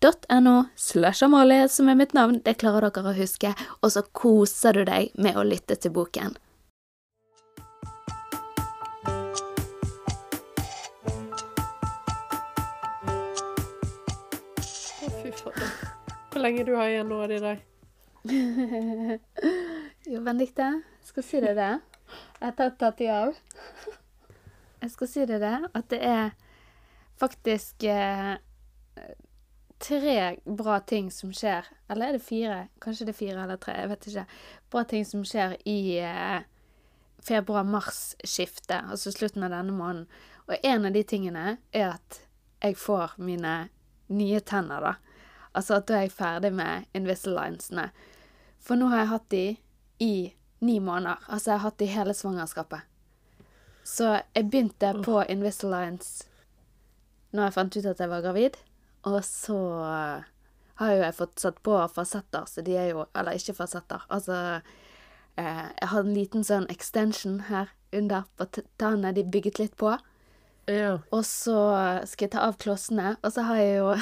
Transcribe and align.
n-e-x-t-o-r-y.no 0.00 0.64
slash 0.76 1.24
Amalie 1.24 1.68
som 1.68 1.88
er 1.88 1.94
mitt 1.94 2.12
navn. 2.12 2.40
Det 2.44 2.58
klarer 2.58 2.90
dere 2.90 3.10
å 3.10 3.16
huske. 3.16 3.54
Og 3.82 3.92
så 3.92 4.02
koser 4.12 4.72
du 4.72 4.84
deg 4.84 5.10
med 5.14 5.36
å 5.36 5.42
lytte 5.42 5.76
til 5.76 5.90
boken. 5.92 6.36
Å, 15.02 15.10
fy 15.22 15.32
faen. 15.32 15.70
Hvor 16.30 16.44
lenge 16.44 16.64
du 16.64 16.74
har 16.76 16.88
igjen 16.88 17.08
nå 17.08 17.22
av 17.22 17.28
de 17.28 17.40
der? 17.42 17.64
Jo, 20.08 20.22
Benedicte, 20.24 20.64
jeg 21.02 21.10
skal 21.10 21.24
si 21.26 21.40
deg 21.42 21.56
det. 21.58 21.72
Etter 22.40 22.64
å 22.64 22.70
ha 22.70 22.76
tatt 22.80 23.00
de 23.00 23.08
av. 23.12 23.34
Jeg 24.78 24.92
skal 24.92 25.08
si 25.10 25.24
deg 25.26 25.40
det, 25.42 25.56
at 25.74 25.88
det 25.90 25.98
er 26.06 26.28
faktisk 27.18 27.82
eh, 27.90 28.38
tre 29.78 30.36
bra 30.44 30.80
ting 30.80 31.10
som 31.14 31.32
skjer. 31.34 31.66
Eller 31.88 32.08
er 32.08 32.18
det 32.18 32.24
fire? 32.24 32.60
Kanskje 32.82 33.08
det 33.08 33.14
er 33.14 33.18
fire 33.18 33.42
eller 33.44 33.60
tre, 33.62 33.76
jeg 33.78 33.90
vet 33.92 34.08
ikke. 34.10 34.24
Bra 34.72 34.84
ting 34.90 35.04
som 35.06 35.24
skjer 35.26 35.56
i 35.68 35.78
eh, 36.02 36.40
februar-mars-skiftet, 37.26 38.90
altså 38.90 39.12
slutten 39.14 39.46
av 39.46 39.54
denne 39.54 39.74
måneden. 39.74 40.06
Og 40.48 40.56
en 40.62 40.88
av 40.88 40.94
de 40.96 41.02
tingene 41.04 41.58
er 41.72 41.90
at 41.94 42.22
jeg 42.62 42.78
får 42.80 43.18
mine 43.22 43.56
nye 44.08 44.40
tenner, 44.40 44.82
da. 44.82 44.94
Altså 45.56 45.78
at 45.78 45.88
da 45.88 45.98
er 45.98 46.06
jeg 46.06 46.14
ferdig 46.16 46.52
med 46.54 46.86
Invisalignene. 46.96 47.88
For 48.62 48.78
nå 48.78 48.90
har 48.92 49.04
jeg 49.04 49.12
hatt 49.12 49.28
de 49.32 49.44
i 50.04 50.14
ni 50.60 50.78
måneder. 50.78 51.22
Altså 51.28 51.52
jeg 51.52 51.58
har 51.58 51.66
hatt 51.66 51.78
de 51.80 51.90
hele 51.92 52.14
svangerskapet. 52.14 52.80
Så 53.84 54.18
jeg 54.34 54.50
begynte 54.50 54.92
på 55.04 55.22
Invisaligns 55.28 56.26
når 57.32 57.44
jeg 57.44 57.54
fant 57.54 57.76
ut 57.76 57.86
at 57.88 58.00
jeg 58.00 58.10
var 58.10 58.24
gravid. 58.24 58.56
Og 59.06 59.20
så 59.24 59.58
har 60.78 60.92
jo 60.94 61.02
jeg 61.02 61.16
fått 61.18 61.42
satt 61.42 61.62
på 61.66 61.78
fasetter, 61.94 62.46
så 62.46 62.62
de 62.62 62.76
er 62.78 62.92
jo 62.92 63.06
Eller 63.14 63.38
ikke 63.38 63.54
fasetter. 63.54 64.04
Altså 64.08 64.60
eh, 65.36 65.66
Jeg 65.80 65.88
har 65.92 66.00
en 66.00 66.14
liten 66.14 66.44
sånn 66.46 66.68
extension 66.70 67.40
her 67.48 67.74
under 67.92 68.26
på 68.36 68.46
t- 68.52 68.66
tennene. 68.78 69.14
De 69.16 69.24
bygget 69.24 69.58
litt 69.58 69.76
på. 69.76 69.96
Ja. 70.68 70.98
Og 71.10 71.24
så 71.24 71.56
skal 72.04 72.26
jeg 72.26 72.34
ta 72.34 72.42
av 72.44 72.58
klossene, 72.60 73.14
og 73.24 73.32
så 73.32 73.46
har 73.48 73.56
jeg 73.56 73.78
jo 73.78 73.94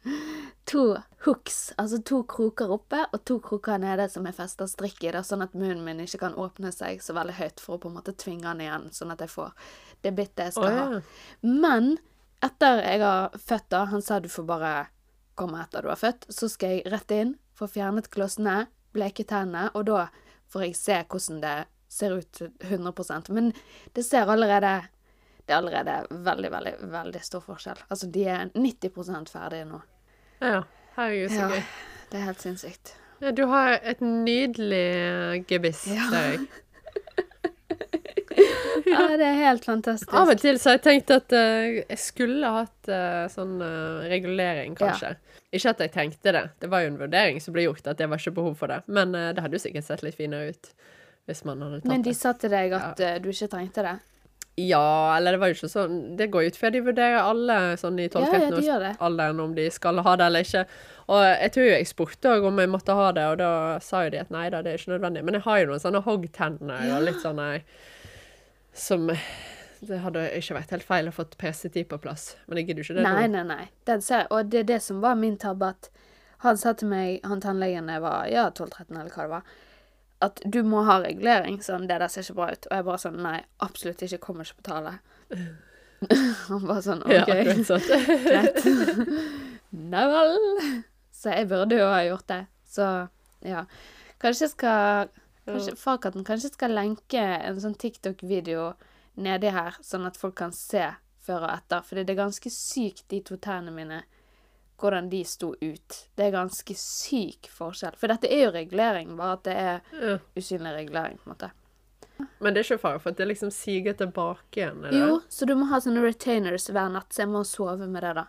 to 0.70 0.82
hooks, 1.24 1.58
altså 1.78 2.00
to 2.06 2.22
kroker 2.26 2.72
oppe 2.74 3.04
og 3.12 3.22
to 3.28 3.36
kroker 3.44 3.78
nede 3.78 4.08
som 4.10 4.26
jeg 4.26 4.34
fester 4.34 4.66
strikk 4.70 5.04
i, 5.04 5.12
da, 5.14 5.22
sånn 5.26 5.44
at 5.46 5.54
munnen 5.54 5.84
min 5.86 6.02
ikke 6.02 6.22
kan 6.24 6.34
åpne 6.34 6.72
seg 6.74 7.02
så 7.04 7.14
veldig 7.14 7.36
høyt 7.38 7.62
for 7.62 7.76
å 7.76 7.82
på 7.84 7.90
en 7.92 7.98
måte 8.00 8.16
tvinge 8.18 8.48
den 8.48 8.64
igjen, 8.66 8.88
sånn 8.96 9.14
at 9.14 9.22
jeg 9.22 9.30
får 9.36 9.54
det 10.02 10.14
bittet 10.16 10.48
jeg 10.48 10.56
skal 10.56 10.66
oh, 10.66 10.74
ja. 10.74 10.86
ha. 10.88 11.00
Men 11.46 11.92
etter 12.42 12.82
jeg 12.84 13.00
har 13.02 13.34
født, 13.38 13.68
da, 13.72 13.84
han 13.90 14.02
sa 14.02 14.18
du 14.20 14.28
får 14.32 14.46
bare 14.48 14.74
komme 15.34 15.60
etter 15.62 15.82
du 15.82 15.88
har 15.92 15.96
født, 16.00 16.26
så 16.32 16.48
skal 16.48 16.76
jeg 16.78 16.86
rett 16.92 17.10
inn, 17.16 17.34
få 17.56 17.68
fjernet 17.68 18.08
klossene, 18.12 18.66
bleke 18.92 19.24
tennene, 19.28 19.70
og 19.74 19.86
da 19.88 20.06
får 20.50 20.64
jeg 20.66 20.76
se 20.76 20.96
hvordan 21.08 21.40
det 21.44 21.56
ser 21.90 22.14
ut 22.18 22.40
100% 22.62 23.30
Men 23.34 23.52
det 23.94 24.04
ser 24.06 24.28
allerede 24.30 24.80
det 25.46 25.54
er 25.56 25.58
allerede 25.58 25.94
veldig, 26.10 26.50
veldig, 26.52 26.72
veldig 26.92 27.20
stor 27.26 27.40
forskjell. 27.42 27.78
Altså, 27.90 28.06
de 28.14 28.22
er 28.30 28.50
90% 28.54 29.32
ferdige 29.32 29.64
nå. 29.66 29.80
ja. 30.40 30.60
Herregud, 30.96 31.30
så 31.30 31.40
Ja. 31.40 31.48
gøy. 31.48 31.62
Det 32.10 32.18
er 32.20 32.24
helt 32.24 32.40
sinnssykt. 32.42 32.92
Ja, 33.20 33.30
du 33.32 33.46
har 33.46 33.78
et 33.82 34.00
nydelig 34.00 35.44
gebiss, 35.48 35.86
Ja. 35.86 36.36
Ja, 38.90 39.06
det 39.16 39.26
er 39.26 39.38
helt 39.40 39.66
fantastisk. 39.66 40.12
Av 40.16 40.30
og 40.32 40.42
til 40.42 40.58
så 40.60 40.72
har 40.72 40.78
jeg 40.78 40.84
tenkt 40.86 41.12
at 41.14 41.34
uh, 41.36 41.80
jeg 41.80 42.00
skulle 42.00 42.52
hatt 42.54 42.90
uh, 42.92 43.24
sånn 43.32 43.56
uh, 43.62 44.06
regulering, 44.10 44.76
kanskje. 44.78 45.14
Ikke 45.50 45.74
at 45.74 45.82
jeg 45.86 45.94
tenkte 45.94 46.34
det. 46.36 46.44
Det 46.62 46.70
var 46.70 46.84
jo 46.84 46.92
en 46.92 47.00
vurdering 47.00 47.40
som 47.42 47.56
ble 47.56 47.66
gjort, 47.66 47.86
at 47.90 47.98
det 47.98 48.10
var 48.10 48.22
ikke 48.22 48.36
behov 48.36 48.54
for 48.60 48.70
det. 48.70 48.82
Men 48.86 49.16
det 49.16 49.42
hadde 49.42 49.58
jo 49.58 49.62
sikkert 49.62 49.88
sett 49.88 50.04
litt 50.06 50.18
finere 50.18 50.52
ut 50.54 50.70
hvis 51.26 51.42
man 51.46 51.62
hadde 51.62 51.80
tatt 51.80 51.88
det. 51.88 51.90
Men 51.90 52.06
de 52.06 52.14
sa 52.14 52.34
til 52.38 52.54
deg 52.54 52.76
at 52.78 53.02
ja. 53.02 53.16
du 53.22 53.28
ikke 53.32 53.50
trengte 53.50 53.82
det? 53.86 53.96
Ja, 54.60 55.16
eller 55.16 55.32
det 55.32 55.40
var 55.40 55.50
jo 55.50 55.56
ikke 55.56 55.70
sånn 55.70 55.98
Det 56.18 56.26
går 56.32 56.42
jo 56.44 56.50
ut 56.50 56.56
fra 56.58 56.70
de 56.74 56.80
vurderer 56.84 57.20
alle 57.22 57.58
sånn 57.80 58.00
i 58.02 58.08
Ja, 58.08 58.24
ja, 58.26 58.40
de 58.42 58.48
12-13 58.50 58.66
gjør 58.66 58.82
det. 58.84 58.90
alderen 59.06 59.42
om 59.44 59.54
de 59.56 59.66
skal 59.72 60.02
ha 60.04 60.16
det 60.18 60.26
eller 60.26 60.46
ikke. 60.46 60.64
Og 61.10 61.22
jeg 61.26 61.52
tror 61.54 61.66
jo 61.66 61.70
jeg 61.72 61.88
spurte 61.88 62.34
òg 62.34 62.48
om 62.50 62.60
jeg 62.60 62.70
måtte 62.70 62.96
ha 62.98 63.06
det, 63.16 63.26
og 63.32 63.38
da 63.40 63.52
sa 63.82 64.04
jo 64.06 64.12
de 64.14 64.20
at 64.20 64.34
nei 64.34 64.48
da, 64.52 64.60
det 64.62 64.72
er 64.72 64.82
ikke 64.82 64.92
nødvendig. 64.92 65.24
Men 65.26 65.38
jeg 65.38 65.46
har 65.46 65.62
jo 65.62 65.70
noen 65.70 65.82
sånne 65.82 66.02
hoggtenner 66.06 66.84
Ja. 66.86 66.98
og 66.98 67.06
litt 67.06 67.22
sånne 67.22 67.48
som 68.72 69.08
Det 69.80 69.98
hadde 70.04 70.26
ikke 70.36 70.58
vært 70.58 70.74
helt 70.74 70.84
feil 70.84 71.08
å 71.08 71.12
fått 71.16 71.38
PC10 71.40 71.86
på 71.88 71.98
plass, 72.04 72.34
men 72.46 72.60
jeg 72.60 72.68
gidder 72.68 72.84
ikke 72.84 72.98
det 72.98 73.04
Nei, 73.06 73.26
nå. 73.26 73.38
nei, 73.38 73.44
nei. 73.48 73.68
Den 73.88 74.02
ser, 74.04 74.26
og 74.28 74.50
det 74.52 74.64
er 74.64 74.68
det 74.74 74.80
som 74.84 75.00
var 75.00 75.16
min 75.16 75.38
tabbe, 75.40 75.70
at 75.72 75.88
han 76.44 76.60
sa 76.60 76.74
til 76.76 76.90
meg, 76.92 77.20
han 77.24 77.40
tannlegen 77.40 77.88
jeg 77.88 78.02
var 78.04 78.28
ja, 78.28 78.50
12-13 78.52 78.92
eller 78.92 79.10
hva 79.14 79.24
det 79.24 79.32
var, 79.32 79.54
at 80.20 80.42
du 80.44 80.60
må 80.68 80.84
ha 80.84 80.98
regulering, 81.00 81.58
sånn, 81.64 81.86
det 81.88 81.96
der 82.02 82.12
ser 82.12 82.26
ikke 82.26 82.36
bra 82.36 82.50
ut. 82.52 82.68
Og 82.68 82.76
jeg 82.76 82.86
bare 82.90 83.00
sånn, 83.00 83.18
nei, 83.24 83.38
absolutt 83.64 84.04
ikke, 84.04 84.20
kommer 84.20 84.44
ikke 84.44 84.60
på 84.60 84.66
tale. 84.68 84.92
han 86.50 86.66
bare 86.68 86.82
sånn, 86.84 87.00
OK. 87.06 87.14
Ja, 87.14 87.24
akkurat 87.24 87.70
sånn. 87.70 87.86
greit. 88.26 88.60
Nei 89.94 90.04
vel. 90.10 90.36
Så 91.14 91.32
jeg 91.32 91.48
burde 91.50 91.78
jo 91.78 91.88
ha 91.88 92.02
gjort 92.04 92.28
det. 92.28 92.40
Så, 92.68 92.86
ja. 93.46 93.64
Kanskje 94.20 94.46
jeg 94.46 94.52
skal, 94.54 95.10
kanskje, 95.52 95.76
Farkatten, 95.76 96.24
kanskje 96.24 96.52
skal 96.52 96.70
lenke 96.76 97.20
en 97.20 97.60
sånn 97.60 97.76
TikTok-video 97.78 98.74
nedi 99.16 99.50
her, 99.52 99.76
sånn 99.82 100.06
at 100.06 100.16
folk 100.16 100.34
kan 100.36 100.52
se 100.52 100.86
før 101.20 101.42
og 101.48 101.50
etter. 101.58 101.82
For 101.84 101.96
det 102.00 102.10
er 102.10 102.22
ganske 102.24 102.50
sykt, 102.50 103.04
de 103.08 103.20
to 103.20 103.36
tærne 103.36 103.70
mine, 103.74 104.02
hvordan 104.80 105.10
de 105.12 105.22
sto 105.24 105.52
ut. 105.60 105.96
Det 106.16 106.24
er 106.26 106.30
ganske 106.32 106.74
syk 106.76 107.50
forskjell. 107.52 107.96
For 108.00 108.08
dette 108.08 108.30
er 108.32 108.46
jo 108.46 108.52
regulering, 108.54 109.16
bare 109.16 109.32
at 109.32 109.42
det 109.44 109.56
er 109.56 109.80
Ja. 109.92 110.18
usynlig 110.36 110.72
regulering, 110.76 111.18
på 111.18 111.26
en 111.30 111.34
måte. 111.34 111.50
Men 112.40 112.54
det 112.54 112.60
er 112.60 112.74
ikke 112.76 112.80
fare 112.80 112.98
for 113.00 113.10
at 113.10 113.16
det 113.16 113.28
liksom 113.28 113.50
siger 113.50 113.92
tilbake 113.94 114.52
igjen? 114.56 114.84
Eller? 114.84 115.06
Jo, 115.08 115.20
så 115.28 115.46
du 115.46 115.54
må 115.54 115.68
ha 115.68 115.76
sånne 115.80 116.02
retainers 116.02 116.68
hver 116.68 116.90
natt, 116.92 117.08
så 117.12 117.22
jeg 117.22 117.28
må 117.28 117.44
sove 117.44 117.86
med 117.88 118.02
det, 118.02 118.14
da. 118.14 118.26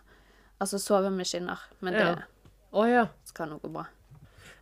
Altså 0.60 0.78
sove 0.78 1.10
med 1.10 1.26
skinner. 1.26 1.58
Men 1.80 1.92
det 1.92 2.00
Ja. 2.00 2.16
Å 2.72 2.86
ja. 2.88 3.06
skal 3.24 3.48
nå 3.48 3.58
gå 3.60 3.68
bra. 3.72 3.86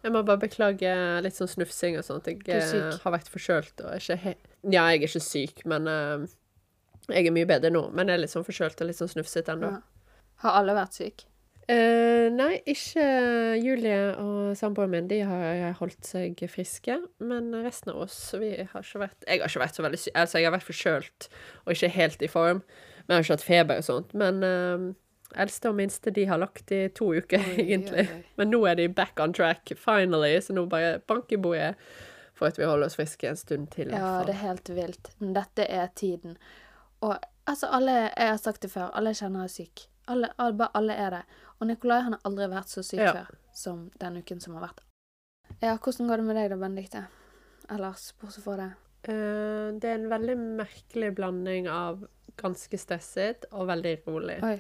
Jeg 0.01 0.15
må 0.15 0.23
bare 0.25 0.41
beklage 0.41 0.93
litt 1.25 1.37
sånn 1.37 1.51
snufsing 1.51 1.99
og 2.01 2.07
sånt. 2.07 2.29
Jeg 2.31 2.41
eh, 2.49 2.93
har 3.03 3.15
vært 3.15 3.29
forkjølt 3.33 3.83
og 3.85 3.97
ikke 3.99 4.17
he... 4.23 4.37
Ja, 4.65 4.87
jeg 4.93 5.03
er 5.03 5.09
ikke 5.09 5.25
syk, 5.25 5.65
men 5.69 5.89
eh, 5.91 6.29
jeg 7.11 7.29
er 7.29 7.35
mye 7.37 7.49
bedre 7.49 7.73
nå. 7.73 7.87
Men 7.97 8.09
jeg 8.09 8.17
er 8.17 8.23
litt 8.25 8.33
sånn 8.33 8.47
forkjølt 8.47 8.81
og 8.81 8.89
litt 8.89 9.01
sånn 9.01 9.13
snufsete 9.13 9.57
ennå. 9.57 9.75
Ja. 9.77 10.15
Har 10.45 10.63
alle 10.63 10.77
vært 10.79 10.97
syke? 10.97 11.29
Eh, 11.71 12.27
nei, 12.33 12.55
ikke 12.67 13.05
Julie 13.61 13.99
og 14.19 14.57
samboeren 14.59 14.95
min. 14.95 15.11
De 15.11 15.21
har 15.27 15.77
holdt 15.79 16.09
seg 16.09 16.41
friske. 16.51 16.97
Men 17.23 17.53
resten 17.61 17.93
av 17.93 18.01
oss, 18.07 18.17
vi 18.41 18.55
har 18.57 18.87
ikke 18.87 19.05
vært 19.05 19.29
Jeg 19.29 19.45
har 19.45 19.53
ikke 19.53 19.65
vært 19.67 19.79
så 19.79 19.85
veldig 19.87 20.01
syk. 20.01 20.17
Altså, 20.17 20.41
jeg 20.41 20.49
har 20.49 20.57
vært 20.57 20.71
forkjølt 20.71 21.29
og 21.67 21.77
ikke 21.77 21.93
helt 21.99 22.25
i 22.25 22.33
form. 22.33 22.65
Men 23.05 23.15
jeg 23.15 23.21
har 23.21 23.29
ikke 23.29 23.39
hatt 23.39 23.47
feber 23.47 23.83
og 23.83 23.87
sånt. 23.87 24.17
Men 24.19 24.43
eh, 24.47 24.89
eldste 25.37 25.69
og 25.71 25.77
minste, 25.79 26.11
de 26.11 26.25
har 26.27 26.39
lagt 26.39 26.73
i 26.73 26.89
to 26.95 27.13
uker, 27.15 27.39
Oi, 27.39 27.57
egentlig. 27.65 28.07
oi, 28.09 28.17
oi. 28.17 28.25
Men 28.37 28.51
nå 28.51 28.63
er 28.67 28.75
de 28.81 28.89
back 28.89 29.21
on 29.21 29.33
track, 29.33 29.73
finally. 29.79 30.37
Så 30.41 30.55
nå 30.57 30.67
bare 30.71 30.99
bank 31.07 31.33
i 31.33 31.37
bordet 31.37 31.75
for 32.35 32.49
at 32.49 32.59
vi 32.59 32.65
holder 32.65 32.87
oss 32.87 32.97
friske 32.97 33.29
en 33.29 33.37
stund 33.37 33.71
til. 33.75 33.91
Ja, 33.93 34.23
det 34.27 34.35
er 34.35 34.43
helt 34.47 34.69
vilt. 34.75 35.13
Men 35.21 35.35
dette 35.37 35.67
er 35.69 35.89
tiden. 35.95 36.37
Og 37.05 37.17
altså, 37.47 37.67
alle 37.73 37.93
Jeg 38.17 38.29
har 38.33 38.37
sagt 38.41 38.63
det 38.63 38.71
før, 38.73 38.91
alle 38.95 39.11
jeg 39.15 39.23
kjenner 39.25 39.45
er 39.45 39.53
syk. 39.53 39.87
Alle, 40.09 40.31
alle, 40.39 40.69
alle 40.75 40.93
er 40.97 41.11
det. 41.11 41.23
Og 41.61 41.67
Nikolai 41.69 42.01
han 42.03 42.17
har 42.17 42.21
aldri 42.25 42.49
vært 42.51 42.69
så 42.73 42.83
syk 42.83 43.01
Ja. 43.01 43.13
før 43.13 43.37
som 43.55 43.91
den 44.01 44.17
uken 44.23 44.41
som 44.41 44.55
har 44.57 44.69
vært. 44.69 44.81
Ja, 45.61 45.77
hvordan 45.77 46.09
går 46.09 46.17
det 46.17 46.25
med 46.25 46.37
deg 46.37 46.51
da, 46.51 46.57
Benedicte? 46.57 47.07
ellers, 47.71 48.13
bortsett 48.19 48.43
fra 48.45 48.57
det? 48.59 48.71
Uh, 49.09 49.71
det 49.79 49.85
er 49.91 49.95
en 50.01 50.09
veldig 50.11 50.35
merkelig 50.59 51.13
blanding 51.17 51.69
av 51.71 52.03
ganske 52.41 52.79
stresset 52.81 53.45
og 53.53 53.69
veldig 53.69 53.93
rolig. 54.07 54.39
Oi. 54.43 54.57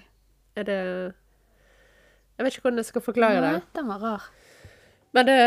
Er 0.60 0.66
det 0.68 0.78
Jeg 2.36 2.44
vet 2.46 2.54
ikke 2.56 2.66
hvordan 2.68 2.80
jeg 2.82 2.88
skal 2.90 3.04
forklare 3.04 3.40
det. 3.44 3.52
Nei, 3.58 3.64
den 3.76 3.88
var 3.90 4.04
rar. 4.04 4.28
Men 5.16 5.26
det, 5.28 5.38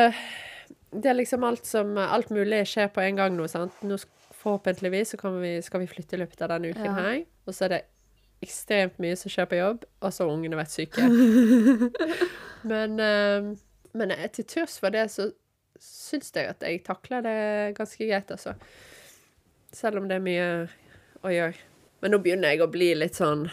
det 0.93 1.09
er 1.09 1.17
liksom 1.17 1.45
alt 1.47 1.65
som 1.69 1.95
Alt 1.97 2.29
mulig 2.33 2.63
skjer 2.69 2.91
på 2.93 3.01
en 3.05 3.17
gang 3.21 3.37
nå, 3.37 3.47
sant. 3.51 3.77
Nå 3.85 3.97
forhåpentligvis 4.43 5.13
så 5.15 5.31
vi, 5.39 5.55
skal 5.63 5.79
vi 5.85 5.87
flytte 5.87 6.17
i 6.17 6.23
løpet 6.23 6.41
av 6.43 6.51
denne 6.55 6.73
uken 6.73 6.89
Ja. 6.89 6.93
her. 6.99 7.21
Og 7.47 7.55
så 7.55 7.65
er 7.65 7.77
det 7.77 7.81
ekstremt 8.43 8.97
mye 8.99 9.15
som 9.15 9.31
skjer 9.31 9.47
på 9.47 9.55
jobb, 9.55 9.85
og 10.03 10.11
så 10.11 10.25
har 10.25 10.33
ungene 10.33 10.57
vært 10.59 10.73
syke. 10.73 11.05
men 12.71 12.99
eh, 12.99 13.53
men 13.93 14.11
til 14.33 14.45
tross 14.49 14.79
for 14.81 14.93
det, 14.93 15.05
så 15.13 15.29
syns 15.79 16.31
jeg 16.35 16.49
at 16.49 16.63
jeg 16.65 16.81
takler 16.85 17.21
det 17.25 17.37
ganske 17.77 18.07
greit, 18.09 18.31
altså. 18.33 18.55
Selv 19.73 20.01
om 20.01 20.07
det 20.09 20.17
er 20.17 20.25
mye 20.25 20.47
å 21.23 21.31
gjøre. 21.33 21.59
Men 22.01 22.13
nå 22.15 22.19
begynner 22.23 22.53
jeg 22.53 22.63
å 22.65 22.71
bli 22.73 22.89
litt 22.97 23.15
sånn 23.19 23.45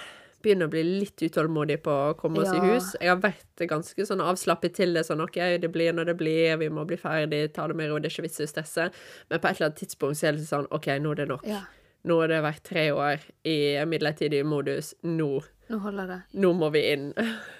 Begynner 0.42 0.68
å 0.68 0.72
bli 0.72 0.82
litt 0.86 1.20
utålmodig 1.22 1.82
på 1.84 1.92
å 1.92 2.14
komme 2.16 2.40
oss 2.40 2.52
i 2.54 2.60
hus. 2.64 2.86
Jeg 3.00 3.10
har 3.12 3.18
vært 3.20 3.64
ganske 3.68 4.06
sånn 4.08 4.22
avslappet 4.24 4.72
til 4.78 4.94
det. 4.96 5.02
Sånn 5.04 5.20
OK, 5.20 5.36
det 5.60 5.68
blir 5.74 5.92
når 5.92 6.12
det 6.12 6.14
blir, 6.22 6.56
vi 6.62 6.70
må 6.72 6.86
bli 6.88 6.96
ferdig, 7.00 7.42
ta 7.52 7.66
det 7.68 7.76
med 7.76 7.90
ro, 7.90 7.98
det 8.00 8.08
er 8.08 8.14
ikke 8.14 8.24
vits 8.28 8.40
i 8.40 8.46
å 8.46 8.50
stresse. 8.50 8.86
Men 9.28 9.42
på 9.42 9.50
et 9.50 9.58
eller 9.60 9.68
annet 9.70 9.82
tidspunkt 9.82 10.16
så 10.20 10.30
er 10.30 10.38
det 10.38 10.46
sånn 10.48 10.68
OK, 10.72 10.88
nå 11.04 11.12
er 11.12 11.22
det 11.22 11.28
nok. 11.34 11.44
Ja, 11.48 11.60
Nå 12.08 12.16
har 12.22 12.30
det 12.32 12.38
vært 12.40 12.62
tre 12.64 12.86
år 12.96 13.20
i 13.44 13.56
midlertidig 13.84 14.38
modus. 14.48 14.94
Nå, 15.04 15.42
nå 15.68 15.78
holder 15.84 16.06
det. 16.08 16.20
nå 16.40 16.52
må 16.56 16.70
vi 16.72 16.80
inn 16.94 17.10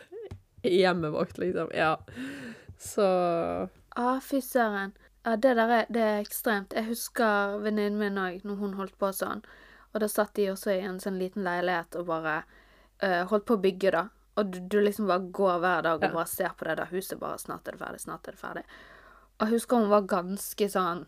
i 0.65 0.79
hjemmet 0.81 1.13
vårt, 1.13 1.37
liksom. 1.43 1.69
Ja. 1.77 1.99
Så 2.81 3.05
Ah, 4.01 4.21
fy 4.25 4.41
søren. 4.41 4.93
Ja, 5.27 5.35
det 5.37 5.55
der 5.59 5.69
er, 5.69 5.87
det 5.93 6.01
er 6.01 6.21
ekstremt. 6.23 6.73
Jeg 6.73 6.87
husker 6.89 7.59
venninnen 7.61 7.99
min 8.01 8.17
òg, 8.23 8.41
når 8.47 8.57
hun 8.63 8.75
holdt 8.79 8.97
på 9.03 9.11
sånn. 9.13 9.43
Og 9.93 10.01
da 10.01 10.09
satt 10.09 10.33
de 10.39 10.47
også 10.53 10.73
i 10.73 10.81
en 10.87 11.01
sånn 11.03 11.19
liten 11.21 11.45
leilighet 11.45 11.99
og 11.99 12.07
bare 12.09 12.39
eh, 13.03 13.25
holdt 13.31 13.47
på 13.47 13.57
å 13.57 13.63
bygge, 13.63 13.91
da. 13.93 14.05
Og 14.39 14.51
du, 14.53 14.61
du 14.73 14.79
liksom 14.81 15.07
bare 15.11 15.27
går 15.35 15.59
hver 15.61 15.83
dag 15.83 15.99
og 15.99 16.05
Ja. 16.09 16.13
bare 16.15 16.27
ser 16.31 16.53
på 16.57 16.65
det 16.69 16.77
der 16.79 16.87
huset, 16.93 17.19
bare 17.21 17.39
snart 17.39 17.67
er 17.69 17.73
det 17.73 17.81
ferdig, 17.81 18.01
snart 18.01 18.29
er 18.29 18.33
det 18.33 18.41
ferdig. 18.41 18.63
Og 19.41 19.47
jeg 19.49 19.55
husker 19.57 19.77
hun 19.81 19.91
var 19.91 20.03
ganske 20.09 20.69
sånn 20.71 21.07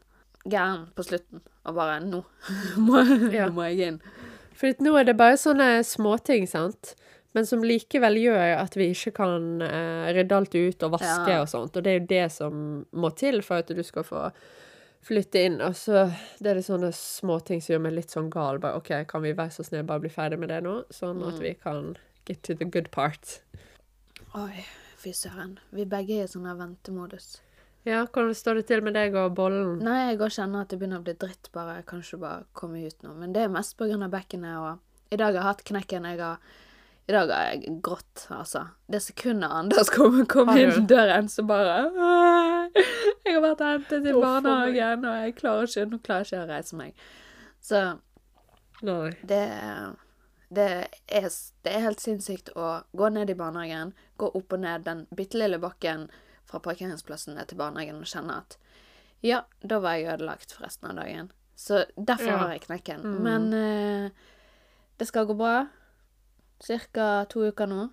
gæren 0.48 0.88
på 0.96 1.04
slutten, 1.06 1.40
og 1.66 1.74
bare 1.76 2.00
nå 2.00 2.24
må, 2.76 3.02
Ja. 3.32 3.46
nå 3.46 3.52
må 3.54 3.68
jeg 3.70 3.88
inn. 3.88 4.00
For 4.58 4.74
nå 4.82 4.96
er 5.00 5.04
det 5.04 5.16
bare 5.16 5.36
sånne 5.40 5.82
småting, 5.86 6.46
sant? 6.48 6.94
Men 7.34 7.46
som 7.48 7.62
likevel 7.64 8.18
gjør 8.20 8.58
at 8.60 8.74
vi 8.76 8.90
ikke 8.92 9.14
kan 9.16 9.62
eh, 9.64 10.10
rydde 10.12 10.36
alt 10.36 10.54
ut 10.54 10.82
og 10.84 10.92
vaske 10.98 11.30
Ja. 11.32 11.40
og 11.40 11.48
sånt. 11.48 11.76
Og 11.76 11.82
det 11.82 11.90
er 11.94 12.00
jo 12.00 12.06
det 12.10 12.26
som 12.32 12.84
må 12.92 13.08
til 13.16 13.40
for 13.42 13.62
at 13.62 13.68
du 13.72 13.82
skal 13.82 14.04
få 14.04 14.26
flytte 15.06 15.44
inn. 15.46 15.60
Og 15.64 15.76
så 15.78 16.06
det 16.42 16.52
er 16.52 16.60
det 16.60 16.66
sånne 16.68 16.92
småting 16.96 17.62
som 17.62 17.74
gjør 17.74 17.84
meg 17.86 17.96
litt 17.98 18.14
sånn 18.14 18.30
gal. 18.32 18.60
Bare 18.62 18.80
OK, 18.80 18.92
kan 19.10 19.24
vi 19.24 19.34
være 19.36 19.54
så 19.56 19.66
snill 19.66 19.86
bare 19.88 20.04
bli 20.04 20.12
ferdig 20.12 20.40
med 20.42 20.52
det 20.52 20.62
nå? 20.66 20.78
Sånn 20.94 21.22
at 21.26 21.40
vi 21.42 21.54
kan 21.58 21.94
get 22.28 22.42
to 22.46 22.56
the 22.58 22.68
good 22.68 22.90
part. 22.94 23.40
Oi, 24.38 24.64
fy 25.00 25.14
søren. 25.16 25.58
Vi 25.74 25.88
begge 25.88 26.22
er 26.22 26.28
i 26.28 26.30
sånn 26.30 26.46
ventemodus. 26.46 27.40
Ja, 27.82 28.04
hvordan 28.06 28.34
står 28.38 28.60
det 28.60 28.68
til 28.70 28.82
med 28.86 28.94
deg 28.94 29.16
og 29.18 29.32
bollen? 29.34 29.80
Nei, 29.82 30.12
jeg 30.12 30.20
òg 30.22 30.36
kjenner 30.36 30.62
at 30.62 30.70
det 30.70 30.78
begynner 30.78 31.00
å 31.02 31.06
bli 31.06 31.16
dritt, 31.18 31.48
bare 31.54 31.80
jeg 31.80 31.86
kan 31.90 32.04
ikke 32.04 32.20
bare 32.22 32.44
komme 32.54 32.82
ut 32.86 33.00
nå. 33.02 33.14
Men 33.18 33.34
det 33.34 33.42
er 33.42 33.50
mest 33.50 33.74
på 33.78 33.88
grunn 33.90 34.06
av 34.06 34.12
bekkenet, 34.12 34.54
og 34.54 35.10
i 35.10 35.18
dag 35.18 35.34
har 35.34 35.40
jeg 35.40 35.48
hatt 35.48 35.64
knekken. 35.72 36.06
Jeg 36.06 36.20
har 36.22 36.52
I 37.12 37.14
dag 37.18 37.30
har 37.34 37.48
jeg 37.52 37.74
grått, 37.84 38.22
altså. 38.32 38.62
Det 38.88 39.02
sekundet 39.04 39.52
Anders 39.52 39.90
kom, 39.92 40.14
kom 40.30 40.48
inn 40.56 40.86
døren, 40.88 41.28
så 41.28 41.44
bare 41.44 41.74
Jeg 42.72 43.34
har 43.36 43.42
vært 43.44 43.64
hentet 43.66 44.06
i 44.08 44.14
barnehagen, 44.16 45.04
og 45.04 45.18
jeg 45.26 45.34
klarer 45.36 45.68
ikke 45.68 45.84
Nå 45.90 45.98
klarer 46.06 46.24
jeg 46.24 46.30
ikke 46.32 46.46
å 46.46 46.48
reise 46.54 46.78
meg. 46.78 47.04
Så 47.62 47.82
det 49.28 49.42
det 50.52 50.64
er, 51.08 51.28
det 51.64 51.72
er 51.72 51.84
helt 51.86 52.02
sinnssykt 52.02 52.50
å 52.60 52.82
gå 52.92 53.08
ned 53.14 53.30
i 53.32 53.36
barnehagen, 53.38 53.94
gå 54.20 54.28
opp 54.36 54.52
og 54.52 54.60
ned 54.60 54.84
den 54.84 55.06
bitte 55.16 55.38
lille 55.40 55.56
bakken 55.62 56.08
fra 56.48 56.60
parkeringsplassen 56.60 57.38
ned 57.38 57.48
til 57.48 57.60
barnehagen 57.60 58.02
og 58.02 58.10
kjenne 58.10 58.40
at 58.42 58.58
ja, 59.24 59.44
da 59.62 59.78
var 59.80 59.96
jeg 59.96 60.10
ødelagt 60.16 60.52
for 60.52 60.66
resten 60.66 60.90
av 60.90 60.98
dagen. 60.98 61.30
Så 61.56 61.84
derfor 61.96 62.26
Ja. 62.26 62.36
har 62.42 62.52
jeg 62.56 62.64
knekken. 62.66 63.04
Mm. 63.06 63.22
Men 63.22 63.52
eh, 63.54 64.10
det 64.98 65.06
skal 65.08 65.28
gå 65.30 65.36
bra. 65.38 65.68
Cirka 66.62 67.26
to 67.28 67.42
uker 67.50 67.66
nå. 67.66 67.88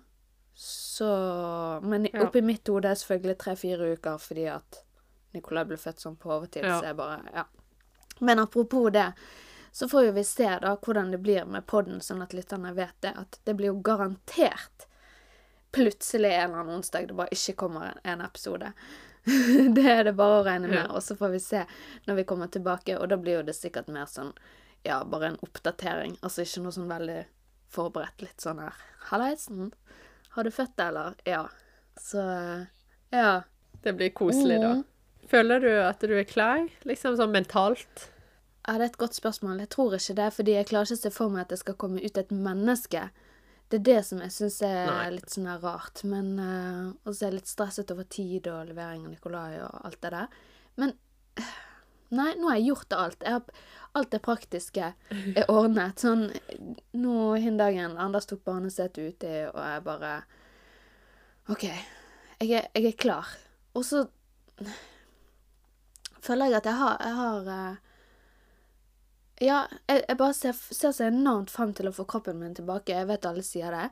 Så 0.54 1.80
Men 1.82 2.06
i- 2.06 2.10
Ja. 2.12 2.26
oppi 2.26 2.40
mitt 2.42 2.66
hode 2.68 2.88
er 2.88 2.94
selvfølgelig 2.94 3.38
tre-fire 3.38 3.92
uker 3.96 4.18
fordi 4.18 4.46
at 4.54 4.84
Nikolai 5.34 5.64
ble 5.64 5.76
født 5.76 5.98
sånn 6.02 6.16
på 6.18 6.30
overtid, 6.30 6.62
Ja. 6.64 6.80
så 6.80 6.84
jeg 6.84 6.96
bare 6.96 7.20
Ja. 7.34 7.44
Men 8.20 8.38
apropos 8.38 8.90
det, 8.92 9.12
så 9.72 9.88
får 9.88 10.06
jo 10.06 10.12
vi 10.12 10.22
se 10.24 10.44
da 10.60 10.76
hvordan 10.76 11.10
det 11.10 11.22
blir 11.22 11.44
med 11.46 11.66
podden, 11.66 12.00
sånn 12.00 12.22
at 12.22 12.30
lytterne 12.34 12.74
vet 12.74 13.00
det, 13.00 13.14
at 13.16 13.38
det 13.44 13.56
blir 13.56 13.66
jo 13.72 13.80
garantert 13.80 14.86
plutselig 15.72 16.32
en 16.32 16.50
eller 16.50 16.60
annen 16.60 16.76
onsdag 16.82 17.06
det 17.08 17.14
bare 17.16 17.28
ikke 17.30 17.54
kommer 17.56 17.82
en, 17.92 17.98
en 18.04 18.20
episode. 18.20 18.72
det 19.74 19.86
er 19.86 20.04
det 20.04 20.16
bare 20.16 20.40
å 20.42 20.44
regne 20.44 20.68
med, 20.68 20.74
Ja. 20.74 20.86
og 20.90 21.00
så 21.02 21.16
får 21.16 21.30
vi 21.30 21.38
se 21.38 21.66
når 22.08 22.14
vi 22.16 22.24
kommer 22.24 22.46
tilbake, 22.50 22.98
og 23.00 23.08
da 23.08 23.16
blir 23.16 23.36
jo 23.38 23.42
det 23.42 23.54
sikkert 23.54 23.88
mer 23.88 24.06
sånn, 24.06 24.32
ja, 24.84 25.04
bare 25.04 25.26
en 25.28 25.36
oppdatering, 25.46 26.18
altså 26.22 26.42
ikke 26.42 26.62
noe 26.62 26.72
sånn 26.72 26.88
veldig 26.88 27.24
forberedt, 27.70 28.22
litt 28.24 28.42
sånn 28.42 28.60
her, 28.62 28.76
Hallaisen, 29.10 29.72
har 30.34 30.46
du 30.46 30.52
født 30.54 30.76
deg, 30.78 30.92
eller? 30.92 31.16
Ja. 31.26 31.44
Så, 32.00 32.22
ja. 33.14 33.42
Det 33.82 33.94
blir 33.96 34.12
koselig, 34.14 34.60
da. 34.62 34.74
Mm. 34.78 34.86
Føler 35.30 35.62
du 35.62 35.70
at 35.82 36.02
du 36.02 36.14
er 36.18 36.26
klar? 36.28 36.66
Liksom 36.88 37.16
sånn 37.18 37.32
mentalt? 37.34 38.10
Ja, 38.66 38.76
det 38.76 38.84
er 38.84 38.88
et 38.90 39.00
godt 39.00 39.16
spørsmål. 39.16 39.62
Jeg 39.62 39.70
tror 39.72 39.96
ikke 39.96 40.16
det, 40.18 40.28
fordi 40.36 40.54
jeg 40.56 40.68
klarer 40.68 40.90
ikke 40.90 40.98
å 40.98 41.02
se 41.04 41.12
for 41.14 41.32
meg 41.32 41.46
at 41.46 41.54
det 41.54 41.60
skal 41.62 41.78
komme 41.80 42.02
ut 42.02 42.18
et 42.20 42.32
menneske. 42.34 43.04
Det 43.70 43.78
er 43.78 43.86
det 43.86 44.00
som 44.06 44.20
jeg 44.22 44.34
syns 44.34 44.58
er 44.66 44.90
Nei. 44.90 45.12
litt 45.14 45.30
sånn 45.32 45.48
rart. 45.62 46.02
Men 46.10 46.32
uh, 46.38 46.90
Og 47.04 47.14
så 47.14 47.24
er 47.24 47.30
jeg 47.30 47.38
litt 47.38 47.52
stresset 47.52 47.92
over 47.94 48.08
tid 48.10 48.50
og 48.50 48.68
levering 48.72 49.06
av 49.06 49.14
Nikolai 49.14 49.60
og 49.62 49.86
alt 49.86 50.00
det 50.02 50.12
der. 50.16 50.42
Men 50.82 50.94
Nei, 52.10 52.32
nå 52.38 52.50
har 52.50 52.58
jeg 52.58 52.72
gjort 52.72 52.96
alt. 52.96 53.22
Jeg 53.22 53.36
har, 53.36 53.66
alt 53.98 54.10
det 54.10 54.22
praktiske 54.24 54.92
er 55.10 55.50
ordnet. 55.50 56.02
Sånn 56.02 56.28
nå 56.98 57.16
hin 57.38 57.58
dagen 57.60 57.98
Anders 57.98 58.26
tok 58.30 58.42
barnesetet 58.46 59.14
uti, 59.14 59.34
og 59.50 59.60
jeg 59.62 59.84
bare 59.86 60.14
OK, 61.50 61.64
jeg 61.66 62.50
er, 62.50 62.66
jeg 62.74 62.90
er 62.90 62.98
klar. 62.98 63.30
Og 63.74 63.86
så 63.86 64.04
føler 66.20 66.50
jeg 66.50 66.60
at 66.60 66.68
jeg 66.68 66.78
har, 66.82 66.98
jeg 67.00 67.16
har 67.20 67.50
eh, 67.54 67.78
ja, 69.40 69.58
jeg, 69.88 70.04
jeg 70.08 70.18
bare 70.20 70.36
ser, 70.36 70.58
ser 70.58 70.92
så 70.92 71.06
enormt 71.08 71.50
frem 71.50 71.72
til 71.74 71.88
å 71.88 71.94
få 71.96 72.04
kroppen 72.10 72.38
min 72.42 72.54
tilbake. 72.58 72.94
Jeg 72.94 73.08
vet 73.08 73.26
alle 73.28 73.44
sier 73.46 73.72
det. 73.74 73.88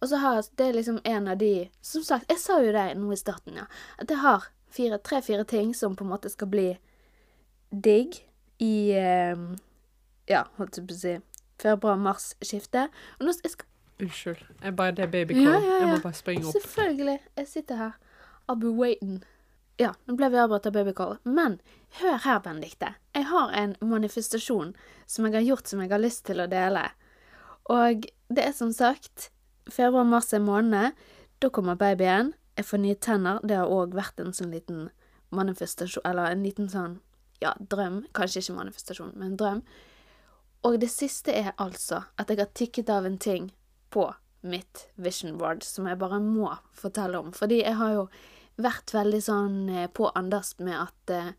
Og 0.00 0.08
så 0.08 0.20
har 0.22 0.38
jeg 0.38 0.46
Det 0.56 0.66
er 0.66 0.78
liksom 0.78 1.00
en 1.04 1.26
av 1.28 1.36
de 1.36 1.68
Som 1.84 2.02
sagt, 2.02 2.30
jeg 2.32 2.40
sa 2.40 2.54
jo 2.64 2.72
det 2.72 2.86
nå 2.96 3.10
i 3.12 3.18
starten, 3.20 3.58
ja. 3.60 3.66
At 3.98 4.10
jeg 4.10 4.22
har 4.22 4.48
fire, 4.70 4.98
tre-fire 4.98 5.44
ting 5.44 5.74
som 5.74 5.96
på 5.96 6.06
en 6.06 6.12
måte 6.14 6.30
skal 6.30 6.48
bli 6.48 6.68
digg 7.70 8.20
i 8.60 8.90
eh, 8.98 9.36
Ja, 10.30 10.44
holdt 10.58 10.78
jeg 10.78 10.86
på 10.86 10.94
å 10.94 11.00
si 11.00 11.16
februar-mars-skiftet. 11.60 12.94
Og 13.18 13.26
nå 13.26 13.34
jeg 13.42 13.56
skal 13.56 13.66
Unnskyld. 14.00 14.38
Jeg 14.62 14.76
bare, 14.76 14.94
det 14.96 15.02
er 15.04 15.10
babycall. 15.12 15.44
Ja, 15.44 15.58
ja, 15.60 15.74
Jeg 15.82 15.88
må 15.90 15.96
bare 16.00 16.16
springe 16.16 16.46
opp. 16.46 16.54
Selvfølgelig. 16.56 17.18
Jeg 17.36 17.48
sitter 17.48 17.76
her. 17.76 17.98
I'll 18.48 18.56
be 18.56 18.70
waiting. 18.72 19.18
Ja, 19.80 19.90
nå 20.08 20.16
ble 20.16 20.30
vi 20.32 20.38
avbrutt 20.40 20.66
av 20.68 20.72
babycall. 20.72 21.18
Men 21.24 21.58
hør 21.98 22.16
her, 22.24 22.38
Benedicte. 22.44 22.94
Jeg 23.16 23.28
har 23.28 23.52
en 23.56 23.74
manifestasjon 23.84 24.72
som 25.06 25.28
jeg 25.28 25.36
har 25.36 25.44
gjort 25.44 25.68
som 25.68 25.82
jeg 25.84 25.92
har 25.92 26.00
lyst 26.00 26.24
til 26.30 26.40
å 26.40 26.48
dele. 26.48 26.86
Og 27.68 28.08
det 28.32 28.46
er 28.46 28.56
som 28.56 28.72
sagt 28.72 29.28
februar-mars 29.68 30.32
er 30.32 30.40
måned. 30.44 30.96
Da 31.40 31.52
kommer 31.52 31.76
babyen. 31.76 32.32
Jeg 32.56 32.68
får 32.68 32.82
nye 32.82 32.96
tenner. 32.96 33.44
Det 33.44 33.56
har 33.60 33.68
òg 33.68 33.92
vært 33.96 34.20
en 34.20 34.32
sånn 34.36 34.52
liten 34.52 34.88
manifestasjon 35.30 36.02
Eller 36.08 36.32
en 36.32 36.42
liten 36.42 36.68
sånn 36.68 36.98
ja, 37.42 37.54
drøm. 37.58 38.04
Kanskje 38.16 38.44
ikke 38.44 38.58
manifestasjon, 38.58 39.14
men 39.20 39.36
drøm. 39.40 39.62
Og 40.68 40.76
det 40.80 40.90
siste 40.92 41.32
er 41.32 41.54
altså 41.56 42.04
at 42.20 42.30
jeg 42.30 42.40
har 42.42 42.50
tikket 42.54 42.92
av 42.92 43.06
en 43.08 43.18
ting 43.18 43.50
på 43.90 44.10
mitt 44.40 44.88
vision 44.96 45.36
board 45.40 45.64
som 45.64 45.88
jeg 45.88 45.98
bare 46.00 46.20
må 46.22 46.50
fortelle 46.76 47.20
om. 47.20 47.32
Fordi 47.36 47.62
jeg 47.62 47.76
har 47.80 47.94
jo 47.96 48.08
vært 48.60 48.92
veldig 48.94 49.20
sånn 49.24 49.56
eh, 49.72 49.88
på 49.92 50.10
Anders 50.16 50.54
med 50.60 50.76
at 50.76 51.14
eh, 51.14 51.32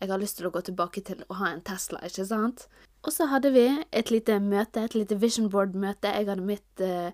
jeg 0.00 0.10
har 0.10 0.20
lyst 0.20 0.40
til 0.40 0.48
å 0.48 0.54
gå 0.54 0.64
tilbake 0.66 1.04
til 1.06 1.22
å 1.30 1.38
ha 1.38 1.52
en 1.52 1.62
Tesla, 1.64 2.00
ikke 2.04 2.26
sant? 2.28 2.66
Og 3.04 3.12
så 3.14 3.28
hadde 3.30 3.52
vi 3.54 3.66
et 3.94 4.10
lite 4.10 4.40
møte, 4.42 4.82
et 4.82 4.96
lite 4.96 5.16
vision 5.20 5.50
board-møte. 5.52 6.10
Jeg 6.10 6.28
hadde 6.28 6.46
mitt 6.46 6.82
eh, 6.82 7.12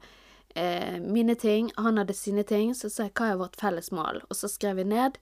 mine 1.03 1.35
ting, 1.39 1.71
han 1.77 1.99
hadde 2.01 2.17
sine 2.17 2.45
ting. 2.47 2.73
Så 2.75 2.91
sa 2.91 3.09
jeg 3.09 3.15
hva 3.19 3.33
er 3.33 3.41
vårt 3.43 3.59
felles 3.61 3.91
mål? 3.95 4.23
Og 4.29 4.39
så 4.39 4.51
skrev 4.51 4.81
vi 4.81 4.87
ned 4.91 5.19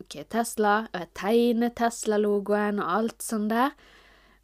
OK, 0.00 0.18
Tesla. 0.32 0.74
Og 0.90 1.02
jeg 1.02 1.10
tegnet 1.20 1.76
Tesla-logoen 1.78 2.82
og 2.82 2.92
alt 2.98 3.24
sånn 3.24 3.48
der. 3.52 3.74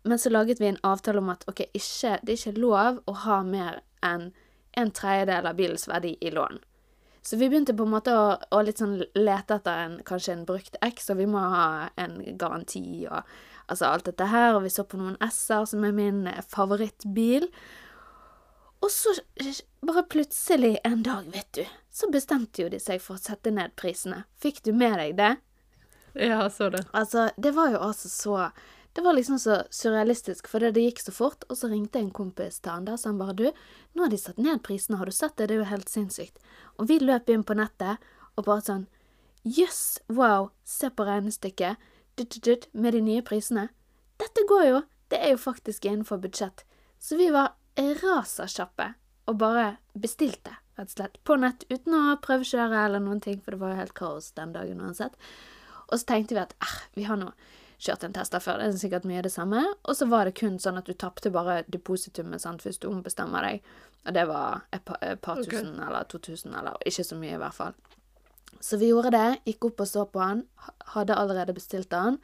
Men 0.06 0.20
så 0.22 0.30
laget 0.30 0.60
vi 0.62 0.70
en 0.70 0.82
avtale 0.86 1.18
om 1.18 1.32
at 1.32 1.42
ok, 1.50 1.66
ikke, 1.74 2.18
det 2.22 2.36
er 2.36 2.38
ikke 2.38 2.62
lov 2.62 3.00
å 3.10 3.14
ha 3.24 3.42
mer 3.46 3.80
enn 4.06 4.30
en 4.76 4.92
tredjedel 4.92 5.48
av 5.48 5.56
bilens 5.58 5.88
verdi 5.88 6.14
i 6.20 6.30
lån. 6.30 6.60
Så 7.26 7.36
vi 7.40 7.48
begynte 7.48 7.74
på 7.74 7.82
en 7.82 7.90
måte 7.90 8.12
å, 8.14 8.26
å 8.54 8.58
sånn 8.70 9.00
lete 9.18 9.56
etter 9.56 9.80
en, 9.82 9.96
kanskje 10.06 10.36
en 10.36 10.44
brukt 10.46 10.76
X, 10.84 11.08
og 11.10 11.18
vi 11.18 11.26
må 11.26 11.40
ha 11.42 11.88
en 11.98 12.20
garanti 12.38 13.02
og 13.08 13.24
altså 13.66 13.88
alt 13.88 14.06
dette 14.06 14.28
her. 14.30 14.52
Og 14.54 14.62
vi 14.62 14.70
så 14.70 14.84
på 14.86 15.00
noen 15.00 15.16
S-er, 15.26 15.64
som 15.66 15.82
er 15.82 15.96
min 15.96 16.22
favorittbil. 16.52 17.48
Og 18.84 18.92
så 18.94 19.16
bare 19.82 20.04
plutselig 20.06 20.76
en 20.86 21.02
dag, 21.02 21.26
vet 21.34 21.50
du, 21.58 21.64
så 21.90 22.06
bestemte 22.12 22.62
jo 22.62 22.70
de 22.70 22.78
seg 22.78 23.02
for 23.02 23.18
å 23.18 23.24
sette 23.24 23.50
ned 23.50 23.74
prisene. 23.74 24.22
Fikk 24.38 24.62
du 24.62 24.70
med 24.76 24.94
deg 25.00 25.18
det? 25.18 25.32
Ja, 26.16 26.50
så 26.50 26.70
det. 26.72 26.84
Altså, 26.96 27.28
det 27.36 27.52
var 27.56 27.70
jo 27.74 27.78
altså 27.78 28.08
så 28.08 28.50
Det 28.96 29.02
var 29.04 29.12
liksom 29.12 29.38
så 29.38 29.62
surrealistisk, 29.70 30.46
for 30.48 30.58
det, 30.64 30.80
gikk 30.80 31.00
så 31.00 31.12
fort. 31.12 31.44
Og 31.50 31.56
så 31.60 31.68
ringte 31.68 31.98
en 31.98 32.10
kompis 32.10 32.60
til 32.60 32.72
han 32.72 32.86
der, 32.86 32.96
så 32.96 33.10
han 33.10 33.18
bare 33.18 33.36
Du, 33.36 33.50
nå 33.92 34.02
har 34.02 34.10
de 34.10 34.18
satt 34.18 34.38
ned 34.38 34.62
prisene, 34.64 34.96
har 34.96 35.06
du 35.06 35.12
sett 35.12 35.36
det? 35.36 35.48
Det 35.48 35.54
er 35.54 35.64
jo 35.64 35.70
helt 35.72 35.92
sinnssykt. 35.92 36.38
Og 36.78 36.88
vi 36.88 36.98
løp 36.98 37.28
inn 37.28 37.44
på 37.44 37.54
nettet 37.54 38.00
og 38.36 38.44
bare 38.48 38.64
sånn 38.64 38.86
Jøss, 39.46 39.58
yes, 39.60 40.00
wow, 40.08 40.48
se 40.64 40.88
på 40.90 41.04
regnestykket. 41.06 41.76
Dutt, 42.16 42.30
dutt, 42.34 42.44
dutt, 42.44 42.64
med 42.72 42.96
de 42.96 43.02
nye 43.04 43.22
prisene. 43.22 43.68
Dette 44.18 44.42
går 44.48 44.64
jo. 44.66 44.80
Det 45.12 45.20
er 45.22 45.36
jo 45.36 45.38
faktisk 45.38 45.84
innenfor 45.84 46.18
budsjett. 46.18 46.64
Så 46.98 47.14
vi 47.20 47.28
var 47.30 47.52
raserkjappe 47.76 48.94
og 49.26 49.38
bare 49.38 49.76
bestilte, 49.94 50.56
rett 50.78 50.90
og 50.90 50.96
slett, 50.96 51.18
på 51.24 51.36
nett 51.40 51.66
uten 51.70 51.94
å 51.94 52.16
prøvekjøre 52.22 52.86
eller 52.86 53.02
noen 53.02 53.20
ting, 53.22 53.38
for 53.42 53.54
det 53.54 53.60
var 53.62 53.74
jo 53.74 53.80
helt 53.82 53.96
kaos 53.98 54.30
den 54.38 54.54
dagen 54.54 54.80
uansett. 54.80 55.14
Og 55.90 56.00
så 56.00 56.08
tenkte 56.12 56.36
vi 56.36 56.42
at 56.42 56.54
eh, 56.62 56.76
vi 56.98 57.06
har 57.08 57.18
nå 57.20 57.30
kjørt 57.82 58.06
en 58.06 58.14
Tesla 58.16 58.40
før, 58.40 58.60
det 58.60 58.70
er 58.70 58.78
sikkert 58.80 59.08
mye 59.08 59.24
det 59.24 59.32
samme. 59.34 59.62
Og 59.84 59.98
så 59.98 60.08
var 60.08 60.28
det 60.28 60.36
kun 60.38 60.56
sånn 60.62 60.80
at 60.80 60.88
du 60.88 60.94
tapte 60.96 61.32
bare 61.32 61.60
depositumet 61.68 62.42
sant, 62.42 62.64
hvis 62.64 62.80
du 62.80 62.88
ombestemmer 62.90 63.44
deg. 63.44 63.68
Og 64.06 64.14
det 64.16 64.24
var 64.30 64.64
et 64.72 64.84
par, 64.86 64.98
et 65.02 65.20
par 65.20 65.42
okay. 65.42 65.50
tusen 65.50 65.76
eller 65.82 66.08
to 66.08 66.20
tusen, 66.22 66.54
eller 66.56 66.78
ikke 66.86 67.04
så 67.04 67.18
mye 67.18 67.36
i 67.36 67.42
hvert 67.42 67.56
fall. 67.56 67.76
Så 68.64 68.78
vi 68.80 68.88
gjorde 68.90 69.12
det, 69.12 69.26
gikk 69.44 69.68
opp 69.68 69.82
og 69.84 69.90
så 69.90 70.06
på 70.08 70.22
han, 70.22 70.44
hadde 70.94 71.18
allerede 71.18 71.54
bestilt 71.56 71.92
han. 71.92 72.16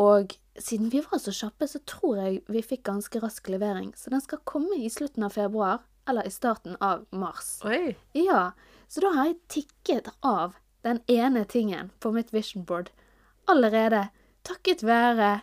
Og 0.00 0.34
siden 0.58 0.90
vi 0.92 1.02
var 1.02 1.20
så 1.22 1.34
kjappe, 1.34 1.66
så 1.70 1.80
tror 1.88 2.20
jeg 2.22 2.42
vi 2.50 2.62
fikk 2.62 2.84
ganske 2.86 3.22
rask 3.22 3.48
levering. 3.50 3.92
Så 3.98 4.12
den 4.14 4.22
skal 4.22 4.42
komme 4.46 4.78
i 4.78 4.90
slutten 4.92 5.26
av 5.26 5.34
februar, 5.34 5.82
eller 6.08 6.26
i 6.26 6.32
starten 6.34 6.76
av 6.84 7.06
mars. 7.10 7.56
Oi. 7.66 7.96
Ja, 8.18 8.52
så 8.88 9.02
da 9.02 9.14
har 9.16 9.30
jeg 9.30 9.40
tikket 9.50 10.12
av 10.20 10.58
den 10.84 11.00
ene 11.10 11.44
tingen 11.48 11.90
på 12.00 12.12
mitt 12.12 12.32
vision 12.34 12.64
board 12.68 12.90
allerede 13.50 14.08
takket 14.44 14.84
være 14.84 15.40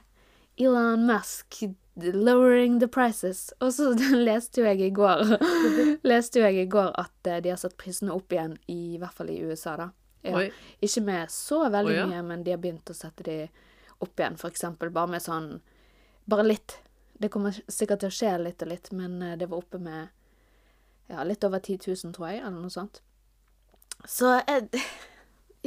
Elon 0.57 1.05
Musk 1.05 1.63
lowering 1.95 2.79
the 2.79 2.88
prices. 2.88 3.53
Og 3.60 3.74
så 3.74 3.93
leste 4.29 4.62
jo 4.62 4.67
jeg 4.67 4.81
i 4.81 4.91
går 4.95 5.25
leste 6.12 6.39
jo 6.39 6.45
jeg 6.45 6.65
i 6.65 6.69
går 6.69 6.93
at 7.00 7.27
eh, 7.27 7.41
de 7.43 7.53
har 7.53 7.60
satt 7.60 7.77
prisene 7.79 8.13
opp 8.13 8.31
igjen, 8.31 8.55
i, 8.71 8.98
hvert 9.01 9.17
fall 9.17 9.31
i 9.33 9.41
USA, 9.43 9.75
da. 9.79 9.89
Ja. 10.21 10.45
Ikke 10.86 11.01
med 11.01 11.31
så 11.33 11.63
veldig 11.74 11.95
Oi, 11.95 11.98
ja. 11.98 12.07
mye, 12.10 12.24
men 12.25 12.45
de 12.45 12.53
har 12.53 12.62
begynt 12.62 12.89
å 12.93 12.95
sette 12.95 13.25
de 13.25 13.38
opp 14.01 14.19
igjen, 14.19 14.38
eksempel 14.45 14.93
bare 14.93 15.15
med 15.15 15.24
sånn 15.24 15.53
Bare 16.29 16.43
litt. 16.45 16.75
Det 17.17 17.31
kommer 17.33 17.55
sikkert 17.65 18.03
til 18.03 18.12
å 18.12 18.13
skje 18.13 18.36
litt 18.38 18.62
og 18.62 18.69
litt, 18.69 18.91
men 18.93 19.15
eh, 19.25 19.38
det 19.41 19.50
var 19.50 19.63
oppe 19.63 19.79
med 19.81 20.12
ja, 21.10 21.24
litt 21.27 21.43
over 21.43 21.60
10 21.60 21.81
000, 21.89 22.13
tror 22.15 22.29
jeg, 22.29 22.43
eller 22.45 22.62
noe 22.62 22.71
sånt. 22.71 23.01
Så 24.05 24.36
jeg 24.38 24.69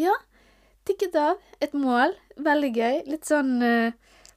Ja. 0.01 0.15
Tikket 0.85 1.17
av. 1.17 1.41
Et 1.65 1.73
mål. 1.77 2.17
Veldig 2.45 2.73
gøy. 2.75 2.97
Litt 3.09 3.29
sånn 3.29 3.57
eh, 3.65 3.95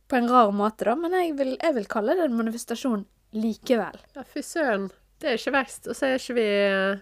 på 0.08 0.16
en 0.16 0.30
rar 0.32 0.54
måte, 0.56 0.88
da, 0.88 0.96
men 0.96 1.16
jeg 1.18 1.34
vil, 1.36 1.56
jeg 1.60 1.76
vil 1.76 1.90
kalle 1.92 2.16
det 2.16 2.28
en 2.30 2.38
manifestasjon 2.38 3.04
likevel. 3.36 3.98
Ja, 4.16 4.24
fy 4.24 4.44
søren. 4.46 4.88
Det 5.20 5.32
er 5.32 5.40
ikke 5.40 5.56
verst. 5.56 5.90
Og 5.90 5.98
så 5.98 6.08
er 6.08 6.22
ikke 6.22 6.38
vi 6.38 6.48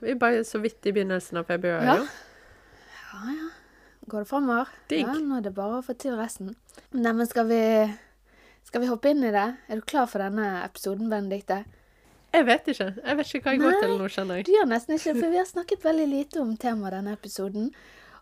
Vi 0.02 0.14
er 0.14 0.20
bare 0.20 0.46
så 0.48 0.62
vidt 0.64 0.88
i 0.88 0.94
begynnelsen 0.96 1.42
av 1.42 1.50
februar. 1.50 1.84
Ja. 1.86 2.00
jo. 2.00 2.08
Ja, 3.12 3.36
ja. 3.36 3.52
Går 4.08 4.24
det 4.24 4.30
framover? 4.30 4.74
Digg. 4.90 5.08
Ja, 5.08 5.16
nå 5.20 5.40
er 5.40 5.48
det 5.48 5.54
bare 5.58 5.80
å 5.80 5.86
få 5.86 5.96
til 5.98 6.16
resten. 6.18 6.54
Neimen, 6.94 7.28
skal 7.30 7.48
vi 7.50 7.62
Skal 8.66 8.82
vi 8.82 8.90
hoppe 8.90 9.12
inn 9.14 9.24
i 9.24 9.34
det? 9.34 9.48
Er 9.70 9.82
du 9.82 9.86
klar 9.86 10.08
for 10.10 10.24
denne 10.24 10.64
episoden, 10.64 11.10
Benedikte? 11.12 11.64
Jeg 12.34 12.46
vet 12.48 12.66
ikke. 12.74 12.88
Jeg 12.98 13.18
vet 13.18 13.30
ikke 13.30 13.46
hva 13.46 13.54
jeg 13.54 13.62
går 13.62 13.76
til 13.84 13.94
nå, 14.00 14.08
kjenner 14.12 14.40
jeg. 14.40 14.48
Du 14.48 14.56
gjør 14.56 14.66
nesten 14.68 14.98
ikke, 14.98 15.14
for 15.20 15.32
vi 15.32 15.38
har 15.40 15.46
snakket 15.48 15.86
veldig 15.86 16.08
lite 16.12 16.42
om 16.42 16.56
temaet 16.60 16.98
denne 16.98 17.14
episoden. 17.16 17.70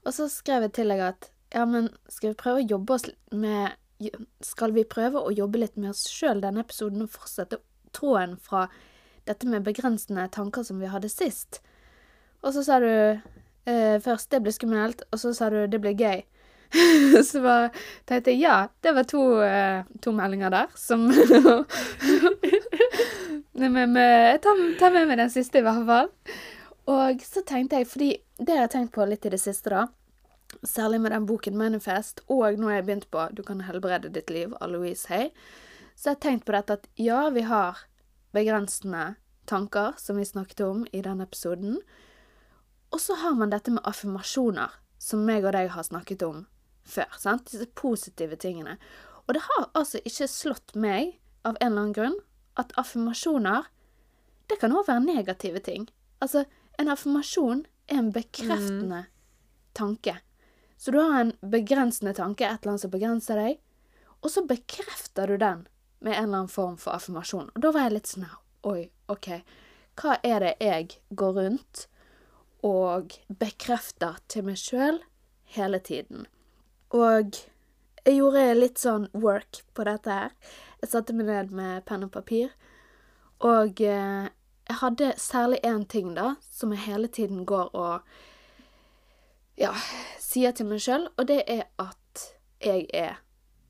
Og 0.03 0.13
så 0.13 0.27
skrev 0.31 0.67
jeg 0.67 0.75
til 0.77 0.91
deg 0.93 1.03
at 1.03 1.29
ja, 1.53 1.65
men 1.69 1.89
skal 2.09 2.33
vi 2.33 2.39
prøve 2.39 2.63
å 2.63 2.69
jobbe 2.71 2.95
oss 2.95 3.05
med 3.31 3.75
Skal 4.43 4.73
vi 4.75 4.83
prøve 4.89 5.21
å 5.21 5.31
jobbe 5.31 5.61
litt 5.61 5.77
med 5.77 5.93
oss 5.93 6.07
sjøl 6.11 6.41
denne 6.43 6.63
episoden 6.65 7.05
og 7.05 7.13
fortsette 7.13 7.61
tråden 7.95 8.35
fra 8.41 8.65
dette 9.27 9.47
med 9.47 9.63
begrensende 9.63 10.25
tanker 10.33 10.65
som 10.67 10.81
vi 10.81 10.89
hadde 10.91 11.11
sist? 11.11 11.61
Og 12.43 12.51
så 12.55 12.63
sa 12.65 12.79
du 12.83 12.89
eh, 12.89 13.97
først 14.03 14.31
det 14.33 14.41
blir 14.43 14.51
skummelt, 14.51 15.05
og 15.13 15.21
så 15.21 15.31
sa 15.37 15.47
du 15.53 15.61
det 15.71 15.79
blir 15.79 15.95
gøy. 15.95 16.25
så 17.29 17.39
bare 17.45 17.69
tenkte 18.09 18.33
jeg 18.33 18.41
ja, 18.41 18.57
det 18.83 18.95
var 18.97 19.05
to, 19.07 19.21
eh, 19.45 19.85
to 20.03 20.11
meldinger 20.11 20.51
der 20.51 20.73
som 20.75 21.05
Nei, 23.53 23.69
men 23.69 23.93
jeg 23.95 24.41
tar, 24.41 24.57
tar 24.79 24.91
med 24.97 25.07
meg 25.07 25.19
den 25.21 25.29
siste, 25.31 25.61
i 25.61 25.63
hvert 25.63 25.85
fall. 25.85 26.09
Og 26.89 27.21
så 27.23 27.43
tenkte 27.47 27.79
jeg, 27.79 27.87
fordi 27.87 28.09
det 28.39 28.55
har 28.55 28.65
jeg 28.65 28.73
tenkt 28.75 28.95
på 28.95 29.05
litt 29.07 29.25
i 29.25 29.31
det 29.31 29.39
siste, 29.41 29.71
da. 29.71 29.87
Særlig 30.67 30.99
med 31.01 31.13
den 31.15 31.25
boken 31.25 31.57
Manifest, 31.57 32.21
og 32.27 32.59
nå 32.59 32.69
har 32.69 32.81
jeg 32.81 32.87
begynt 32.87 33.09
på 33.11 33.23
Du 33.33 33.41
kan 33.43 33.63
helbrede 33.65 34.11
ditt 34.13 34.29
liv 34.29 34.53
av 34.59 34.69
Louise 34.69 35.07
Hay. 35.09 35.31
Så 35.95 36.11
jeg 36.11 36.17
har 36.17 36.23
tenkt 36.25 36.45
på 36.45 36.55
dette 36.55 36.77
at 36.77 36.87
ja, 36.99 37.29
vi 37.33 37.45
har 37.47 37.85
begrensende 38.33 39.15
tanker, 39.49 39.93
som 39.97 40.17
vi 40.17 40.25
snakket 40.25 40.61
om 40.65 40.85
i 40.91 41.01
den 41.01 41.21
episoden. 41.21 41.79
Og 42.93 43.01
så 43.01 43.15
har 43.21 43.33
man 43.35 43.49
dette 43.49 43.71
med 43.71 43.85
affirmasjoner, 43.87 44.69
som 44.99 45.25
meg 45.25 45.45
og 45.45 45.55
deg 45.55 45.71
har 45.73 45.85
snakket 45.87 46.23
om 46.25 46.45
før. 46.83 47.09
sant? 47.17 47.49
Disse 47.49 47.67
positive 47.75 48.35
tingene. 48.35 48.77
Og 49.27 49.33
det 49.33 49.43
har 49.47 49.69
altså 49.73 50.01
ikke 50.05 50.27
slått 50.27 50.75
meg, 50.75 51.19
av 51.43 51.57
en 51.59 51.71
eller 51.71 51.81
annen 51.81 51.95
grunn, 51.95 52.19
at 52.55 52.71
affirmasjoner 52.79 53.65
det 54.47 54.59
kan 54.61 54.71
òg 54.75 54.85
være 54.87 55.03
negative 55.03 55.59
ting. 55.59 55.89
Altså, 56.21 56.45
en 56.77 56.89
affirmasjon 56.89 57.65
er 57.87 57.99
en 58.01 58.11
bekreftende 58.15 59.05
tanke. 59.73 60.17
Så 60.77 60.91
du 60.91 60.99
har 60.99 61.19
en 61.19 61.33
begrensende 61.41 62.13
tanke, 62.13 62.45
et 62.45 62.61
eller 62.61 62.73
annet 62.73 62.81
som 62.81 62.91
begrenser 62.93 63.39
deg, 63.39 63.59
og 64.23 64.31
så 64.31 64.43
bekrefter 64.47 65.27
du 65.27 65.37
den 65.37 65.65
med 66.03 66.17
en 66.17 66.23
eller 66.23 66.43
annen 66.43 66.51
form 66.51 66.77
for 66.79 66.95
affirmasjon. 66.95 67.51
Og 67.55 67.63
da 67.63 67.71
var 67.71 67.87
jeg 67.87 67.97
litt 67.97 68.11
sånn 68.11 68.27
her, 68.27 68.39
Oi, 68.63 68.87
OK. 69.11 69.27
Hva 69.99 70.17
er 70.23 70.39
det 70.39 70.53
jeg 70.63 70.93
går 71.19 71.33
rundt 71.35 71.87
og 72.63 73.17
bekrefter 73.27 74.21
til 74.31 74.45
meg 74.47 74.59
sjøl 74.61 75.01
hele 75.55 75.81
tiden? 75.83 76.23
Og 76.95 77.35
jeg 78.05 78.15
gjorde 78.19 78.45
litt 78.55 78.79
sånn 78.79 79.09
work 79.11 79.61
på 79.75 79.83
dette 79.87 80.15
her. 80.15 80.31
Jeg 80.79 80.93
satte 80.93 81.15
meg 81.15 81.27
ned 81.27 81.51
med 81.55 81.83
penn 81.87 82.07
og 82.07 82.13
papir, 82.15 82.55
og 83.43 83.79
eh, 83.83 84.31
jeg 84.69 84.79
hadde 84.79 85.13
særlig 85.17 85.59
én 85.65 85.85
ting, 85.89 86.13
da, 86.15 86.35
som 86.51 86.71
jeg 86.71 86.85
hele 86.85 87.07
tiden 87.07 87.45
går 87.45 87.73
og 87.75 87.99
ja, 89.59 89.73
sier 90.19 90.53
til 90.55 90.69
meg 90.69 90.81
sjøl, 90.81 91.09
og 91.17 91.27
det 91.29 91.43
er 91.47 91.67
at 91.81 92.23
jeg 92.63 92.87
er 92.93 93.19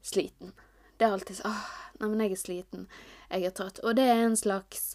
sliten. 0.06 0.54
Det 0.98 1.08
er 1.08 1.16
alltid 1.16 1.40
sånn 1.40 1.50
åh, 1.50 1.66
nei, 2.00 2.10
men 2.12 2.24
jeg 2.24 2.36
er 2.36 2.42
sliten, 2.44 2.86
jeg 3.32 3.50
er 3.50 3.56
trøtt. 3.58 3.82
Og 3.84 3.98
det 3.98 4.06
er 4.08 4.22
en 4.24 4.38
slags 4.40 4.94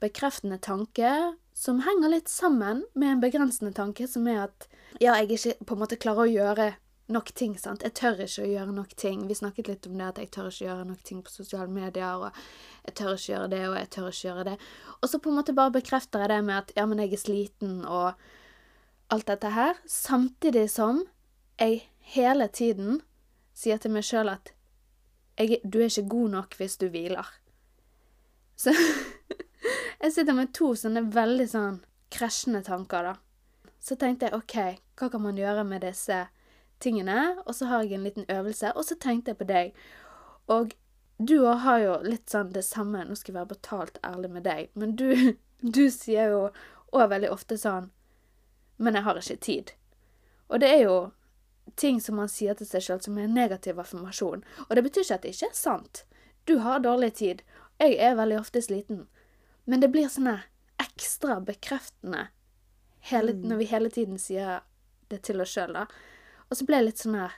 bekreftende 0.00 0.60
tanke 0.62 1.10
som 1.56 1.82
henger 1.84 2.14
litt 2.14 2.30
sammen 2.32 2.84
med 2.94 3.16
en 3.16 3.24
begrensende 3.24 3.74
tanke, 3.76 4.06
som 4.08 4.28
er 4.30 4.46
at 4.46 4.68
ja, 5.02 5.16
jeg 5.18 5.34
ikke 5.34 5.66
på 5.66 5.76
en 5.76 5.82
måte 5.82 5.98
klarer 6.00 6.24
å 6.24 6.30
gjøre 6.30 6.70
nok 7.12 7.32
ting, 7.36 7.56
sant. 7.58 7.84
Jeg 7.86 7.94
tør 7.98 8.22
ikke 8.24 8.44
å 8.44 8.50
gjøre 8.50 8.74
nok 8.74 8.94
ting. 8.98 9.22
Vi 9.28 9.36
snakket 9.38 9.70
litt 9.70 9.88
om 9.88 9.96
det 9.98 10.08
at 10.08 10.20
jeg 10.22 10.30
tør 10.34 10.50
ikke 10.50 10.66
gjøre 10.66 10.86
nok 10.88 11.02
ting 11.06 11.22
på 11.26 11.32
sosiale 11.32 11.70
medier, 11.72 12.22
og 12.22 12.36
jeg 12.86 12.96
tør 13.00 13.14
ikke 13.16 13.32
gjøre 13.32 13.50
det, 13.52 13.62
og 13.68 13.76
jeg 13.78 13.90
tør 13.96 14.10
ikke 14.10 14.28
gjøre 14.28 14.46
det. 14.50 14.56
Og 15.00 15.10
så 15.10 15.20
på 15.22 15.30
en 15.30 15.38
måte 15.40 15.56
bare 15.56 15.74
bekrefter 15.74 16.24
jeg 16.24 16.32
det 16.32 16.40
med 16.46 16.56
at 16.58 16.72
ja, 16.76 16.86
men 16.90 17.02
jeg 17.02 17.16
er 17.16 17.22
sliten, 17.24 17.76
og 17.84 18.12
alt 19.10 19.26
dette 19.26 19.52
her, 19.54 19.78
samtidig 19.90 20.68
som 20.70 21.04
jeg 21.60 21.82
hele 22.14 22.48
tiden 22.48 23.00
sier 23.56 23.80
til 23.82 23.92
meg 23.94 24.06
sjøl 24.06 24.30
at 24.32 24.52
jeg, 25.40 25.60
du 25.64 25.80
er 25.80 25.88
ikke 25.88 26.08
god 26.12 26.34
nok 26.36 26.56
hvis 26.58 26.76
du 26.80 26.88
hviler. 26.92 27.26
Så 28.56 28.74
jeg 30.02 30.12
sitter 30.12 30.36
med 30.36 30.52
to 30.56 30.74
sånne 30.78 31.06
veldig 31.14 31.48
sånn 31.48 31.80
krasjende 32.12 32.62
tanker, 32.66 33.12
da. 33.12 33.16
Så 33.80 33.96
tenkte 33.96 34.28
jeg 34.28 34.36
OK, 34.36 34.56
hva 35.00 35.08
kan 35.08 35.24
man 35.24 35.38
gjøre 35.40 35.64
med 35.64 35.84
disse 35.86 36.26
tingene? 36.82 37.36
Og 37.46 37.54
så 37.56 37.68
har 37.70 37.84
jeg 37.84 37.98
en 37.98 38.06
liten 38.08 38.28
øvelse, 38.28 38.72
og 38.74 38.86
så 38.88 38.96
tenkte 38.98 39.32
jeg 39.32 39.40
på 39.40 39.48
deg. 39.48 39.72
Og 40.50 40.74
du 41.18 41.36
òg 41.44 41.62
har 41.66 41.80
jo 41.84 41.94
litt 42.06 42.32
sånn 42.32 42.52
det 42.54 42.64
samme, 42.64 43.04
nå 43.04 43.16
skal 43.18 43.34
jeg 43.34 43.40
være 43.40 43.52
betalt 43.54 43.98
ærlig 44.06 44.32
med 44.32 44.46
deg, 44.48 44.70
men 44.74 44.96
du, 44.96 45.36
du 45.76 45.84
sier 45.92 46.32
jo 46.32 46.44
òg 46.96 47.10
veldig 47.12 47.30
ofte 47.30 47.58
sånn 47.60 47.90
Men 48.80 48.96
jeg 48.96 49.04
har 49.04 49.18
ikke 49.20 49.42
tid. 49.44 49.72
Og 50.48 50.62
det 50.62 50.70
er 50.72 50.86
jo 50.86 50.94
ting 51.76 52.00
som 52.00 52.16
man 52.16 52.30
sier 52.32 52.56
til 52.56 52.66
seg 52.66 52.82
sjøl 52.82 53.02
som 53.04 53.18
er 53.18 53.26
en 53.28 53.34
negativ 53.36 53.78
affirmasjon. 53.78 54.40
Og 54.68 54.72
det 54.72 54.84
betyr 54.86 55.04
ikke 55.04 55.18
at 55.18 55.26
det 55.26 55.32
ikke 55.34 55.50
er 55.50 55.58
sant. 55.58 56.00
Du 56.48 56.54
har 56.64 56.80
dårlig 56.80 57.12
tid. 57.20 57.42
Jeg 57.76 57.98
er 58.00 58.16
veldig 58.16 58.38
ofte 58.40 58.62
sliten. 58.64 59.02
Men 59.68 59.84
det 59.84 59.90
blir 59.92 60.08
sånne 60.08 60.38
ekstra 60.80 61.36
bekreftende 61.44 62.30
hele, 63.12 63.36
når 63.36 63.60
vi 63.60 63.68
hele 63.70 63.92
tiden 63.92 64.18
sier 64.18 64.64
det 65.12 65.20
til 65.28 65.44
oss 65.44 65.52
sjøl, 65.54 65.76
da. 65.76 65.86
Og 66.50 66.58
så 66.58 66.66
ble 66.66 66.80
jeg 66.80 66.88
litt 66.90 67.02
sånn 67.02 67.18
her 67.20 67.36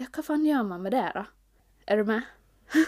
Ja, 0.00 0.06
hva 0.12 0.22
faen 0.24 0.44
gjør 0.46 0.64
man 0.68 0.82
med 0.84 0.92
det, 0.96 1.04
da? 1.16 1.26
Er 1.88 2.02
du 2.02 2.08
med? 2.12 2.22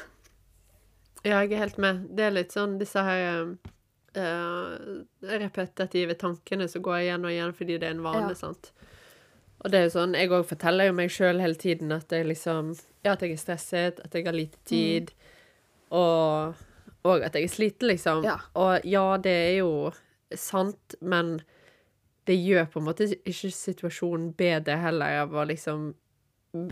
Ja, 1.27 1.41
jeg 1.43 1.53
er 1.57 1.65
helt 1.65 1.79
med. 1.83 2.05
Det 2.15 2.25
er 2.29 2.31
litt 2.31 2.53
sånn 2.55 2.77
disse 2.79 3.03
her 3.03 3.49
uh, 4.17 4.77
repetitive 5.27 6.15
tankene 6.21 6.69
som 6.71 6.85
går 6.87 7.01
igjen 7.03 7.27
og 7.27 7.33
igjen 7.35 7.55
fordi 7.59 7.79
det 7.83 7.89
er 7.89 7.97
en 7.97 8.05
vane, 8.05 8.29
Ja. 8.31 8.37
sant. 8.39 8.71
Og 9.59 9.73
det 9.73 9.81
er 9.81 9.89
jo 9.89 9.95
sånn, 9.97 10.15
jeg 10.15 10.31
òg 10.31 10.47
forteller 10.47 10.87
jo 10.87 10.95
meg 10.95 11.11
sjøl 11.11 11.43
hele 11.43 11.59
tiden 11.59 11.91
at 11.93 12.15
jeg 12.15 12.29
liksom 12.31 12.71
Ja, 13.03 13.17
at 13.17 13.25
jeg 13.27 13.33
er 13.35 13.43
stresset, 13.43 13.99
at 14.05 14.15
jeg 14.15 14.25
har 14.29 14.37
lite 14.37 14.59
tid, 14.65 15.11
og, 15.91 16.55
og 17.03 17.27
at 17.27 17.35
jeg 17.35 17.49
er 17.49 17.53
sliten, 17.53 17.89
liksom. 17.91 18.23
Ja. 18.25 18.37
Og 18.55 18.87
ja, 18.87 19.05
det 19.19 19.35
er 19.35 19.57
jo 19.59 19.91
sant, 20.39 20.95
men 21.03 21.41
det 22.29 22.37
gjør 22.37 22.67
på 22.69 22.81
en 22.81 22.87
måte 22.91 23.07
ikke 23.09 23.51
situasjonen 23.55 24.33
bedre 24.37 24.77
heller 24.83 25.23
av 25.23 25.33
å 25.33 25.47
liksom 25.49 25.95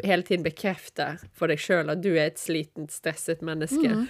hele 0.04 0.24
tiden 0.26 0.44
bekrefte 0.44 1.14
for 1.36 1.48
deg 1.52 1.60
sjøl 1.60 1.92
at 1.92 2.02
du 2.04 2.10
er 2.14 2.30
et 2.30 2.40
slitent, 2.40 2.92
stresset 2.92 3.44
menneske. 3.44 3.88
Mm. 3.92 4.06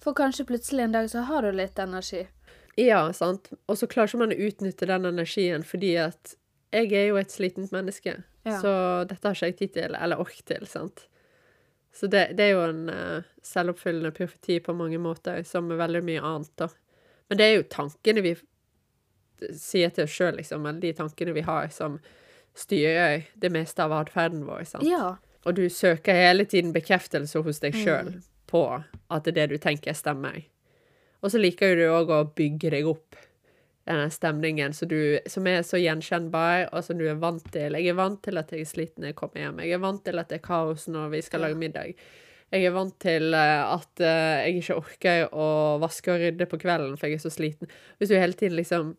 For 0.00 0.16
kanskje 0.16 0.46
plutselig 0.48 0.86
en 0.86 0.96
dag 0.96 1.10
så 1.12 1.26
har 1.28 1.44
du 1.44 1.52
litt 1.56 1.78
energi. 1.82 2.26
Ja, 2.76 3.02
sant. 3.16 3.50
Og 3.66 3.78
så 3.80 3.88
klarer 3.88 4.12
ikke 4.12 4.22
man 4.24 4.32
å 4.32 4.40
utnytte 4.48 4.88
den 4.88 5.08
energien 5.08 5.64
fordi 5.64 5.94
at 6.00 6.36
jeg 6.72 6.92
er 6.92 7.06
jo 7.10 7.20
et 7.20 7.32
slitent 7.32 7.72
menneske. 7.72 8.18
Ja. 8.46 8.58
Så 8.60 8.72
dette 9.10 9.28
har 9.28 9.36
ikke 9.36 9.52
jeg 9.52 9.58
tid 9.60 9.76
til, 9.76 9.96
eller 9.96 10.20
ork 10.22 10.40
til, 10.46 10.66
sant. 10.68 11.06
Så 11.96 12.08
det, 12.12 12.30
det 12.36 12.48
er 12.48 12.52
jo 12.52 12.66
en 12.66 12.82
uh, 12.92 13.28
selvoppfyllende 13.44 14.12
profeti 14.16 14.58
på 14.60 14.74
mange 14.76 15.00
måter, 15.00 15.40
som 15.48 15.70
er 15.72 15.80
veldig 15.80 16.04
mye 16.04 16.24
annet, 16.28 16.52
da. 16.60 16.68
Men 17.28 17.40
det 17.40 17.46
er 17.46 17.56
jo 17.56 17.70
tankene 17.72 18.22
vi 18.22 18.34
sier 19.56 19.90
til 19.94 20.04
oss 20.04 20.14
sjøl, 20.16 20.36
liksom, 20.40 20.66
eller 20.66 20.80
de 20.80 20.92
tankene 20.96 21.34
vi 21.36 21.44
har, 21.46 21.68
som 21.74 21.98
styrer 22.56 23.26
det 23.36 23.50
meste 23.52 23.84
av 23.84 23.92
atferden 23.92 24.44
vår, 24.48 24.64
sant. 24.64 24.86
Ja. 24.88 25.16
Og 25.46 25.54
du 25.58 25.66
søker 25.70 26.16
hele 26.16 26.44
tiden 26.48 26.72
bekreftelse 26.74 27.42
hos 27.44 27.60
deg 27.62 27.74
sjøl 27.76 28.12
Mm. 28.16 28.22
på 28.50 28.62
at 29.10 29.24
det 29.24 29.48
du 29.50 29.56
tenker, 29.58 29.92
stemmer. 29.94 30.42
Og 31.22 31.30
så 31.30 31.38
liker 31.38 31.76
du 31.76 31.84
òg 31.90 32.10
å 32.10 32.34
bygge 32.34 32.70
deg 32.70 32.86
opp 32.86 33.16
denne 33.86 34.08
stemningen 34.10 34.72
så 34.74 34.86
du, 34.90 35.18
som 35.30 35.46
er 35.46 35.62
så 35.62 35.78
gjenkjennbar, 35.78 36.68
og 36.72 36.82
som 36.84 36.98
du 36.98 37.04
er 37.06 37.14
vant 37.22 37.44
til. 37.54 37.72
Jeg 37.78 37.88
er 37.92 37.94
vant 37.98 38.20
til 38.22 38.38
at 38.38 38.50
jeg 38.50 38.60
er 38.64 38.70
sliten 38.70 39.02
når 39.04 39.12
jeg 39.12 39.18
kommer 39.20 39.42
hjem. 39.44 39.60
Jeg 39.62 39.72
er 39.76 39.78
vant 39.84 40.04
til 40.04 40.18
at 40.18 40.28
det 40.28 40.40
er 40.40 40.46
kaos 40.46 40.88
når 40.90 41.10
vi 41.14 41.20
skal 41.22 41.40
lage 41.46 41.54
middag. 41.60 41.94
Jeg 42.50 42.64
er 42.66 42.74
vant 42.74 42.94
til 43.02 43.34
eh, 43.34 43.62
at 43.74 44.00
eh, 44.00 44.46
jeg 44.50 44.60
ikke 44.62 44.76
orker 44.80 45.28
å 45.34 45.46
vaske 45.82 46.12
og 46.12 46.20
rydde 46.22 46.46
på 46.50 46.58
kvelden, 46.62 46.96
for 46.98 47.06
jeg 47.10 47.18
er 47.18 47.22
så 47.24 47.30
sliten. 47.34 47.70
Hvis 47.98 48.10
du 48.10 48.16
hele 48.18 48.32
tiden 48.38 48.56
liksom 48.58 48.96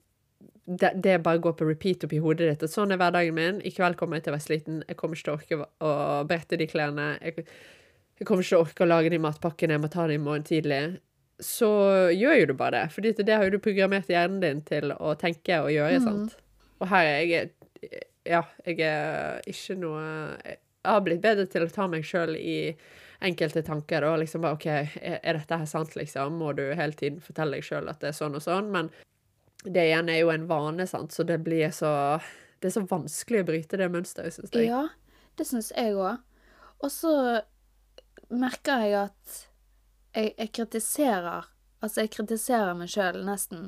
det, 0.67 0.91
det 1.03 1.17
bare 1.23 1.39
går 1.41 1.53
på 1.57 1.65
repeat 1.69 2.03
oppi 2.03 2.19
hodet 2.19 2.49
ditt. 2.51 2.63
At 2.67 2.73
sånn 2.73 2.91
er 2.91 2.99
hverdagen 2.99 3.35
min. 3.37 3.61
I 3.65 3.71
kveld 3.71 3.95
kommer 3.99 4.17
jeg 4.19 4.25
til 4.27 4.33
å 4.33 4.37
være 4.37 4.45
sliten. 4.45 4.81
Jeg 4.87 4.97
kommer 4.99 5.15
ikke 5.15 5.27
til 5.29 5.33
å 5.33 5.37
orke 5.39 5.69
å- 5.87 6.27
brette 6.27 6.59
de 6.59 6.67
klærne. 6.67 7.05
Jeg, 7.23 7.45
jeg 8.19 8.27
kommer 8.27 8.43
ikke 8.43 8.51
til 8.51 8.59
å 8.59 8.65
orke 8.65 8.83
å 8.85 8.89
lage 8.91 9.13
de 9.13 9.21
matpakkene. 9.23 9.77
Jeg 9.77 9.83
må 9.85 9.89
ta 9.93 10.07
det 10.07 10.17
i 10.19 10.23
morgen 10.23 10.43
tidlig. 10.47 10.81
Så 11.39 11.69
gjør 12.17 12.39
jo 12.41 12.45
du 12.51 12.53
bare 12.59 12.81
det. 12.81 12.91
For 12.91 13.01
det 13.05 13.29
har 13.33 13.45
jo 13.47 13.55
du 13.55 13.59
programmert 13.63 14.09
hjernen 14.11 14.41
din 14.43 14.61
til 14.67 14.91
å 14.91 15.15
tenke 15.21 15.61
og 15.63 15.71
gjøre, 15.71 16.01
sant. 16.03 16.37
Og 16.81 16.87
her 16.91 17.05
er 17.05 17.19
jeg 17.25 17.51
Ja, 18.27 18.41
jeg 18.65 18.81
er 18.83 19.37
ikke 19.47 19.77
noe 19.79 20.01
Jeg 20.43 20.57
har 20.83 21.01
blitt 21.05 21.21
bedre 21.23 21.45
til 21.47 21.63
å 21.63 21.71
ta 21.71 21.85
meg 21.87 22.03
sjøl 22.03 22.33
i 22.35 22.75
enkelte 23.23 23.63
tanker 23.65 24.03
og 24.03 24.19
liksom 24.19 24.41
bare 24.43 24.57
OK, 24.57 24.65
er 24.67 25.37
dette 25.37 25.57
her 25.57 25.65
sant, 25.69 25.95
liksom? 25.95 26.35
Må 26.37 26.51
du 26.57 26.63
hele 26.75 26.93
tiden 26.93 27.21
fortelle 27.23 27.55
deg 27.57 27.63
sjøl 27.65 27.87
at 27.89 28.01
det 28.01 28.09
er 28.11 28.17
sånn 28.17 28.35
og 28.35 28.43
sånn? 28.43 28.67
Men 28.73 28.89
det 29.73 29.87
igjen 29.89 30.09
er 30.09 30.21
jo 30.21 30.31
en 30.33 30.47
vane, 30.49 30.87
sant, 30.89 31.11
så 31.13 31.25
det 31.27 31.39
blir 31.45 31.71
så 31.75 32.19
Det 32.57 32.71
er 32.71 32.73
så 32.73 32.87
vanskelig 32.89 33.43
å 33.43 33.47
bryte 33.51 33.77
det 33.77 33.89
mønsteret, 33.93 34.33
syns 34.33 34.53
jeg. 34.55 34.71
Ja, 34.71 34.87
det 35.37 35.45
syns 35.45 35.69
jeg 35.75 35.93
òg. 35.93 36.23
Og 36.81 36.89
så 36.89 37.11
merker 38.33 38.81
jeg 38.81 38.95
at 39.03 39.35
jeg, 40.15 40.33
jeg 40.37 40.51
kritiserer 40.57 41.53
Altså, 41.77 42.01
jeg 42.01 42.15
kritiserer 42.15 42.73
meg 42.73 42.89
sjøl 42.89 43.19
nesten 43.21 43.67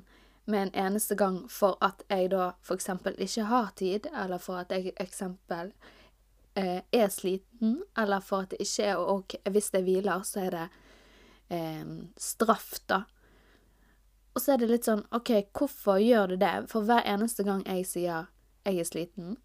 med 0.49 0.63
en 0.63 0.87
eneste 0.87 1.13
gang 1.13 1.43
for 1.51 1.77
at 1.85 2.01
jeg 2.09 2.31
da 2.33 2.55
eksempel 2.73 3.13
ikke 3.21 3.45
har 3.51 3.67
tid, 3.77 4.07
eller 4.09 4.41
for 4.41 4.57
at 4.63 4.73
jeg 4.73 4.95
eksempel 4.97 5.69
eh, 6.57 6.81
er 6.89 7.11
sliten, 7.13 7.83
eller 7.93 8.23
for 8.25 8.47
at 8.47 8.55
det 8.55 8.63
ikke 8.65 8.87
er 8.89 9.03
OK 9.13 9.37
hvis 9.45 9.69
jeg 9.75 9.85
hviler, 9.85 10.25
så 10.25 10.47
er 10.47 10.55
det 10.57 10.65
eh, 11.53 11.85
straff, 12.17 12.79
da. 12.89 13.03
Og 14.35 14.41
så 14.43 14.53
er 14.53 14.61
det 14.61 14.69
litt 14.69 14.87
sånn 14.87 15.03
OK, 15.15 15.31
hvorfor 15.57 15.99
gjør 16.01 16.33
du 16.33 16.39
det? 16.41 16.53
For 16.71 16.85
hver 16.85 17.05
eneste 17.07 17.45
gang 17.47 17.63
jeg 17.67 17.87
sier 17.89 18.29
jeg 18.67 18.81
er 18.81 18.87
sliten, 18.87 19.37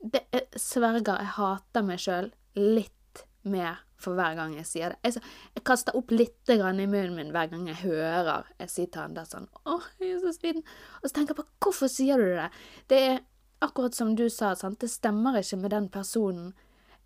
det 0.00 0.24
jeg 0.32 0.60
sverger, 0.60 1.18
jeg 1.20 1.34
hater 1.36 1.84
meg 1.84 2.00
sjøl 2.00 2.30
litt 2.56 3.24
mer 3.44 3.82
for 4.00 4.16
hver 4.18 4.36
gang 4.36 4.54
jeg 4.56 4.66
sier 4.68 4.94
det. 4.94 4.98
Jeg, 5.04 5.22
jeg 5.56 5.64
kaster 5.66 5.96
opp 5.96 6.12
litt 6.12 6.52
i 6.52 6.58
munnen 6.60 7.14
min 7.16 7.32
hver 7.34 7.50
gang 7.52 7.68
jeg 7.70 7.80
hører 7.84 8.48
jeg 8.60 8.72
sier 8.72 8.90
til 8.92 9.04
han 9.04 9.16
der 9.16 9.28
sånn 9.28 9.48
Å, 9.64 9.78
jeg 10.00 10.16
er 10.16 10.24
så 10.24 10.32
sliten. 10.36 10.64
Og 11.00 11.08
så 11.08 11.14
tenker 11.16 11.34
jeg 11.34 11.40
på 11.40 11.66
hvorfor 11.66 11.92
sier 11.92 12.20
du 12.20 12.34
det? 12.36 12.48
Det 12.92 13.00
er 13.10 13.22
akkurat 13.64 13.96
som 13.96 14.12
du 14.16 14.26
sa, 14.28 14.52
sant. 14.58 14.80
Det 14.80 14.90
stemmer 14.92 15.40
ikke 15.40 15.60
med 15.62 15.72
den 15.72 15.88
personen 15.92 16.52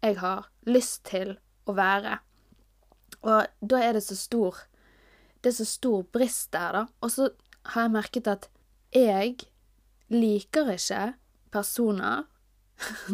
jeg 0.02 0.18
har 0.22 0.48
lyst 0.66 1.04
til 1.10 1.36
å 1.66 1.74
være. 1.78 2.18
Og 3.26 3.70
da 3.70 3.82
er 3.82 3.96
det 3.98 4.04
så 4.06 4.16
stor 4.18 4.58
Det 5.42 5.52
er 5.52 5.56
så 5.60 5.66
stor 5.68 6.02
brist 6.12 6.50
der, 6.52 6.72
da. 6.72 6.86
Og 7.02 7.10
så 7.14 7.28
har 7.74 7.86
jeg 7.86 7.94
merket 7.94 8.30
at 8.30 8.48
jeg 8.94 9.36
liker 10.10 10.70
ikke 10.72 11.02
personer 11.52 12.24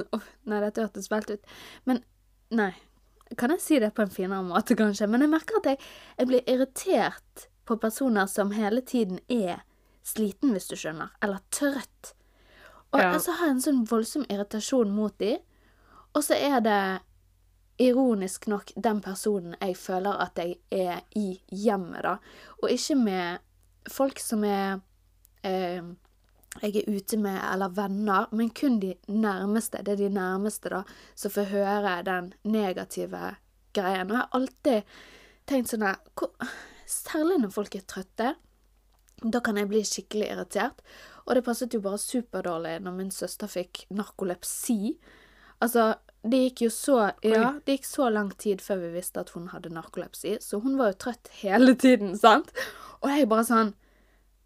Nei, 0.45 0.59
dette 0.61 0.83
hørtes 0.85 1.09
fælt 1.09 1.31
ut. 1.33 1.47
Men 1.89 2.03
nei. 2.53 2.73
Kan 3.41 3.55
jeg 3.55 3.63
si 3.65 3.79
det 3.81 3.95
på 3.97 4.05
en 4.05 4.13
finere 4.13 4.45
måte, 4.45 4.77
kanskje? 4.77 5.09
Men 5.09 5.25
jeg 5.25 5.33
merker 5.33 5.57
at 5.63 5.69
jeg, 5.71 5.79
jeg 6.19 6.29
blir 6.29 6.51
irritert 6.51 7.47
på 7.65 7.79
personer 7.81 8.29
som 8.29 8.53
hele 8.53 8.83
tiden 8.85 9.23
er 9.33 9.63
sliten, 10.05 10.53
hvis 10.53 10.69
du 10.69 10.77
skjønner. 10.77 11.15
Eller 11.25 11.41
trøtt. 11.51 12.13
Og 12.93 13.01
Ja. 13.01 13.17
så 13.19 13.33
har 13.39 13.49
jeg 13.49 13.55
en 13.57 13.65
sånn 13.65 13.87
voldsom 13.89 14.27
irritasjon 14.29 14.93
mot 14.95 15.17
dem. 15.19 15.41
Og 16.15 16.23
så 16.23 16.37
er 16.37 16.61
det 16.61 16.81
ironisk 17.79 18.47
nok 18.47 18.71
den 18.77 19.01
personen 19.03 19.57
jeg 19.61 19.77
føler 19.77 20.21
at 20.23 20.39
jeg 20.39 20.57
er 20.71 21.03
i 21.19 21.41
hjemmet, 21.51 22.03
da. 22.07 22.17
Og 22.63 22.71
ikke 22.71 22.97
med 23.01 23.91
folk 23.91 24.21
som 24.23 24.45
er 24.47 24.81
eh, 25.45 25.83
jeg 26.63 26.77
er 26.77 26.97
ute 26.97 27.19
med, 27.19 27.41
eller 27.53 27.73
venner, 27.75 28.29
men 28.31 28.51
kun 28.55 28.79
de 28.81 28.95
nærmeste. 29.11 29.83
Det 29.83 29.97
er 29.97 30.05
de 30.05 30.15
nærmeste, 30.15 30.71
da, 30.71 30.85
som 31.19 31.33
får 31.35 31.51
høre 31.51 31.97
den 32.07 32.33
negative 32.47 33.35
greien. 33.75 34.11
Og 34.11 34.15
jeg 34.15 34.21
har 34.21 34.39
alltid 34.39 34.97
tenkt 35.51 35.75
sånn 35.75 35.87
her 35.89 36.01
Særlig 36.85 37.39
når 37.41 37.53
folk 37.55 37.75
er 37.79 37.85
trøtte. 37.89 38.35
Da 39.25 39.41
kan 39.41 39.57
jeg 39.57 39.71
bli 39.71 39.81
skikkelig 39.89 40.27
irritert. 40.35 40.83
Og 41.25 41.35
det 41.35 41.43
passet 41.47 41.73
jo 41.73 41.81
bare 41.81 41.99
superdårlig 41.99 42.75
når 42.85 42.97
min 42.99 43.13
søster 43.15 43.49
fikk 43.49 43.87
narkolepsi. 43.89 44.99
Altså, 45.65 45.95
det 46.25 46.41
gikk 46.47 46.65
jo 46.65 46.71
så 46.73 46.99
Ja, 47.27 47.55
det 47.65 47.79
gikk 47.79 47.87
så 47.89 48.09
lang 48.13 48.31
tid 48.41 48.63
før 48.65 48.81
vi 48.87 48.95
visste 48.97 49.21
at 49.25 49.33
hun 49.37 49.51
hadde 49.53 49.73
narkolepsi, 49.75 50.39
så 50.41 50.61
hun 50.65 50.79
var 50.81 50.93
jo 50.93 51.01
trøtt 51.07 51.31
hele 51.43 51.75
tiden, 51.77 52.15
sant? 52.19 52.53
Og 53.03 53.11
jeg 53.13 53.29
bare 53.29 53.49
sånn 53.49 53.75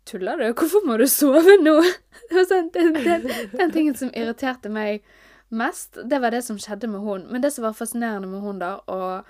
Tuller 0.08 0.40
du? 0.40 0.46
Hvorfor 0.56 0.86
må 0.88 0.96
du 0.96 1.04
sove 1.10 1.58
nå? 1.60 1.74
Sånn, 2.48 2.70
den, 2.72 2.94
den, 2.96 3.26
den 3.52 3.72
tingen 3.74 3.96
som 3.98 4.08
irriterte 4.16 4.70
meg 4.72 5.04
mest, 5.52 5.98
det 6.08 6.20
var 6.22 6.32
det 6.32 6.40
som 6.46 6.56
skjedde 6.60 6.88
med 6.88 7.04
hun. 7.04 7.26
Men 7.28 7.44
det 7.44 7.50
som 7.54 7.66
var 7.66 7.76
fascinerende 7.76 8.28
med 8.30 8.40
hun, 8.40 8.60
da, 8.60 8.78
og 8.88 9.28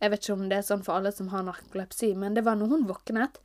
jeg 0.00 0.12
vet 0.12 0.24
ikke 0.24 0.36
om 0.36 0.46
det 0.48 0.58
er 0.58 0.66
sånn 0.66 0.84
for 0.84 0.96
alle 0.96 1.12
som 1.12 1.28
har 1.32 1.44
narkolepsi, 1.46 2.14
men 2.20 2.36
det 2.36 2.44
var 2.46 2.56
når 2.60 2.72
hun 2.72 2.86
våknet, 2.88 3.36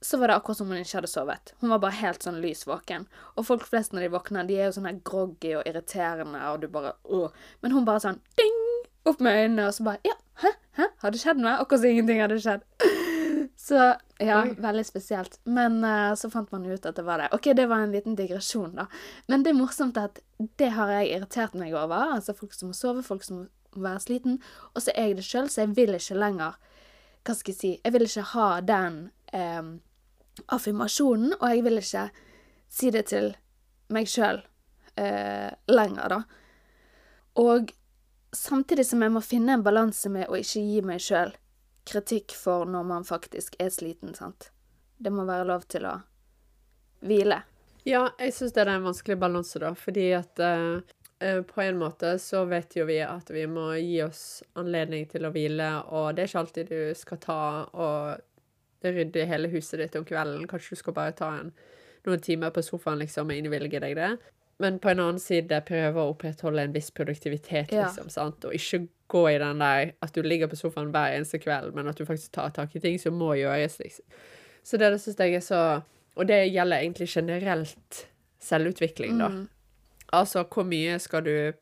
så 0.00 0.18
var 0.20 0.30
det 0.30 0.36
akkurat 0.38 0.60
som 0.60 0.70
hun 0.70 0.78
ikke 0.78 1.00
hadde 1.00 1.10
sovet. 1.10 1.52
Hun 1.60 1.72
var 1.74 1.82
bare 1.82 1.98
helt 1.98 2.22
sånn 2.22 2.38
lys 2.42 2.64
våken. 2.68 3.08
Og 3.34 3.46
folk 3.48 3.66
flest 3.66 3.94
når 3.94 4.06
de 4.06 4.12
våkner, 4.14 4.46
de 4.46 4.58
er 4.58 4.68
jo 4.68 4.76
sånn 4.76 4.86
her 4.86 5.00
groggy 5.06 5.56
og 5.58 5.66
irriterende, 5.66 6.42
og 6.52 6.62
du 6.62 6.68
bare 6.72 6.94
åh. 7.04 7.34
Men 7.64 7.74
hun 7.74 7.88
bare 7.88 8.04
sånn 8.06 8.22
ding! 8.38 8.64
Opp 9.08 9.22
med 9.24 9.40
øynene, 9.40 9.68
og 9.70 9.74
så 9.74 9.86
bare 9.86 10.02
ja, 10.04 10.14
hæ, 10.42 10.52
hæ, 10.78 10.88
har 11.02 11.14
det 11.14 11.20
skjedd 11.22 11.40
noe? 11.40 11.56
Akkurat 11.62 11.82
som 11.82 11.90
ingenting 11.90 12.22
hadde 12.22 12.40
skjedd. 12.44 12.66
Så 13.58 13.76
ja, 14.18 14.36
Oi. 14.42 14.54
veldig 14.62 14.84
spesielt. 14.86 15.40
Men 15.44 15.82
uh, 15.84 16.14
så 16.16 16.30
fant 16.30 16.52
man 16.54 16.64
ut 16.66 16.86
at 16.86 16.96
det 16.96 17.04
var 17.04 17.20
det. 17.20 17.28
OK, 17.36 17.50
det 17.58 17.66
var 17.68 17.82
en 17.84 17.92
liten 17.92 18.14
digresjon, 18.16 18.70
da. 18.78 18.86
Men 19.28 19.42
det 19.44 19.52
er 19.52 19.58
morsomt 19.58 19.98
at 20.00 20.22
det 20.60 20.70
har 20.76 20.92
jeg 20.94 21.10
irritert 21.16 21.56
meg 21.58 21.74
over. 21.76 22.14
Altså 22.14 22.36
folk 22.38 22.54
som 22.56 22.70
må 22.70 22.78
sove, 22.78 23.02
folk 23.04 23.26
som 23.26 23.42
må 23.42 23.82
være 23.84 24.04
sliten. 24.06 24.38
Og 24.72 24.86
så 24.86 24.94
er 24.94 25.10
jeg 25.10 25.18
det 25.18 25.26
sjøl, 25.26 25.50
så 25.52 25.66
jeg 25.66 25.74
vil 25.76 25.98
ikke 25.98 26.16
lenger 26.18 26.56
Hva 27.26 27.34
skal 27.36 27.52
jeg 27.52 27.58
si 27.58 27.70
Jeg 27.82 27.92
vil 27.92 28.06
ikke 28.06 28.24
ha 28.30 28.46
den 28.64 28.96
eh, 29.36 29.74
affirmasjonen, 30.46 31.34
og 31.40 31.48
jeg 31.50 31.64
vil 31.66 31.80
ikke 31.82 32.06
si 32.68 32.92
det 32.94 33.06
til 33.10 33.32
meg 33.94 34.08
sjøl 34.10 34.42
eh, 35.00 35.50
lenger, 35.70 36.14
da. 36.14 36.22
Og 37.38 37.72
samtidig 38.34 38.86
som 38.86 39.02
jeg 39.02 39.14
må 39.14 39.22
finne 39.24 39.56
en 39.56 39.64
balanse 39.64 40.10
med 40.12 40.28
å 40.28 40.38
ikke 40.38 40.64
gi 40.64 40.82
meg 40.84 41.02
sjøl 41.02 41.32
kritikk 41.88 42.34
for 42.36 42.68
når 42.68 42.84
man 42.84 43.06
faktisk 43.08 43.56
er 43.62 43.72
sliten, 43.72 44.14
sant. 44.14 44.50
Det 44.98 45.12
må 45.14 45.24
være 45.28 45.46
lov 45.48 45.64
til 45.70 45.86
å 45.88 45.94
hvile. 47.06 47.40
Ja, 47.88 48.08
jeg 48.18 48.34
syns 48.36 48.52
det 48.52 48.64
er 48.64 48.74
en 48.74 48.84
vanskelig 48.88 49.16
balanse, 49.20 49.60
da, 49.62 49.72
fordi 49.78 50.10
at 50.18 50.40
eh, 50.44 50.80
eh, 51.24 51.40
på 51.46 51.62
en 51.64 51.78
måte 51.80 52.16
så 52.20 52.42
vet 52.50 52.76
jo 52.76 52.84
vi 52.88 52.98
at 53.06 53.30
vi 53.32 53.46
må 53.48 53.70
gi 53.78 54.02
oss 54.04 54.42
anledning 54.58 55.06
til 55.08 55.24
å 55.24 55.32
hvile, 55.32 55.70
og 55.88 56.10
det 56.14 56.24
er 56.24 56.32
ikke 56.32 56.42
alltid 56.42 56.72
du 56.74 56.98
skal 56.98 57.22
ta 57.22 57.42
og 57.72 58.26
rydde 58.84 59.26
hele 59.26 59.48
huset 59.52 59.78
ditt 59.80 59.96
om 59.96 60.04
kvelden. 60.04 60.46
Kanskje 60.48 60.76
du 60.76 60.76
skal 60.82 60.94
bare 60.94 61.12
ta 61.18 61.32
en, 61.40 61.52
noen 62.06 62.20
timer 62.20 62.50
på 62.54 62.62
sofaen 62.62 62.98
liksom 63.02 63.28
og 63.30 63.36
innvilge 63.36 63.80
deg 63.80 63.96
det. 63.98 64.12
Men 64.58 64.78
på 64.82 64.90
en 64.90 64.98
annen 65.00 65.18
side 65.22 65.60
prøve 65.66 66.02
å 66.02 66.12
opprettholde 66.12 66.62
en 66.66 66.72
viss 66.74 66.90
produktivitet, 66.90 67.70
Ja. 67.72 67.86
liksom, 67.86 68.08
sant? 68.10 68.44
og 68.44 68.52
ikke 68.54 68.88
gå 69.08 69.22
i 69.30 69.38
den 69.38 69.58
der 69.58 69.92
at 70.02 70.12
du 70.14 70.22
ligger 70.22 70.48
på 70.48 70.56
sofaen 70.56 70.90
hver 70.90 71.14
eneste 71.14 71.38
kveld, 71.38 71.74
men 71.74 71.86
at 71.88 71.96
du 71.96 72.04
faktisk 72.04 72.32
tar 72.32 72.50
tak 72.50 72.74
i 72.76 72.80
ting 72.80 72.98
som 72.98 73.14
må 73.14 73.34
gjøres, 73.38 73.78
liksom. 73.78 74.04
Så 74.64 74.76
det, 74.76 74.90
det 74.92 75.00
syns 75.00 75.16
jeg 75.18 75.34
er 75.34 75.40
så 75.40 75.82
Og 76.16 76.26
det 76.26 76.50
gjelder 76.52 76.78
egentlig 76.82 77.06
generelt 77.08 78.08
selvutvikling, 78.40 79.18
da. 79.18 79.28
Mm. 79.28 79.48
Altså, 80.12 80.42
hvor 80.42 80.64
mye 80.64 80.98
skal 80.98 81.22
du 81.22 81.52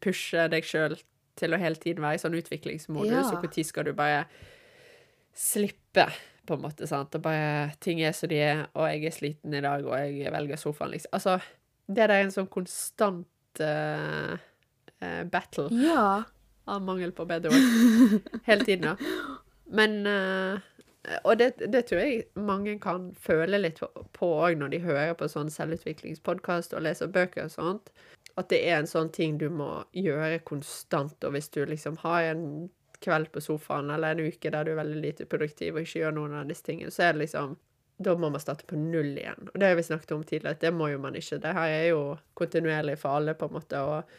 pushe 0.00 0.48
deg 0.50 0.62
sjøl 0.64 0.98
til 1.36 1.54
å 1.54 1.58
hele 1.58 1.74
tiden 1.80 2.02
være 2.02 2.14
i 2.14 2.18
sånn 2.18 2.36
utviklingsmodus, 2.36 3.10
Ja. 3.10 3.22
og 3.38 3.42
når 3.42 3.64
skal 3.64 3.84
du 3.84 3.92
bare 3.92 4.26
slippe, 5.34 5.80
på 6.46 6.54
en 6.58 6.60
måte, 6.64 6.86
sant, 6.90 7.14
og 7.16 7.22
bare 7.24 7.70
Ting 7.80 8.02
er 8.04 8.12
som 8.12 8.28
de 8.28 8.36
er, 8.44 8.66
og 8.76 8.88
jeg 8.90 9.06
er 9.08 9.14
sliten 9.16 9.54
i 9.56 9.62
dag, 9.64 9.84
og 9.86 9.94
jeg 9.96 10.32
velger 10.34 10.60
sofaen, 10.60 10.90
liksom. 10.92 11.12
Altså, 11.16 11.38
det 11.88 11.96
der 11.96 12.12
er 12.14 12.24
en 12.26 12.32
sånn 12.34 12.48
konstant 12.52 13.60
uh, 13.60 14.36
battle 15.32 15.68
Ja. 15.84 16.22
av 16.66 16.82
mangel 16.84 17.12
på 17.12 17.26
bedre 17.28 17.52
ord. 17.52 18.20
Hele 18.48 18.64
tiden, 18.64 18.84
ja. 18.92 18.96
Men 19.72 20.06
uh, 20.06 20.60
Og 21.24 21.36
det, 21.38 21.50
det 21.72 21.82
tror 21.88 22.00
jeg 22.00 22.22
mange 22.40 22.78
kan 22.80 23.10
føle 23.20 23.58
litt 23.60 23.80
på 24.16 24.28
òg 24.40 24.56
når 24.60 24.70
de 24.72 24.78
hører 24.86 25.12
på 25.20 25.28
sånn 25.28 25.50
selvutviklingspodkast 25.52 26.72
og 26.76 26.84
leser 26.86 27.10
bøker 27.12 27.44
og 27.44 27.52
sånt. 27.52 27.90
At 28.40 28.48
det 28.48 28.62
er 28.64 28.78
en 28.80 28.88
sånn 28.88 29.10
ting 29.12 29.36
du 29.38 29.50
må 29.52 29.82
gjøre 29.92 30.40
konstant, 30.48 31.16
og 31.24 31.36
hvis 31.36 31.50
du 31.52 31.60
liksom 31.68 31.98
har 32.00 32.30
en 32.32 32.46
kveld 33.04 33.30
på 33.34 33.42
sofaen 33.44 33.92
eller 33.94 34.14
en 34.14 34.32
uke 34.32 34.50
der 34.50 34.66
du 34.66 34.72
er 34.72 34.80
veldig 34.80 35.00
lite 35.02 35.28
produktiv 35.30 35.76
og 35.76 35.84
ikke 35.84 36.02
gjør 36.02 36.18
noen 36.18 36.36
av 36.40 36.50
disse 36.50 36.66
tingene, 36.66 36.92
så 36.94 37.08
er 37.08 37.16
det 37.16 37.26
liksom 37.26 37.56
da 37.96 38.14
må 38.18 38.30
man 38.30 38.42
starte 38.42 38.66
på 38.66 38.76
null 38.78 39.12
igjen. 39.14 39.50
Og 39.52 39.58
det 39.60 39.68
har 39.70 39.76
vi 39.78 39.82
snakket 39.86 40.14
om 40.16 40.22
tidligere, 40.26 40.56
at 40.56 40.62
det 40.64 40.72
må 40.74 40.88
jo 40.90 41.00
man 41.02 41.14
ikke. 41.18 41.38
Det 41.42 41.52
her 41.54 41.74
er 41.76 41.84
jo 41.92 42.00
kontinuerlig 42.34 42.96
for 42.98 43.20
alle, 43.20 43.36
på 43.38 43.46
en 43.46 43.54
måte. 43.54 43.80
Og, 43.80 44.16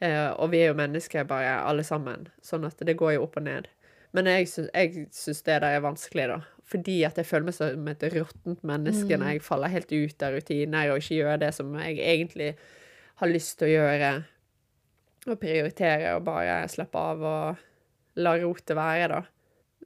eh, 0.00 0.30
og 0.30 0.48
vi 0.52 0.62
er 0.62 0.70
jo 0.70 0.78
mennesker 0.78 1.26
bare, 1.28 1.58
alle 1.68 1.84
sammen. 1.84 2.30
Sånn 2.44 2.64
at 2.64 2.80
det 2.80 2.96
går 2.96 3.18
jo 3.18 3.26
opp 3.26 3.36
og 3.36 3.44
ned. 3.44 3.68
Men 4.16 4.30
jeg 4.32 4.48
syns, 4.48 4.70
jeg 4.72 5.04
syns 5.12 5.44
det 5.44 5.58
der 5.60 5.76
er 5.76 5.84
vanskelig, 5.84 6.26
da. 6.30 6.40
Fordi 6.68 6.96
at 7.04 7.20
jeg 7.20 7.28
føler 7.28 7.48
meg 7.48 7.56
som 7.56 7.92
et 7.92 8.08
råttent 8.12 8.64
menneske 8.66 9.16
når 9.16 9.34
jeg 9.34 9.44
faller 9.44 9.72
helt 9.72 9.92
ut 9.92 10.24
av 10.24 10.34
rutiner 10.36 10.90
og 10.92 11.00
ikke 11.00 11.20
gjør 11.20 11.38
det 11.40 11.52
som 11.56 11.70
jeg 11.80 11.96
egentlig 12.04 12.50
har 13.20 13.30
lyst 13.30 13.56
til 13.60 13.68
å 13.68 13.72
gjøre. 13.72 14.10
Og 15.28 15.40
prioritere 15.40 16.12
og 16.16 16.26
bare 16.28 16.60
slappe 16.72 17.00
av 17.12 17.24
og 17.24 17.67
la 18.18 18.34
rotet 18.42 18.76
være, 18.76 19.08
da. 19.12 19.22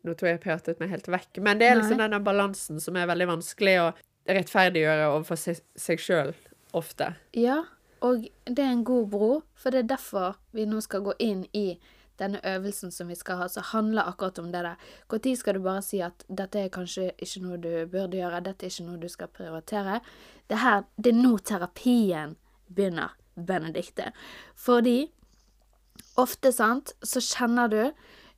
Nå 0.02 0.16
tror 0.18 0.32
jeg 0.32 0.38
jeg 0.38 0.44
pratet 0.46 0.80
meg 0.82 0.90
helt 0.90 1.10
vekk. 1.12 1.42
Men 1.46 1.60
det 1.60 1.68
er 1.68 1.78
liksom 1.78 2.00
Nei. 2.00 2.08
denne 2.08 2.22
balansen 2.24 2.80
som 2.82 2.96
er 2.98 3.10
veldig 3.10 3.28
vanskelig 3.36 3.76
å 3.84 3.86
rettferdiggjøre 4.30 5.08
overfor 5.12 5.38
seg, 5.38 5.62
seg 5.78 6.02
sjøl 6.02 6.32
ofte. 6.76 7.12
Ja, 7.36 7.62
og 8.02 8.26
det 8.44 8.62
er 8.62 8.72
en 8.72 8.86
god 8.86 9.10
bro, 9.12 9.32
for 9.54 9.74
det 9.74 9.84
er 9.84 9.90
derfor 9.94 10.38
vi 10.56 10.66
nå 10.66 10.80
skal 10.82 11.04
gå 11.06 11.14
inn 11.22 11.44
i 11.54 11.76
denne 12.20 12.40
øvelsen 12.46 12.92
som 12.94 13.08
vi 13.08 13.16
skal 13.18 13.40
ha, 13.40 13.48
som 13.48 13.64
handler 13.72 14.08
akkurat 14.10 14.38
om 14.38 14.50
det 14.52 14.62
der. 14.62 14.76
Når 15.10 15.36
skal 15.36 15.54
du 15.54 15.62
bare 15.64 15.82
si 15.82 16.02
at 16.02 16.24
dette 16.28 16.60
er 16.60 16.72
kanskje 16.72 17.10
ikke 17.16 17.42
noe 17.42 17.58
du 17.58 17.72
burde 17.90 18.18
gjøre, 18.18 18.42
dette 18.44 18.66
er 18.66 18.74
ikke 18.74 18.86
noe 18.86 19.00
du 19.00 19.08
skal 19.08 19.30
prioritere. 19.32 20.00
Det, 20.46 20.58
her, 20.58 20.84
det 20.96 21.12
er 21.12 21.18
nå 21.18 21.36
terapien 21.38 22.36
begynner, 22.68 23.16
Benedikte. 23.34 24.10
Fordi 24.54 25.08
ofte, 26.20 26.52
sant, 26.52 26.92
så 27.02 27.22
kjenner 27.24 27.70
du 27.72 27.82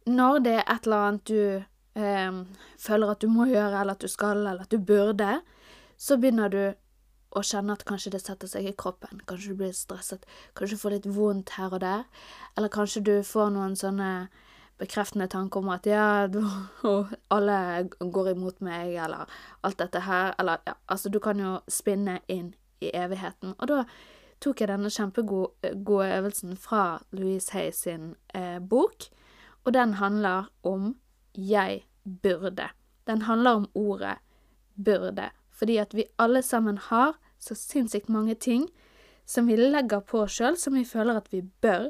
når 0.06 0.38
det 0.44 0.54
er 0.60 0.64
et 0.68 0.86
eller 0.86 1.08
annet 1.08 1.28
du 1.28 2.00
eh, 2.00 2.38
føler 2.78 3.10
at 3.10 3.20
du 3.22 3.28
må 3.32 3.48
gjøre, 3.50 3.80
eller 3.80 3.96
at 3.96 4.04
du 4.04 4.08
skal, 4.08 4.44
eller 4.44 4.64
at 4.66 4.72
du 4.72 4.78
burde, 4.78 5.40
så 5.96 6.18
begynner 6.20 6.50
du 6.52 6.62
å 7.34 7.42
kjenne 7.42 7.74
at 7.74 7.84
kanskje 7.88 8.14
det 8.14 8.22
setter 8.22 8.50
seg 8.50 8.68
i 8.68 8.74
kroppen. 8.78 9.22
Kanskje 9.26 9.54
du 9.54 9.60
blir 9.62 9.74
stresset, 9.74 10.26
kanskje 10.54 10.78
du 10.78 10.82
får 10.82 10.96
litt 10.96 11.10
vondt 11.16 11.54
her 11.58 11.74
og 11.74 11.82
der. 11.82 12.04
Eller 12.56 12.72
kanskje 12.72 13.02
du 13.06 13.14
får 13.26 13.50
noen 13.54 13.74
sånne 13.78 14.10
bekreftende 14.78 15.28
tanker 15.30 15.62
om 15.62 15.70
at 15.74 15.86
ja, 15.86 16.26
du, 16.30 16.40
alle 17.34 17.58
går 17.98 18.34
imot 18.34 18.62
meg, 18.64 18.94
eller 19.02 19.30
alt 19.66 19.80
dette 19.82 20.04
her. 20.06 20.34
Eller 20.38 20.62
ja, 20.66 20.76
altså 20.86 21.10
du 21.10 21.20
kan 21.22 21.40
jo 21.42 21.56
spinne 21.70 22.20
inn 22.30 22.52
i 22.82 22.92
evigheten. 22.94 23.56
Og 23.58 23.70
da 23.70 23.82
tok 24.44 24.60
jeg 24.60 24.70
denne 24.70 24.92
kjempegode 24.92 26.08
øvelsen 26.18 26.56
fra 26.60 27.00
Louise 27.16 27.54
Hay 27.54 27.72
sin 27.72 28.14
eh, 28.34 28.58
bok, 28.60 29.08
og 29.64 29.74
den 29.74 29.94
handler 30.00 30.50
om 30.62 30.94
jeg 31.34 31.84
burde. 32.22 32.68
Den 33.06 33.22
handler 33.22 33.50
om 33.50 33.70
ordet 33.74 34.18
burde. 34.84 35.30
Fordi 35.50 35.76
at 35.76 35.94
vi 35.94 36.04
alle 36.18 36.42
sammen 36.42 36.78
har 36.78 37.14
så 37.38 37.54
sinnssykt 37.54 38.08
mange 38.08 38.34
ting 38.34 38.68
som 39.26 39.46
vi 39.46 39.56
legger 39.56 40.00
på 40.00 40.24
oss 40.24 40.36
sjøl, 40.36 40.56
som 40.56 40.74
vi 40.74 40.84
føler 40.84 41.16
at 41.16 41.32
vi 41.32 41.42
bør 41.42 41.88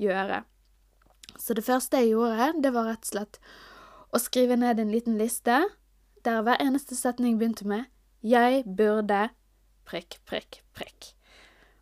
gjøre. 0.00 0.42
Så 1.38 1.54
det 1.54 1.64
første 1.64 2.00
jeg 2.00 2.12
gjorde, 2.12 2.52
det 2.62 2.72
var 2.74 2.88
rett 2.88 3.04
og 3.06 3.12
slett 3.12 3.40
å 4.12 4.20
skrive 4.20 4.56
ned 4.56 4.80
en 4.80 4.92
liten 4.92 5.18
liste 5.20 5.62
der 6.24 6.44
hver 6.44 6.60
eneste 6.62 6.96
setning 6.96 7.38
begynte 7.38 7.66
med 7.66 7.84
'Jeg 8.22 8.64
burde 8.76 9.30
prikk, 9.84 10.20
prikk, 10.26 10.62
prikk'. 10.74 11.14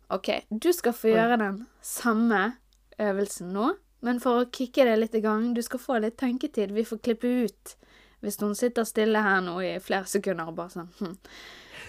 OK, 0.09 0.29
du 0.49 0.71
skal 0.71 0.93
få 0.93 1.07
gjøre 1.07 1.37
den 1.37 1.67
samme 1.81 2.57
øvelsen 2.99 3.53
nå, 3.53 3.75
men 4.01 4.19
for 4.21 4.41
å 4.41 4.49
kicke 4.53 4.85
det 4.87 4.97
litt 4.97 5.15
i 5.17 5.23
gang, 5.23 5.51
du 5.53 5.61
skal 5.65 5.81
få 5.81 5.99
litt 6.01 6.17
tenketid. 6.17 6.73
Vi 6.73 6.85
får 6.87 7.01
klippe 7.05 7.29
ut 7.45 7.75
hvis 8.21 8.37
noen 8.41 8.53
sitter 8.57 8.85
stille 8.85 9.21
her 9.25 9.41
nå 9.41 9.55
i 9.65 9.75
flere 9.81 10.09
sekunder 10.09 10.49
og 10.49 10.57
bare 10.59 10.73
sånn 10.75 10.89
hm. 10.99 11.15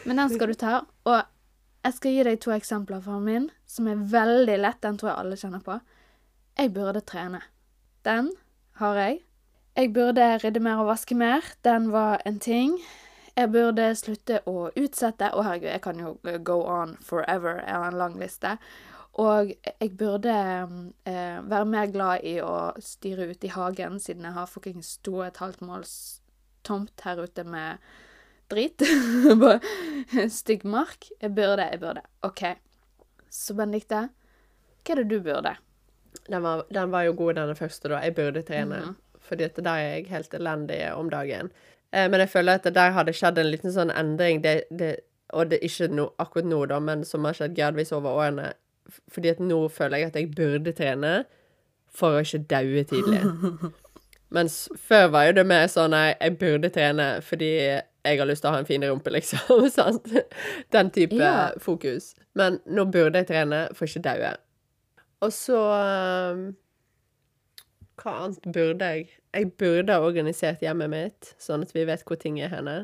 Men 0.08 0.22
den 0.22 0.32
skal 0.32 0.50
du 0.50 0.56
ta, 0.58 0.78
og 1.08 1.18
jeg 1.82 1.96
skal 1.96 2.14
gi 2.14 2.22
deg 2.26 2.38
to 2.42 2.52
eksempler 2.54 3.02
fra 3.04 3.18
min, 3.22 3.50
som 3.66 3.88
er 3.90 4.00
veldig 4.12 4.56
lett. 4.60 4.80
Den 4.82 4.98
tror 4.98 5.12
jeg 5.12 5.18
alle 5.18 5.38
kjenner 5.38 5.62
på. 5.66 5.76
Jeg 6.58 6.72
burde 6.74 7.02
trene. 7.06 7.40
Den 8.06 8.32
har 8.80 8.98
jeg. 8.98 9.20
Jeg 9.78 9.92
burde 9.94 10.26
rydde 10.42 10.62
mer 10.62 10.82
og 10.82 10.90
vaske 10.90 11.16
mer. 11.18 11.46
Den 11.64 11.90
var 11.94 12.22
en 12.26 12.38
ting. 12.42 12.76
Jeg 13.36 13.50
burde 13.54 13.88
slutte 13.96 14.42
å 14.46 14.68
utsette. 14.76 15.30
Å, 15.32 15.44
herregud, 15.46 15.70
jeg 15.70 15.84
kan 15.86 16.02
jo 16.02 16.16
go 16.44 16.58
on 16.68 16.96
forever. 17.02 17.62
Jeg 17.62 17.78
har 17.78 17.88
en 17.88 17.98
lang 17.98 18.18
liste. 18.20 18.56
Og 19.20 19.52
jeg 19.52 19.90
burde 20.00 20.32
eh, 20.32 21.40
være 21.44 21.66
mer 21.68 21.90
glad 21.92 22.24
i 22.24 22.38
å 22.40 22.72
styre 22.80 23.28
ute 23.28 23.48
i 23.48 23.52
hagen, 23.52 23.98
siden 24.00 24.24
jeg 24.24 24.36
har 24.38 24.48
fuckings 24.48 24.94
to 25.04 25.18
og 25.18 25.26
et 25.26 25.42
halvt 25.42 25.60
måls 25.68 25.94
tomt 26.64 27.04
her 27.04 27.20
ute 27.20 27.44
med 27.44 27.82
drit. 28.52 28.84
Stygg 30.40 30.64
mark. 30.64 31.10
Jeg 31.20 31.34
burde, 31.36 31.68
jeg 31.74 31.82
burde. 31.82 32.06
OK. 32.24 32.46
Så 33.32 33.56
Benedicte, 33.58 34.06
hva 34.82 34.94
er 34.94 35.02
det 35.02 35.10
du 35.12 35.20
burde? 35.24 35.54
Den 36.28 36.42
var, 36.44 36.64
den 36.72 36.90
var 36.92 37.04
jo 37.08 37.14
god, 37.18 37.34
denne 37.40 37.56
første, 37.58 37.90
da. 37.92 38.00
Jeg 38.04 38.16
burde 38.16 38.44
trene. 38.46 38.80
Mhm. 38.86 38.98
Fordi 39.22 39.44
at 39.46 39.56
der 39.56 39.70
er 39.70 39.92
jeg 39.94 40.08
helt 40.10 40.34
elendig 40.34 40.80
om 40.96 41.10
dagen. 41.10 41.52
Eh, 41.92 42.08
men 42.10 42.20
jeg 42.20 42.32
føler 42.32 42.58
at 42.58 42.74
der 42.74 42.90
har 42.90 43.04
det 43.06 43.14
skjedd 43.16 43.38
en 43.38 43.52
liten 43.52 43.72
sånn 43.72 43.92
endring. 43.94 44.42
Det, 44.42 44.64
det, 44.70 44.96
og 45.36 45.50
det 45.50 45.60
er 45.60 45.68
ikke 45.68 45.88
no, 45.94 46.08
akkurat 46.18 46.48
nå, 46.48 46.64
da, 46.72 46.80
men 46.82 47.04
som 47.06 47.24
har 47.28 47.36
skjedd 47.38 47.54
gradvis 47.56 47.92
over 47.94 48.18
årene. 48.18 48.52
Fordi 49.12 49.28
at 49.32 49.40
nå 49.40 49.60
føler 49.72 49.96
jeg 50.02 50.06
at 50.12 50.16
jeg 50.18 50.30
burde 50.36 50.72
trene 50.76 51.12
for 51.92 52.16
å 52.16 52.22
ikke 52.24 52.42
daue 52.50 52.82
tidlig. 52.88 53.22
Mens 54.36 54.68
før 54.80 55.10
var 55.12 55.26
jo 55.28 55.32
det 55.36 55.44
mer 55.46 55.66
sånn 55.68 55.92
nei, 55.92 56.14
jeg 56.16 56.38
burde 56.40 56.70
trene 56.72 57.08
fordi 57.24 57.50
jeg 57.52 58.18
har 58.18 58.26
lyst 58.26 58.42
til 58.42 58.48
å 58.50 58.54
ha 58.54 58.62
en 58.62 58.66
fin 58.66 58.82
rumpe, 58.88 59.12
liksom. 59.16 59.66
sant? 59.70 60.08
Den 60.72 60.90
type 60.94 61.18
Ja. 61.20 61.50
fokus. 61.60 62.14
Men 62.34 62.58
nå 62.66 62.86
burde 62.90 63.20
jeg 63.20 63.28
trene 63.28 63.66
for 63.76 63.86
ikke 63.86 64.02
daue. 64.08 64.32
Og 65.22 65.30
så 65.36 65.58
um, 66.32 66.40
Hva 68.00 68.14
annet 68.24 68.48
burde 68.56 68.88
jeg? 68.96 69.04
Jeg 69.36 69.52
burde 69.60 69.94
ha 69.94 70.02
organisert 70.02 70.64
hjemmet 70.64 70.90
mitt, 70.90 71.34
sånn 71.38 71.62
at 71.62 71.70
vi 71.76 71.84
vet 71.86 72.02
hvor 72.08 72.18
ting 72.18 72.40
er 72.42 72.50
henne. 72.50 72.78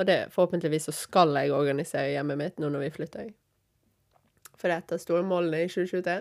Og 0.00 0.06
det, 0.08 0.18
forhåpentligvis 0.34 0.90
så 0.90 0.92
skal 0.96 1.32
jeg 1.38 1.52
organisere 1.54 2.10
hjemmet 2.12 2.38
mitt 2.42 2.60
nå 2.60 2.68
når 2.74 2.84
vi 2.88 2.90
flytter. 2.98 3.30
For 4.60 4.72
et 4.72 4.92
av 4.92 5.00
store 5.00 5.24
målene 5.26 5.64
i 5.64 5.70
2023. 5.72 6.18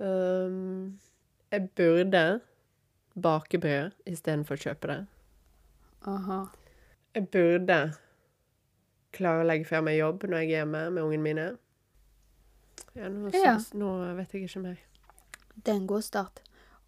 Um, 0.00 0.96
jeg 1.52 1.68
burde 1.78 2.22
bake 3.14 3.60
brød 3.62 3.92
istedenfor 4.10 4.58
å 4.58 4.62
kjøpe 4.64 4.90
det. 4.90 5.00
Aha. 6.10 6.38
Jeg 7.14 7.28
burde 7.32 7.78
klare 9.14 9.44
å 9.44 9.46
legge 9.46 9.68
fra 9.68 9.82
meg 9.84 10.00
jobb 10.00 10.26
når 10.26 10.42
jeg 10.42 10.48
er 10.48 10.56
hjemme 10.64 10.80
med 10.96 11.04
ungene 11.04 11.26
mine. 11.28 11.46
Ja, 12.94 13.08
nå, 13.08 13.30
Ja. 13.30 13.54
Synes, 13.54 13.70
nå 13.78 13.92
vet 14.18 14.34
jeg 14.34 14.48
ikke 14.48 14.64
mer. 14.64 14.82
Det 15.54 15.70
er 15.70 15.78
en 15.78 15.86
god 15.86 16.02
start. 16.02 16.42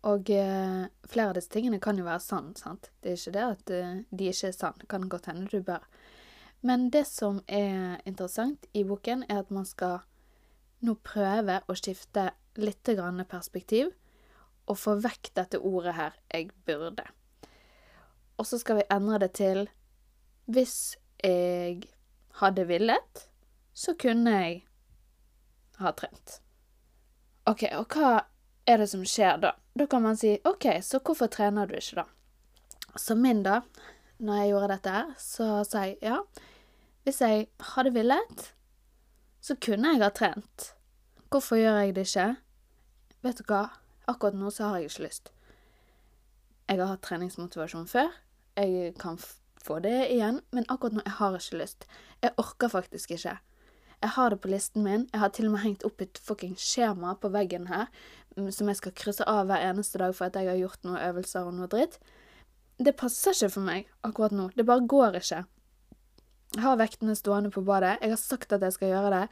Og 0.06 0.30
eh, 0.30 0.86
flere 1.10 1.30
av 1.30 1.38
disse 1.38 1.50
tingene 1.50 1.80
kan 1.82 1.98
jo 1.98 2.04
være 2.06 2.22
sann, 2.22 2.52
sant. 2.58 2.90
Det 3.02 3.12
er 3.12 3.20
ikke 3.20 3.34
det 3.34 3.44
at 3.46 3.70
eh, 3.74 3.94
de 4.10 4.28
ikke 4.30 4.50
er 4.50 4.56
sann. 4.56 4.82
Kan 4.90 5.08
godt 5.10 5.30
hende 5.30 5.46
du 5.50 5.62
bør. 5.62 5.86
Men 6.66 6.88
det 6.90 7.04
som 7.06 7.38
er 7.46 8.00
interessant 8.08 8.64
i 8.74 8.82
boken, 8.84 9.22
er 9.30 9.44
at 9.44 9.52
man 9.54 9.66
skal 9.68 10.00
nå 10.82 10.96
prøve 11.06 11.60
å 11.70 11.76
skifte 11.78 12.32
litt 12.58 12.88
perspektiv 13.30 13.92
og 14.66 14.78
få 14.80 14.96
vekk 14.98 15.30
dette 15.38 15.60
ordet 15.60 15.94
her 15.94 16.12
'jeg 16.32 16.50
burde'. 16.66 17.06
Og 18.38 18.46
så 18.46 18.58
skal 18.58 18.76
vi 18.76 18.90
endre 18.90 19.18
det 19.18 19.32
til 19.34 19.68
'hvis 20.48 20.96
jeg 21.22 21.82
hadde 22.40 22.66
villet, 22.66 23.28
så 23.72 23.94
kunne 23.94 24.30
jeg 24.30 24.66
ha 25.78 25.92
trent'. 25.92 26.40
OK, 27.46 27.62
og 27.72 27.86
hva 27.88 28.24
er 28.66 28.76
det 28.76 28.88
som 28.88 29.04
skjer 29.04 29.40
da? 29.40 29.52
Da 29.78 29.86
kan 29.86 30.02
man 30.02 30.16
si 30.16 30.38
OK, 30.44 30.82
så 30.82 30.98
hvorfor 30.98 31.26
trener 31.26 31.66
du 31.66 31.74
ikke, 31.74 32.02
da? 32.02 32.04
Så 32.96 33.14
min, 33.14 33.42
da, 33.42 33.60
når 34.18 34.34
jeg 34.34 34.48
gjorde 34.48 34.68
dette 34.68 34.90
her, 34.90 35.14
så 35.18 35.64
sa 35.64 35.84
jeg 35.84 35.98
ja, 36.02 36.18
hvis 37.06 37.20
jeg 37.22 37.46
hadde 37.62 37.92
villet, 37.94 38.40
så 39.38 39.54
kunne 39.62 39.92
jeg 39.94 40.02
ha 40.02 40.10
trent. 40.10 40.72
Hvorfor 41.30 41.60
gjør 41.60 41.78
jeg 41.84 41.94
det 41.94 42.06
ikke? 42.08 42.28
Vet 43.22 43.38
du 43.38 43.46
hva, 43.46 43.60
akkurat 44.10 44.34
nå 44.34 44.50
så 44.50 44.72
har 44.72 44.80
jeg 44.82 44.90
ikke 44.90 45.04
lyst. 45.04 45.30
Jeg 46.66 46.80
har 46.80 46.90
hatt 46.90 47.04
treningsmotivasjon 47.06 47.86
før. 47.86 48.10
Jeg 48.58 48.96
kan 48.98 49.20
få 49.62 49.78
det 49.84 50.08
igjen, 50.16 50.42
men 50.50 50.66
akkurat 50.66 50.98
nå 50.98 51.06
jeg 51.06 51.14
har 51.20 51.38
ikke 51.38 51.62
lyst. 51.62 51.86
Jeg 52.26 52.34
orker 52.42 52.74
faktisk 52.74 53.14
ikke. 53.14 53.38
Jeg 54.02 54.14
har 54.18 54.34
det 54.34 54.42
på 54.42 54.50
listen 54.50 54.82
min. 54.82 55.08
Jeg 55.12 55.22
har 55.22 55.30
til 55.30 55.46
og 55.46 55.54
med 55.54 55.62
hengt 55.62 55.86
opp 55.86 56.02
et 56.02 56.18
fucking 56.18 56.58
skjema 56.58 57.14
på 57.22 57.30
veggen 57.30 57.70
her 57.70 57.86
som 58.50 58.68
jeg 58.68 58.82
skal 58.82 58.98
krysse 58.98 59.24
av 59.30 59.46
hver 59.48 59.62
eneste 59.70 60.02
dag 60.02 60.12
for 60.14 60.26
at 60.26 60.36
jeg 60.36 60.50
har 60.50 60.58
gjort 60.58 60.82
noen 60.84 60.98
øvelser 61.06 61.46
og 61.46 61.54
noe 61.56 61.70
dritt. 61.70 62.00
Det 62.82 62.98
passer 62.98 63.32
ikke 63.32 63.54
for 63.54 63.64
meg 63.70 63.86
akkurat 64.04 64.34
nå. 64.34 64.50
Det 64.58 64.66
bare 64.66 64.84
går 64.90 65.22
ikke. 65.22 65.46
Har 66.62 66.78
vektene 66.80 67.16
stående 67.18 67.50
på 67.52 67.62
badet. 67.66 67.98
Jeg 68.00 68.14
har 68.14 68.20
sagt 68.20 68.52
at 68.56 68.64
jeg 68.64 68.74
skal 68.76 68.92
gjøre 68.92 69.12
det. 69.12 69.24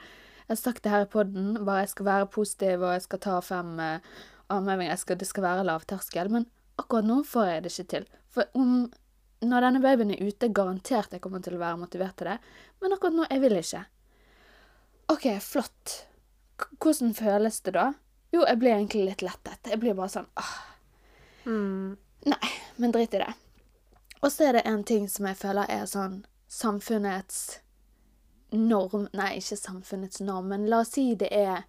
Jeg 0.44 0.52
har 0.52 0.60
sagt 0.60 0.82
det 0.84 0.92
her 0.92 1.06
i 1.06 1.08
poden, 1.08 1.54
bare 1.64 1.84
jeg 1.84 1.94
skal 1.94 2.08
være 2.08 2.32
positiv 2.32 2.82
og 2.82 2.92
jeg 2.92 3.04
skal 3.06 3.20
ta 3.24 3.38
fem 3.40 3.78
eh, 3.80 4.10
armhevinger. 4.52 5.16
Det 5.16 5.28
skal 5.28 5.46
være 5.46 5.64
lavterskel. 5.64 6.30
Men 6.32 6.46
akkurat 6.80 7.08
nå 7.08 7.22
får 7.28 7.48
jeg 7.48 7.64
det 7.64 7.72
ikke 7.72 7.90
til. 7.94 8.06
For 8.34 8.60
om 8.60 8.74
når 9.44 9.66
denne 9.66 9.82
babyen 9.84 10.12
er 10.14 10.24
ute, 10.24 10.52
garantert 10.52 11.12
jeg 11.12 11.22
kommer 11.24 11.42
til 11.44 11.56
å 11.56 11.62
være 11.62 11.80
motivert 11.80 12.16
til 12.20 12.32
det. 12.32 12.38
Men 12.82 12.96
akkurat 12.96 13.16
nå, 13.16 13.26
jeg 13.30 13.44
vil 13.44 13.58
ikke. 13.60 13.84
OK, 15.12 15.26
flott. 15.44 15.94
K 16.60 16.68
hvordan 16.80 17.14
føles 17.16 17.60
det 17.66 17.74
da? 17.76 17.88
Jo, 18.34 18.44
jeg 18.44 18.60
blir 18.60 18.76
egentlig 18.76 19.08
litt 19.08 19.24
lettet. 19.24 19.70
Jeg 19.70 19.80
blir 19.82 19.96
bare 19.96 20.12
sånn 20.12 20.28
åh. 20.40 20.52
Mm. 21.44 21.96
Nei, 22.30 22.52
men 22.80 22.94
drit 22.94 23.14
i 23.14 23.20
det. 23.20 23.32
Og 24.24 24.30
så 24.32 24.48
er 24.48 24.58
det 24.58 24.64
en 24.68 24.84
ting 24.86 25.08
som 25.12 25.28
jeg 25.28 25.36
føler 25.36 25.68
er 25.70 25.84
sånn 25.90 26.22
samfunnets 26.54 27.60
norm 28.54 29.08
Nei, 29.16 29.36
ikke 29.40 29.58
samfunnets 29.58 30.20
norm, 30.22 30.52
men 30.52 30.68
la 30.70 30.82
oss 30.84 30.94
si 30.94 31.10
det 31.18 31.30
er 31.34 31.64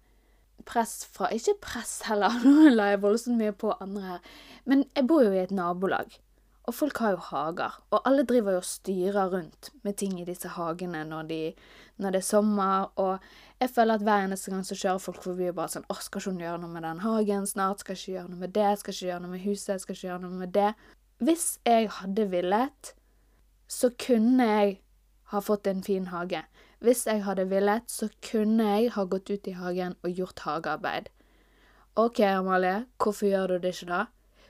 press 0.66 1.04
fra 1.12 1.30
Ikke 1.34 1.56
press 1.62 1.98
heller, 2.08 2.38
nå 2.46 2.70
la 2.74 2.92
jeg 2.92 3.02
voldsomt 3.04 3.40
mye 3.40 3.54
på 3.56 3.74
andre 3.80 4.06
her. 4.12 4.30
Men 4.64 4.86
jeg 4.94 5.08
bor 5.10 5.24
jo 5.26 5.34
i 5.34 5.42
et 5.42 5.54
nabolag. 5.54 6.16
Og 6.66 6.74
folk 6.74 6.98
har 6.98 7.12
jo 7.14 7.22
hager, 7.28 7.76
og 7.94 8.08
alle 8.08 8.24
driver 8.26 8.56
jo 8.56 8.58
og 8.58 8.66
styrer 8.66 9.28
rundt 9.30 9.68
med 9.86 9.94
ting 10.00 10.16
i 10.18 10.24
disse 10.26 10.50
hagene 10.50 11.04
når, 11.06 11.28
de, 11.28 11.38
når 12.02 12.16
det 12.16 12.20
er 12.24 12.26
sommer, 12.26 12.88
og 12.98 13.22
jeg 13.60 13.70
føler 13.70 13.94
at 13.94 14.02
hver 14.02 14.24
eneste 14.24 14.50
gang 14.50 14.64
så 14.66 14.74
kjører 14.74 15.04
folk 15.04 15.22
forbi 15.22 15.46
og 15.46 15.54
bare 15.60 15.76
sånn 15.76 15.86
'Å, 15.86 15.96
skal 16.02 16.20
ikke 16.20 16.32
hun 16.32 16.42
gjøre 16.42 16.60
noe 16.64 16.72
med 16.72 16.82
den 16.82 17.04
hagen 17.06 17.46
snart? 17.46 17.84
Skal 17.84 17.94
ikke 17.94 18.16
gjøre 18.16 18.30
noe 18.32 18.42
med 18.42 18.54
det? 18.58 18.72
Skal 18.80 18.96
ikke 18.96 19.06
gjøre 19.12 19.22
noe 19.22 19.34
med 19.36 19.44
huset? 19.46 19.80
Skal 19.80 19.94
ikke 19.94 20.08
gjøre 20.08 20.22
noe 20.26 20.40
med 20.42 20.52
det?' 20.58 20.74
Hvis 21.22 21.46
jeg 21.64 21.88
hadde 21.88 22.26
villet, 22.34 22.92
så 23.68 23.90
kunne 23.98 24.46
jeg 24.46 24.80
ha 25.32 25.40
fått 25.42 25.66
en 25.66 25.82
fin 25.82 26.06
hage. 26.12 26.42
Hvis 26.78 27.06
jeg 27.06 27.24
hadde 27.24 27.48
villet, 27.50 27.86
så 27.90 28.08
kunne 28.22 28.66
jeg 28.76 28.92
ha 28.94 29.04
gått 29.04 29.30
ut 29.30 29.48
i 29.48 29.56
hagen 29.56 29.96
og 30.02 30.10
gjort 30.10 30.44
hagearbeid. 30.44 31.08
OK, 31.96 32.20
Amalie, 32.20 32.84
hvorfor 33.00 33.26
gjør 33.26 33.46
du 33.46 33.58
det 33.64 33.72
ikke 33.74 33.88
da? 33.90 34.02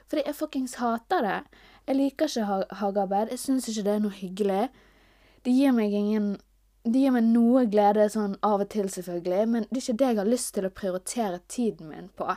Fordi 0.07 0.23
jeg 0.27 0.35
fuckings 0.35 0.75
hater 0.81 1.23
det. 1.23 1.39
Jeg 1.87 1.97
liker 1.97 2.27
ikke 2.27 2.49
ha 2.49 2.59
hagearbeid. 2.81 3.31
Jeg 3.31 3.43
syns 3.43 3.69
ikke 3.71 3.87
det 3.87 3.95
er 3.95 4.03
noe 4.03 4.19
hyggelig. 4.19 4.67
Det 5.47 5.55
gir 5.55 5.73
meg 5.73 5.95
ingen 5.95 6.37
Det 6.87 7.01
gir 7.03 7.11
meg 7.11 7.25
noe 7.27 7.65
glede 7.67 8.05
sånn 8.15 8.37
av 8.47 8.61
og 8.63 8.69
til, 8.71 8.87
selvfølgelig, 8.87 9.47
men 9.51 9.65
det 9.67 9.81
er 9.81 9.83
ikke 9.83 9.99
det 9.99 10.07
jeg 10.07 10.19
har 10.21 10.29
lyst 10.29 10.53
til 10.55 10.69
å 10.69 10.71
prioritere 10.71 11.41
tiden 11.51 11.89
min 11.91 12.13
på. 12.15 12.29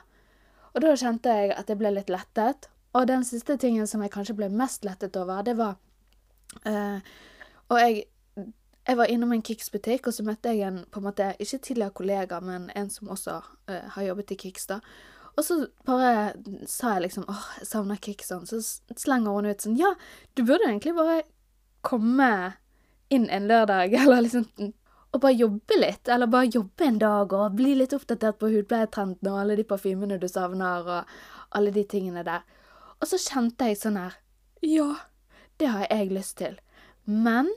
Og 0.73 0.81
da 0.81 0.95
kjente 0.97 1.35
jeg 1.37 1.51
at 1.53 1.69
jeg 1.69 1.77
ble 1.77 1.91
litt 1.93 2.09
lettet. 2.09 2.65
Og 2.97 3.05
den 3.11 3.21
siste 3.27 3.59
tingen 3.61 3.85
som 3.85 4.01
jeg 4.01 4.09
kanskje 4.09 4.33
ble 4.39 4.49
mest 4.49 4.87
lettet 4.89 5.19
over, 5.21 5.43
det 5.45 5.53
var 5.59 5.77
uh, 6.65 6.99
Og 7.69 7.79
jeg, 7.79 8.03
jeg 8.87 8.97
var 8.97 9.11
innom 9.11 9.31
en 9.35 9.43
Kicks-butikk, 9.45 10.07
og 10.07 10.15
så 10.15 10.25
møtte 10.25 10.53
jeg 10.55 10.67
en 10.67 10.83
på 10.91 11.01
en 11.01 11.07
måte, 11.09 11.33
ikke 11.39 11.61
tidligere 11.67 11.97
kollega, 12.01 12.39
men 12.39 12.69
en 12.75 12.89
som 12.89 13.11
også 13.13 13.39
uh, 13.41 13.85
har 13.95 14.07
jobbet 14.09 14.31
i 14.33 14.39
Kicks. 14.45 14.69
Og 15.37 15.45
så 15.45 15.59
bare 15.85 16.33
sa 16.67 16.95
jeg 16.95 17.07
liksom 17.07 17.27
åh, 17.29 17.45
jeg 17.59 17.69
savner 17.69 18.01
Kickson. 18.01 18.47
Så 18.49 18.59
slenger 18.97 19.31
hun 19.31 19.47
ut 19.47 19.61
sånn 19.63 19.77
ja, 19.79 19.93
du 20.35 20.43
burde 20.43 20.67
egentlig 20.67 20.95
bare 20.97 21.21
komme 21.85 22.31
inn 23.09 23.29
en 23.29 23.47
lørdag, 23.47 23.93
eller 24.01 24.25
liksom 24.25 24.73
og 25.09 25.23
bare 25.23 25.33
jobbe 25.33 25.77
litt, 25.79 26.09
eller 26.11 26.29
bare 26.29 26.51
jobbe 26.53 26.85
en 26.85 26.99
dag 27.01 27.31
og 27.33 27.55
bli 27.57 27.71
litt 27.79 27.95
oppdatert 27.97 28.37
på 28.37 28.51
hudpleietrendene 28.53 29.31
og 29.31 29.39
alle 29.41 29.55
de 29.57 29.65
parfymene 29.65 30.19
du 30.21 30.27
savner, 30.29 30.85
og 30.85 31.55
alle 31.57 31.73
de 31.73 31.81
tingene 31.89 32.21
der. 32.27 32.43
Og 32.99 33.09
så 33.09 33.17
kjente 33.17 33.71
jeg 33.71 33.79
sånn 33.79 33.97
her 33.97 34.19
Ja, 34.65 34.91
det 35.59 35.71
har 35.73 35.87
jeg 35.89 36.13
lyst 36.15 36.37
til. 36.39 36.59
Men 37.05 37.49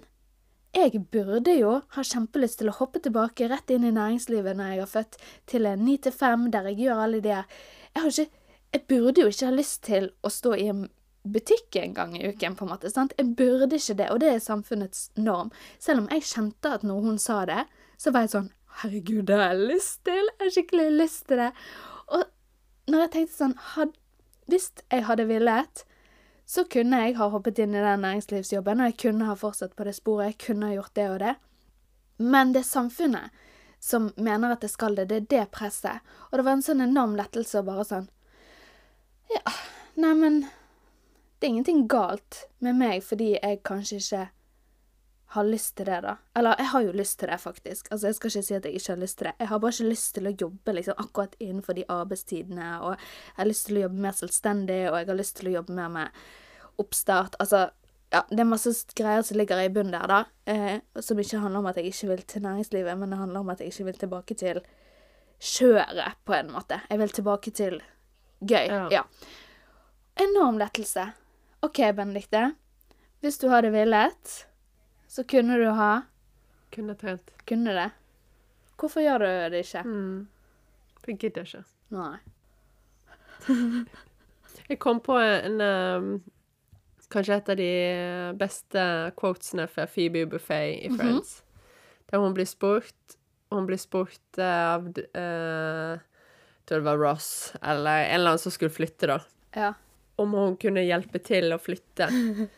jeg 0.72 1.02
burde 1.12 1.52
jo 1.58 1.72
ha 1.94 2.04
kjempelyst 2.06 2.62
til 2.62 2.70
å 2.72 2.76
hoppe 2.78 3.02
tilbake 3.04 3.48
rett 3.50 3.70
inn 3.74 3.84
i 3.84 3.92
næringslivet 3.92 4.56
når 4.56 4.72
jeg 4.72 4.80
har 4.80 4.90
født, 4.94 5.18
til 5.46 5.68
en 5.68 5.84
ni 5.84 5.98
til 6.00 6.14
fem, 6.16 6.48
der 6.50 6.70
jeg 6.70 6.86
gjør 6.86 7.04
alle 7.04 7.20
de 7.20 7.34
Jeg 7.34 8.28
Jeg 8.72 8.86
burde 8.88 9.20
jo 9.20 9.28
ikke 9.28 9.46
ha 9.46 9.52
lyst 9.52 9.82
til 9.84 10.10
å 10.22 10.28
stå 10.32 10.54
i 10.56 10.68
en 10.68 10.88
butikk 11.28 11.76
en 11.76 11.94
gang 11.94 12.16
i 12.16 12.28
uken, 12.28 12.56
på 12.56 12.64
en 12.64 12.70
måte. 12.70 12.90
sant? 12.90 13.12
Jeg 13.18 13.36
burde 13.36 13.76
ikke 13.76 13.94
det, 13.94 14.10
og 14.10 14.20
det 14.20 14.28
er 14.32 14.38
samfunnets 14.38 15.10
norm. 15.16 15.52
Selv 15.78 16.00
om 16.00 16.08
jeg 16.10 16.22
kjente 16.22 16.72
at 16.72 16.82
når 16.82 17.00
hun 17.00 17.18
sa 17.18 17.44
det, 17.44 17.66
så 17.98 18.10
var 18.10 18.26
jeg 18.26 18.30
sånn 18.30 18.50
Herregud, 18.80 19.26
det 19.28 19.36
har 19.36 19.52
jeg 19.52 19.68
lyst 19.68 20.04
til! 20.04 20.24
Jeg 20.24 20.40
har 20.40 20.50
skikkelig 20.50 20.90
lyst 20.96 21.26
til 21.28 21.36
det. 21.36 21.50
Og 22.08 22.24
når 22.88 23.04
jeg 23.04 23.10
tenkte 23.12 23.36
sånn 23.36 23.56
had, 23.74 23.92
Hvis 24.48 24.72
jeg 24.90 25.04
hadde 25.04 25.28
villet, 25.28 25.84
så 26.52 26.66
kunne 26.68 26.98
jeg 27.00 27.16
ha 27.16 27.30
hoppet 27.32 27.62
inn 27.62 27.72
i 27.72 27.80
den 27.80 28.02
næringslivsjobben, 28.04 28.82
og 28.82 28.90
jeg 28.90 28.98
kunne 29.06 29.28
ha 29.30 29.36
fortsatt 29.38 29.72
på 29.76 29.86
det 29.88 29.94
sporet, 29.96 30.34
jeg 30.34 30.40
kunne 30.46 30.68
ha 30.68 30.74
gjort 30.74 30.94
det 30.98 31.06
og 31.08 31.18
det. 31.22 31.34
Men 32.20 32.52
det 32.52 32.66
samfunnet 32.68 33.32
som 33.82 34.10
mener 34.16 34.52
at 34.52 34.62
jeg 34.62 34.74
skal 34.74 34.98
det, 34.98 35.08
det 35.10 35.16
er 35.16 35.30
det 35.30 35.46
presset. 35.54 36.04
Og 36.30 36.38
det 36.38 36.44
var 36.46 36.58
en 36.58 36.64
sånn 36.66 36.84
enorm 36.84 37.16
lettelse 37.18 37.62
å 37.62 37.66
bare 37.66 37.86
sånn 37.88 38.10
Ja, 39.32 39.42
neimen 39.96 40.42
Det 41.40 41.48
er 41.48 41.54
ingenting 41.54 41.86
galt 41.90 42.44
med 42.62 42.76
meg 42.78 43.00
fordi 43.02 43.32
jeg 43.32 43.62
kanskje 43.66 43.98
ikke 43.98 44.22
har 45.32 45.48
lyst 45.48 45.76
til 45.76 45.88
det, 45.88 46.02
da. 46.04 46.18
Eller 46.36 46.60
jeg 46.60 46.68
har 46.74 46.82
jo 46.84 46.92
lyst 46.92 47.18
til 47.18 47.30
det, 47.32 47.38
faktisk. 47.40 47.88
Altså, 47.90 48.06
Jeg 48.06 48.14
skal 48.14 48.30
ikke 48.30 48.42
si 48.42 48.54
at 48.54 48.64
jeg 48.68 48.74
ikke 48.74 48.92
har 48.92 49.00
lyst 49.00 49.18
til 49.18 49.26
det. 49.26 49.32
Jeg 49.38 49.48
har 49.48 49.58
bare 49.58 49.72
ikke 49.72 49.88
lyst 49.88 50.14
til 50.14 50.28
å 50.28 50.34
jobbe 50.40 50.74
liksom 50.76 50.98
akkurat 50.98 51.36
innenfor 51.40 51.72
de 51.72 51.84
arbeidstidene, 51.88 52.68
og 52.82 52.90
jeg 52.92 53.38
har 53.40 53.48
lyst 53.48 53.66
til 53.66 53.76
å 53.76 53.84
jobbe 53.86 54.04
mer 54.04 54.18
selvstendig, 54.18 54.80
og 54.90 54.98
jeg 54.98 55.08
har 55.08 55.18
lyst 55.18 55.36
til 55.36 55.48
å 55.48 55.54
jobbe 55.56 55.72
mer 55.72 55.88
med 55.88 56.20
oppstart. 56.80 57.36
Altså, 57.42 57.70
ja, 58.12 58.22
det 58.28 58.40
er 58.40 58.48
masse 58.48 58.72
greier 58.98 59.24
som 59.26 59.38
ligger 59.40 59.60
i 59.62 59.70
bunnen 59.72 59.94
der, 59.96 60.06
da. 60.08 60.24
Eh, 60.44 60.80
som 61.00 61.18
ikke 61.18 61.40
handler 61.42 61.62
om 61.62 61.70
at 61.70 61.80
jeg 61.80 61.92
ikke 61.92 62.10
vil 62.12 62.22
til 62.28 62.44
næringslivet, 62.44 62.98
men 62.98 63.12
det 63.12 63.18
handler 63.18 63.40
om 63.40 63.52
at 63.52 63.60
jeg 63.60 63.72
ikke 63.72 63.88
vil 63.88 64.00
tilbake 64.04 64.36
til 64.38 64.62
kjøret, 65.42 66.18
på 66.24 66.36
en 66.36 66.52
måte. 66.52 66.80
Jeg 66.90 66.98
vil 66.98 67.16
tilbake 67.18 67.50
til 67.50 67.80
gøy. 68.40 68.68
Ja. 68.68 68.86
Ja. 68.92 69.02
Enorm 70.20 70.58
lettelse. 70.60 71.08
OK, 71.62 71.78
Benedicte. 71.96 72.52
Hvis 73.20 73.38
du 73.38 73.48
hadde 73.48 73.70
villet, 73.72 74.46
så 75.08 75.24
kunne 75.28 75.58
du 75.60 75.70
ha 75.78 76.02
Kunne 76.72 76.94
trent. 76.96 77.28
Kunne 77.44 77.74
det. 77.76 77.90
Hvorfor 78.80 79.02
gjør 79.04 79.18
du 79.18 79.26
det 79.52 79.58
ikke? 79.66 79.82
Mm. 79.84 80.28
Jeg 81.06 81.18
gidder 81.18 81.42
ikke. 81.42 81.64
Nei. 81.92 82.16
Jeg 84.70 84.78
kom 84.80 85.00
på 85.04 85.18
en 85.18 85.60
um, 85.60 86.22
Kanskje 87.12 87.36
et 87.36 87.50
av 87.52 87.58
de 87.58 87.72
beste 88.40 88.84
quotesene 89.18 89.66
fra 89.68 89.84
Phoebe 89.90 90.24
Buffet 90.32 90.86
i 90.86 90.92
Friends. 90.94 91.42
Der 92.10 92.22
hun 92.22 92.36
blir 92.36 92.48
spurt 92.48 93.18
Hun 93.52 93.66
blir 93.68 93.76
spurt 93.76 94.38
eh, 94.40 94.68
av 94.72 94.86
uh, 94.88 96.00
tror 96.64 96.78
det 96.78 96.84
var 96.84 96.96
Ross, 96.96 97.52
eller 97.62 98.04
en 98.04 98.14
eller 98.14 98.30
annen 98.30 98.38
som 98.38 98.52
skulle 98.52 98.72
flytte, 98.72 99.06
da. 99.06 99.20
Ja. 99.52 99.74
Om 100.16 100.32
hun 100.32 100.56
kunne 100.56 100.86
hjelpe 100.86 101.18
til 101.20 101.52
å 101.52 101.58
flytte. 101.60 102.08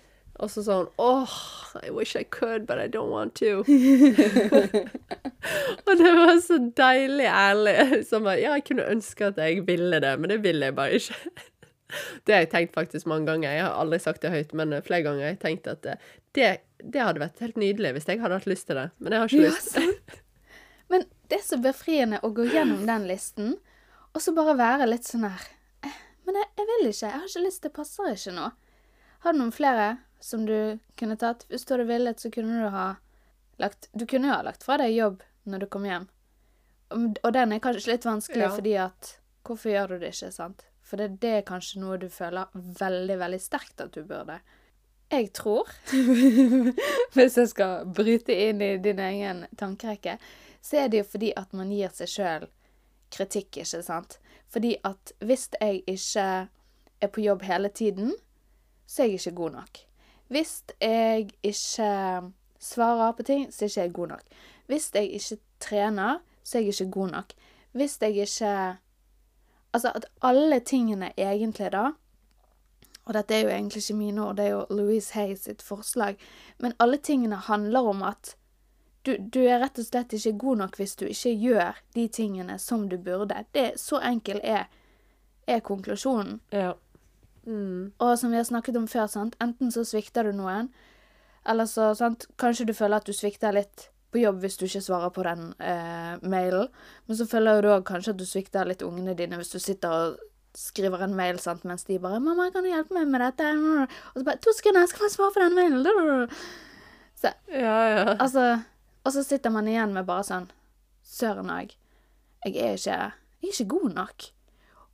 Og 0.42 0.50
så 0.50 0.64
hun 0.66 0.88
åh, 0.98 1.30
I 1.86 1.90
wish 1.94 2.16
I 2.16 2.24
could, 2.24 2.66
but 2.66 2.78
I 2.78 2.88
don't 2.88 3.10
want 3.10 3.34
to. 3.38 3.58
og 5.86 5.92
det 6.00 6.10
var 6.16 6.40
så 6.42 6.58
deilig 6.76 7.28
ærlig. 7.30 7.76
Som 8.08 8.26
at, 8.26 8.40
ja, 8.42 8.56
jeg 8.58 8.64
kunne 8.66 8.88
ønske 8.90 9.26
at 9.30 9.38
jeg 9.38 9.62
ville 9.66 10.00
det, 10.02 10.18
men 10.18 10.30
det 10.34 10.42
vil 10.42 10.66
jeg 10.66 10.74
bare 10.74 10.98
ikke. 10.98 11.14
Det 12.24 12.35
har 12.35 12.40
jeg 12.44 12.50
tenkt 12.52 12.74
faktisk 12.74 13.07
mange 13.11 13.26
ganger. 13.30 13.52
Jeg 13.52 13.64
har 13.66 13.74
aldri 13.83 13.98
sagt 14.02 14.22
det 14.24 14.30
høyt, 14.35 14.52
men 14.57 14.74
flere 14.87 15.02
ganger 15.07 15.26
har 15.26 15.33
jeg 15.35 15.40
tenkt 15.44 15.66
at 15.70 15.83
det, 15.87 15.96
det, 16.38 16.48
det 16.83 17.02
hadde 17.04 17.22
vært 17.22 17.42
helt 17.44 17.57
nydelig 17.61 17.92
hvis 17.96 18.09
jeg 18.11 18.20
hadde 18.22 18.38
hatt 18.40 18.48
lyst 18.50 18.66
til 18.70 18.80
det. 18.80 18.87
Men 18.98 19.12
jeg 19.16 19.20
har 19.24 19.33
ikke 19.33 19.42
Ja, 19.44 19.52
lyst. 19.54 20.20
Men 20.92 21.04
det 21.33 21.38
er 21.40 21.44
så 21.46 21.57
befriende 21.64 22.18
å 22.22 22.28
gå 22.37 22.44
gjennom 22.52 22.83
den 22.87 23.07
listen, 23.09 23.54
og 24.14 24.20
så 24.22 24.35
bare 24.37 24.52
være 24.59 24.87
litt 24.90 25.07
sånn 25.09 25.24
her 25.26 25.46
eh, 25.83 25.94
Men 26.26 26.37
jeg, 26.38 26.50
jeg 26.61 26.66
vil 26.70 26.88
ikke. 26.90 27.07
Jeg 27.09 27.14
har 27.18 27.28
ikke 27.30 27.44
lyst. 27.46 27.62
Det 27.64 27.72
passer 27.74 28.11
ikke 28.12 28.35
nå. 28.37 28.50
Har 29.24 29.33
du 29.33 29.38
noen 29.40 29.54
flere 29.57 29.87
som 30.20 30.44
du 30.46 30.78
kunne 31.00 31.16
tatt? 31.20 31.46
Hvis 31.48 31.64
du 31.64 31.72
hadde 31.74 31.88
villet, 31.88 32.20
så 32.20 32.30
kunne 32.30 32.61
du 32.61 32.68
ha 32.74 32.87
lagt 33.62 33.88
Du 33.96 34.04
kunne 34.11 34.28
jo 34.28 34.35
ha 34.37 34.42
lagt 34.44 34.62
fra 34.66 34.76
deg 34.80 34.92
jobb 34.94 35.22
når 35.48 35.64
du 35.64 35.66
kom 35.72 35.85
hjem. 35.88 36.07
Og 36.94 37.33
den 37.35 37.52
er 37.57 37.61
kanskje 37.64 37.94
litt 37.94 38.04
vanskelig 38.07 38.44
Ja. 38.46 38.52
fordi 38.54 38.74
at 38.85 39.14
Hvorfor 39.44 39.68
gjør 39.72 39.88
du 39.88 39.98
det 40.04 40.12
ikke, 40.14 40.30
sant? 40.33 40.62
For 40.94 41.02
det, 41.02 41.16
det 41.18 41.30
er 41.35 41.40
kanskje 41.42 41.80
noe 41.83 41.96
du 41.98 42.04
føler 42.07 42.52
veldig, 42.54 43.14
veldig 43.18 43.38
sterkt 43.42 43.80
at 43.83 43.96
du 43.96 44.04
burde. 44.07 44.37
Jeg 45.11 45.33
tror, 45.35 45.66
hvis 47.16 47.38
jeg 47.40 47.48
skal 47.50 47.88
bryte 47.90 48.37
inn 48.44 48.62
i 48.62 48.76
din 48.78 49.00
egen 49.02 49.40
tankerekke, 49.59 50.14
så 50.62 50.85
er 50.85 50.92
det 50.92 51.00
jo 51.00 51.07
fordi 51.16 51.33
at 51.35 51.50
man 51.59 51.72
gir 51.74 51.90
seg 51.96 52.12
sjøl 52.12 52.46
kritikk, 53.11 53.59
ikke 53.64 53.80
sant? 53.83 54.20
Fordi 54.54 54.76
at 54.87 55.11
hvis 55.18 55.48
jeg 55.59 55.83
ikke 55.83 56.28
er 57.02 57.11
på 57.11 57.26
jobb 57.26 57.42
hele 57.42 57.72
tiden, 57.74 58.14
så 58.87 59.02
er 59.02 59.11
jeg 59.11 59.24
ikke 59.24 59.35
god 59.42 59.57
nok. 59.57 59.83
Hvis 60.30 60.54
jeg 60.78 61.26
ikke 61.42 61.90
svarer 62.62 63.18
på 63.18 63.26
ting, 63.26 63.50
så 63.50 63.66
er 63.66 63.74
jeg 63.80 63.90
ikke 63.90 63.98
god 63.98 64.14
nok. 64.14 64.30
Hvis 64.70 64.92
jeg 64.94 65.11
ikke 65.11 65.42
trener, 65.59 66.22
så 66.44 66.59
er 66.59 66.68
jeg 66.68 66.78
ikke 66.78 66.90
god 67.00 67.14
nok. 67.18 67.37
Hvis 67.72 67.98
jeg 68.00 68.14
ikke 68.28 68.54
Altså 69.74 69.90
at 69.94 70.06
alle 70.22 70.60
tingene 70.60 71.10
egentlig, 71.18 71.72
da 71.72 71.92
Og 73.04 73.14
dette 73.14 73.34
er 73.34 73.42
jo 73.42 73.48
egentlig 73.52 73.82
ikke 73.82 73.98
mine 73.98 74.22
ord, 74.24 74.37
det 74.37 74.44
er 74.44 74.50
jo 74.50 74.66
Louise 74.70 75.12
Hay 75.12 75.34
sitt 75.37 75.62
forslag. 75.62 76.16
Men 76.58 76.72
alle 76.80 76.96
tingene 76.96 77.37
handler 77.37 77.80
om 77.80 78.02
at 78.02 78.37
du, 79.04 79.16
du 79.18 79.42
er 79.44 79.60
rett 79.60 79.78
og 79.78 79.84
slett 79.84 80.14
ikke 80.16 80.38
god 80.40 80.56
nok 80.62 80.78
hvis 80.80 80.96
du 80.96 81.04
ikke 81.04 81.34
gjør 81.37 81.82
de 81.94 82.06
tingene 82.08 82.58
som 82.58 82.88
du 82.88 82.96
burde. 82.96 83.44
Det, 83.52 83.74
så 83.76 84.00
enkel 84.00 84.40
er, 84.40 84.70
er 85.46 85.60
konklusjonen. 85.60 86.40
Ja. 86.52 86.72
Mm. 87.44 87.92
Og 87.98 88.18
som 88.18 88.32
vi 88.32 88.40
har 88.40 88.48
snakket 88.48 88.76
om 88.80 88.88
før, 88.88 89.06
sant? 89.06 89.37
enten 89.42 89.72
så 89.72 89.84
svikter 89.84 90.24
du 90.24 90.32
noen, 90.32 90.70
eller 91.44 91.68
så 91.68 91.92
sant? 91.94 92.24
kanskje 92.40 92.70
du 92.70 92.72
føler 92.72 93.02
at 93.02 93.06
du 93.06 93.12
svikter 93.12 93.52
litt 93.52 93.90
på 94.14 94.22
jobb 94.22 94.38
hvis 94.44 94.57
du 94.61 94.64
ikke 94.68 94.83
svarer 94.85 95.11
på 95.14 95.24
den 95.27 95.48
eh, 95.59 96.14
mailen. 96.22 96.70
Men 97.09 97.18
så 97.18 97.27
føler 97.29 97.59
jo 97.59 97.64
du 97.66 97.72
òg 97.74 97.85
kanskje 97.88 98.14
at 98.14 98.20
du 98.20 98.27
svikter 98.29 98.68
litt 98.70 98.85
ungene 98.87 99.16
dine 99.18 99.40
hvis 99.40 99.50
du 99.55 99.59
sitter 99.62 99.90
og 99.90 100.22
skriver 100.55 101.03
en 101.03 101.16
mail 101.18 101.40
sant? 101.42 101.64
mens 101.66 101.83
de 101.88 101.98
bare 101.98 102.20
'Mamma, 102.22 102.50
kan 102.55 102.62
du 102.62 102.70
hjelpe 102.70 102.94
meg 102.94 103.09
med 103.11 103.20
dette?' 103.20 103.48
Og 104.14 104.20
så 104.20 104.24
bare 104.24 104.38
'To 104.38 104.53
sekunder, 104.55 104.81
jeg 104.87 104.88
skal 104.92 105.03
bare 105.05 105.14
svare 105.16 105.35
på 105.35 105.42
den 105.42 105.59
mailen'. 105.59 106.31
Så 107.18 107.33
Ja, 107.50 107.79
ja. 107.90 108.16
Altså, 108.20 108.62
og 109.05 109.12
så 109.12 109.24
sitter 109.24 109.50
man 109.50 109.66
igjen 109.66 109.92
med 109.92 110.07
bare 110.07 110.22
sånn 110.22 110.48
Søren 111.03 111.50
òg. 111.50 111.74
Jeg 112.46 112.57
er 112.57 112.79
ikke 112.79 113.12
Jeg 113.42 113.50
er 113.50 113.53
ikke 113.53 113.68
god 113.68 113.94
nok. 113.94 114.31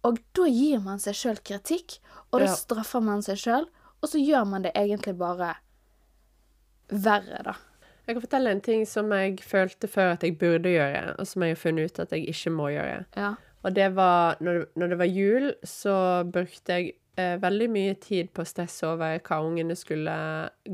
Og 0.03 0.19
da 0.35 0.43
gir 0.49 0.81
man 0.81 0.99
seg 0.99 1.15
sjøl 1.15 1.39
kritikk, 1.45 1.99
og 2.33 2.41
da 2.41 2.47
Ja. 2.47 2.55
straffer 2.57 3.03
man 3.03 3.23
seg 3.23 3.37
sjøl, 3.37 3.67
og 4.03 4.09
så 4.09 4.19
gjør 4.19 4.47
man 4.47 4.63
det 4.63 4.73
egentlig 4.75 5.19
bare 5.19 5.57
verre, 6.89 7.43
da. 7.45 7.55
Jeg 8.11 8.17
kan 8.17 8.25
fortelle 8.25 8.51
en 8.51 8.61
ting 8.67 8.81
som 8.91 9.13
jeg 9.15 9.37
følte 9.47 9.87
før 9.87 10.17
at 10.17 10.25
jeg 10.27 10.35
burde 10.39 10.73
gjøre, 10.73 11.13
og 11.15 11.29
som 11.31 11.45
jeg 11.47 11.55
har 11.55 11.61
funnet 11.61 11.93
ut 11.93 12.01
at 12.03 12.15
jeg 12.17 12.25
ikke 12.33 12.51
må 12.51 12.73
gjøre. 12.75 13.05
Ja. 13.15 13.29
Og 13.63 13.77
det 13.77 13.87
var 13.95 14.41
når, 14.43 14.65
når 14.75 14.91
det 14.91 14.99
var 14.99 15.13
jul, 15.15 15.47
så 15.63 15.95
brukte 16.27 16.75
jeg 16.75 16.91
eh, 17.15 17.37
veldig 17.39 17.69
mye 17.71 17.95
tid 18.03 18.33
på 18.35 18.43
å 18.43 18.51
stresse 18.51 18.89
over 18.89 19.23
hva 19.23 19.39
ungene 19.47 19.79
skulle 19.79 20.17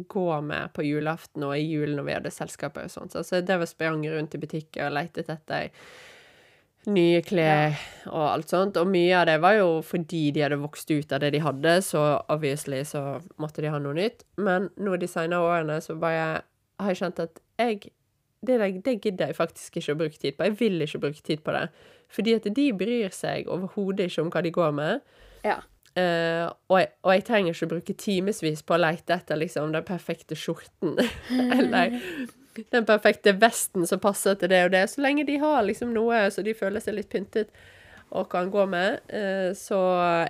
gå 0.09 0.27
med 0.49 0.73
på 0.73 0.89
julaften 0.89 1.45
og 1.45 1.59
i 1.59 1.67
julen 1.67 2.01
når 2.01 2.09
vi 2.09 2.17
hadde 2.17 2.35
selskaper 2.39 2.89
og 2.89 2.97
sånt. 2.97 3.13
Så 3.13 3.21
altså, 3.21 3.45
det 3.45 3.61
var 3.61 3.69
sprang 3.69 4.09
rundt 4.17 4.39
i 4.39 4.41
butikker 4.41 4.89
og 4.89 4.97
letet 4.97 5.29
etter 5.37 5.69
nye 6.89 7.21
klær 7.21 7.77
og 8.15 8.27
alt 8.31 8.57
sånt. 8.57 8.81
Og 8.81 8.89
mye 8.89 9.13
av 9.21 9.29
det 9.29 9.39
var 9.45 9.61
jo 9.61 9.71
fordi 9.85 10.31
de 10.33 10.49
hadde 10.49 10.63
vokst 10.65 10.89
ut 10.89 11.13
av 11.13 11.21
det 11.21 11.35
de 11.37 11.45
hadde, 11.45 11.79
så 11.85 12.09
obviously 12.33 12.81
så 12.89 13.19
måtte 13.37 13.61
de 13.61 13.77
ha 13.77 13.83
noe 13.83 14.01
nytt. 14.01 14.25
Men 14.41 14.71
nå 14.81 14.97
de 14.97 15.11
senere 15.11 15.45
årene 15.45 15.83
så 15.85 16.01
bare 16.01 16.47
har 16.81 16.93
jeg 16.93 17.03
skjønt 17.03 17.23
at 17.25 17.41
jeg 17.61 17.93
det, 18.47 18.59
det 18.85 19.01
gidder 19.03 19.31
jeg 19.31 19.37
faktisk 19.37 19.79
ikke 19.81 19.95
å 19.95 19.99
bruke 20.03 20.19
tid 20.21 20.37
på. 20.37 20.47
Jeg 20.47 20.57
vil 20.61 20.83
ikke 20.85 21.01
bruke 21.03 21.23
tid 21.25 21.41
på 21.43 21.55
det. 21.57 21.65
Fordi 22.13 22.35
at 22.37 22.45
de 22.57 22.67
bryr 22.79 23.15
seg 23.15 23.49
overhodet 23.51 24.11
ikke 24.11 24.23
om 24.23 24.29
hva 24.31 24.43
de 24.45 24.53
går 24.55 24.77
med. 24.77 25.17
ja. 25.47 25.63
Uh, 25.97 26.53
og, 26.69 26.75
jeg, 26.77 26.89
og 27.09 27.13
jeg 27.15 27.23
trenger 27.25 27.55
ikke 27.55 27.67
å 27.67 27.71
bruke 27.71 27.95
timevis 27.97 28.59
på 28.69 28.75
å 28.77 28.81
leite 28.83 29.15
etter 29.17 29.39
liksom 29.41 29.71
den 29.73 29.85
perfekte 29.89 30.37
skjorten. 30.37 30.99
Eller 31.57 31.97
den 32.73 32.85
perfekte 32.85 33.33
vesten 33.41 33.87
som 33.89 34.03
passer 34.03 34.37
til 34.37 34.53
det 34.53 34.61
og 34.67 34.75
det. 34.75 34.83
Så 34.93 35.01
lenge 35.01 35.25
de 35.25 35.39
har 35.41 35.65
liksom 35.65 35.95
noe 35.97 36.27
så 36.35 36.45
de 36.45 36.53
føler 36.57 36.85
seg 36.85 36.99
litt 36.99 37.09
pyntet 37.13 37.49
og 38.15 38.29
kan 38.31 38.51
gå 38.51 38.67
med, 38.71 39.01
eh, 39.09 39.51
så 39.59 39.79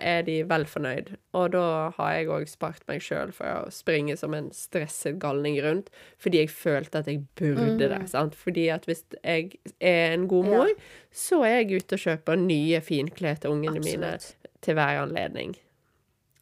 er 0.00 0.22
de 0.22 0.38
vel 0.48 0.64
fornøyd. 0.66 1.12
Og 1.36 1.50
da 1.52 1.90
har 1.98 2.12
jeg 2.14 2.30
òg 2.32 2.48
spart 2.48 2.86
meg 2.88 3.02
sjøl 3.04 3.34
for 3.36 3.66
å 3.66 3.72
springe 3.74 4.16
som 4.16 4.34
en 4.34 4.48
stresset 4.56 5.18
galning 5.20 5.58
rundt, 5.62 5.90
fordi 6.18 6.40
jeg 6.44 6.54
følte 6.54 7.02
at 7.02 7.10
jeg 7.10 7.26
burde 7.36 7.90
det. 7.92 8.00
sant? 8.10 8.34
Fordi 8.34 8.68
at 8.72 8.88
hvis 8.88 9.04
jeg 9.22 9.58
er 9.80 10.14
en 10.14 10.26
god 10.28 10.48
mor, 10.48 10.72
så 11.12 11.42
er 11.44 11.60
jeg 11.60 11.82
ute 11.82 11.98
og 11.98 12.04
kjøper 12.06 12.40
nye 12.40 12.80
finklær 12.80 13.40
til 13.42 13.50
ungene 13.58 13.84
mine 13.84 14.16
til 14.64 14.74
hver 14.74 15.04
anledning. 15.04 15.56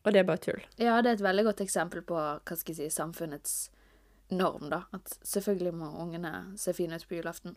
Og 0.04 0.12
det 0.12 0.20
er 0.20 0.28
bare 0.28 0.42
tull. 0.42 0.64
Ja, 0.78 1.00
det 1.02 1.10
er 1.10 1.18
et 1.18 1.24
veldig 1.24 1.44
godt 1.44 1.64
eksempel 1.64 2.02
på 2.04 2.14
hva 2.14 2.56
skal 2.56 2.74
jeg 2.74 2.92
si, 2.92 2.96
samfunnets 2.96 3.70
norm, 4.30 4.68
da. 4.70 4.84
At 4.92 5.16
selvfølgelig 5.24 5.74
må 5.74 5.90
ungene 6.04 6.32
se 6.60 6.74
fine 6.76 6.96
ut 7.00 7.08
på 7.08 7.18
julaften. 7.18 7.56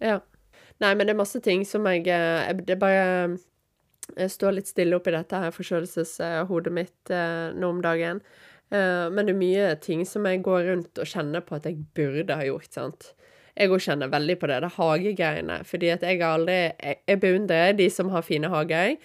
Ja. 0.00 0.20
Nei, 0.80 0.94
men 0.94 1.06
det 1.06 1.14
er 1.14 1.18
masse 1.22 1.40
ting 1.42 1.64
som 1.66 1.86
jeg 1.90 2.06
eh, 2.06 2.46
jeg- 2.48 2.66
Det 2.66 2.78
bare 2.78 3.38
jeg 4.16 4.30
står 4.30 4.54
litt 4.56 4.66
stille 4.70 4.96
oppi 4.96 5.10
dette 5.12 5.36
her 5.36 5.50
forkjølelseshodet 5.52 6.72
mitt 6.72 7.10
eh, 7.10 7.52
nå 7.52 7.68
om 7.74 7.80
dagen. 7.84 8.22
Eh, 8.72 9.08
men 9.10 9.26
det 9.26 9.34
er 9.34 9.38
mye 9.42 9.80
ting 9.80 10.04
som 10.06 10.24
jeg 10.24 10.42
går 10.42 10.64
rundt 10.70 10.98
og 10.98 11.04
kjenner 11.06 11.40
på 11.44 11.56
at 11.56 11.64
jeg 11.68 11.82
burde 11.94 12.34
ha 12.36 12.42
gjort, 12.46 12.70
sant. 12.72 13.12
Jeg 13.58 13.68
òg 13.74 13.80
kjenner 13.82 14.08
veldig 14.08 14.38
på 14.40 14.46
det, 14.48 14.60
det 14.62 14.70
hagegreiene. 14.78 15.58
Fordi 15.66 15.90
at 15.92 16.02
jeg 16.06 16.20
aldri 16.22 16.72
Jeg, 16.80 16.98
jeg 17.08 17.20
beundrer 17.20 17.76
de 17.76 17.88
som 17.90 18.08
har 18.14 18.22
fine 18.22 18.48
hager. 18.48 18.96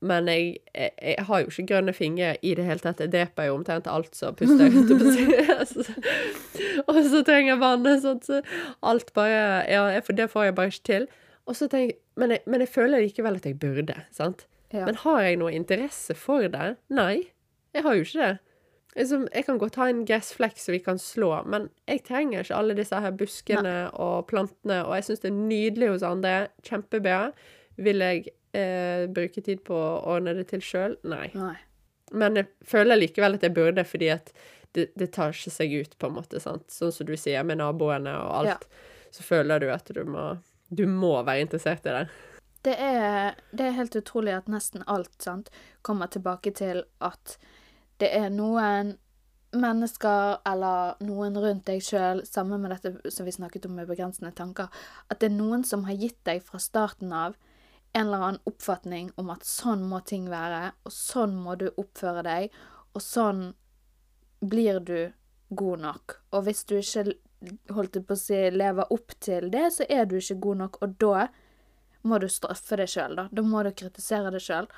Men 0.00 0.28
jeg, 0.28 0.58
jeg, 0.74 0.92
jeg 1.00 1.24
har 1.28 1.42
jo 1.42 1.52
ikke 1.52 1.66
grønne 1.70 1.92
fingre 1.96 2.34
i 2.44 2.54
det 2.58 2.64
hele 2.68 2.82
tatt. 2.82 3.00
Jeg 3.00 3.12
dreper 3.14 3.48
jo 3.48 3.54
omtrent 3.56 3.86
alt 3.88 4.16
som 4.16 4.36
puster. 4.36 4.68
holdt 4.72 4.90
jeg 4.92 4.98
på 5.00 5.06
å 5.06 5.68
si. 5.70 5.94
Og 6.90 6.98
så 7.08 7.22
trenger 7.24 7.54
jeg 7.54 7.60
vann. 7.62 7.86
Sånn, 8.02 8.20
så 8.24 8.42
alt 8.84 9.14
bare 9.16 9.62
Ja, 9.70 9.86
det 9.96 10.28
får 10.32 10.50
jeg 10.50 10.58
bare 10.58 10.74
ikke 10.74 10.88
til. 10.90 11.08
Og 11.46 11.56
så 11.56 11.70
tenker 11.70 11.96
men, 12.18 12.32
jeg 12.32 12.44
men 12.48 12.64
jeg 12.64 12.72
føler 12.72 13.04
likevel 13.04 13.38
at 13.38 13.46
jeg 13.46 13.58
burde, 13.60 13.94
sant? 14.14 14.46
Ja. 14.72 14.86
Men 14.88 14.98
har 15.02 15.20
jeg 15.22 15.38
noe 15.40 15.54
interesse 15.54 16.16
for 16.18 16.48
det? 16.50 16.74
Nei, 16.92 17.28
jeg 17.76 17.84
har 17.84 17.96
jo 17.96 18.06
ikke 18.06 18.22
det. 18.22 18.32
Liksom, 18.96 19.26
jeg 19.34 19.44
kan 19.44 19.58
godt 19.60 19.76
ha 19.76 19.90
en 19.92 20.06
gressflekk 20.08 20.56
som 20.56 20.72
vi 20.72 20.80
kan 20.80 20.98
slå, 21.00 21.28
men 21.44 21.68
jeg 21.84 22.00
trenger 22.06 22.46
ikke 22.46 22.56
alle 22.56 22.76
disse 22.78 22.96
her 23.04 23.12
buskene 23.12 23.74
og 23.92 24.24
plantene, 24.30 24.80
og 24.86 24.94
jeg 24.96 25.10
syns 25.10 25.22
det 25.26 25.28
er 25.28 25.36
nydelig 25.36 25.90
hos 25.92 26.06
andre. 26.08 26.34
Kjempebra. 26.64 27.18
Vil 27.76 28.00
jeg 28.00 28.30
eh, 28.56 29.06
bruke 29.12 29.42
tid 29.44 29.62
på 29.66 29.76
å 29.76 30.02
ordne 30.16 30.34
det 30.38 30.48
til 30.52 30.64
sjøl? 30.64 30.96
Nei. 31.08 31.28
Nei. 31.36 31.54
Men 32.16 32.38
jeg 32.38 32.48
føler 32.66 33.00
likevel 33.00 33.38
at 33.38 33.46
jeg 33.46 33.54
burde, 33.56 33.84
fordi 33.86 34.12
at 34.14 34.30
det, 34.76 34.90
det 34.98 35.10
tar 35.16 35.34
ikke 35.34 35.52
seg 35.52 35.72
ut, 35.74 35.96
på 35.98 36.10
en 36.10 36.18
måte. 36.18 36.40
sant? 36.42 36.68
Sånn 36.72 36.94
som 36.94 37.08
du 37.08 37.16
sier, 37.18 37.42
med 37.46 37.60
naboene 37.62 38.12
og 38.20 38.34
alt. 38.40 38.66
Ja. 38.68 39.08
Så 39.14 39.26
føler 39.26 39.62
du 39.62 39.70
at 39.72 39.88
du 39.94 40.04
må 40.04 40.36
Du 40.66 40.82
må 40.90 41.12
være 41.22 41.44
interessert 41.44 41.84
i 41.86 41.92
det. 41.94 42.06
Det 42.66 42.72
er, 42.82 43.36
det 43.54 43.68
er 43.68 43.76
helt 43.76 43.94
utrolig 43.94 44.32
at 44.34 44.48
nesten 44.50 44.82
alt 44.90 45.14
sant, 45.22 45.52
kommer 45.86 46.10
tilbake 46.10 46.50
til 46.58 46.82
at 46.98 47.36
det 48.02 48.08
er 48.10 48.32
noen 48.34 48.96
mennesker 49.54 50.40
eller 50.50 50.98
noen 51.06 51.38
rundt 51.38 51.68
deg 51.68 51.84
sjøl, 51.86 52.24
sammen 52.26 52.64
med 52.64 52.74
dette 52.74 53.12
som 53.14 53.28
vi 53.28 53.36
snakket 53.36 53.68
om 53.68 53.76
med 53.78 53.86
begrensende 53.86 54.32
tanker, 54.34 54.66
at 55.06 55.20
det 55.22 55.30
er 55.30 55.36
noen 55.36 55.62
som 55.64 55.86
har 55.86 55.94
gitt 56.00 56.18
deg 56.26 56.42
fra 56.44 56.58
starten 56.58 57.14
av 57.14 57.38
en 57.96 58.06
eller 58.06 58.24
annen 58.26 58.48
oppfatning 58.48 59.10
om 59.20 59.30
at 59.32 59.46
sånn 59.48 59.84
må 59.88 60.02
ting 60.04 60.28
være, 60.30 60.72
og 60.84 60.92
sånn 60.92 61.36
må 61.40 61.56
du 61.58 61.70
oppføre 61.80 62.24
deg, 62.26 62.56
og 62.94 63.02
sånn 63.02 63.46
blir 64.44 64.80
du 64.84 64.98
god 65.56 65.80
nok. 65.80 66.18
Og 66.36 66.44
hvis 66.46 66.64
du 66.68 66.76
ikke 66.78 67.14
holdt 67.72 67.98
på 68.06 68.16
å 68.16 68.20
si, 68.20 68.38
lever 68.52 68.92
opp 68.92 69.14
til 69.24 69.48
det, 69.52 69.70
så 69.78 69.86
er 69.88 70.04
du 70.08 70.18
ikke 70.18 70.40
god 70.48 70.62
nok, 70.64 70.78
og 70.82 70.96
da 71.00 71.26
må 72.06 72.20
du 72.22 72.28
straffe 72.30 72.78
deg 72.78 72.90
sjøl, 72.90 73.16
da. 73.18 73.28
Da 73.32 73.42
må 73.42 73.64
du 73.66 73.72
kritisere 73.76 74.30
deg 74.34 74.44
sjøl. 74.44 74.68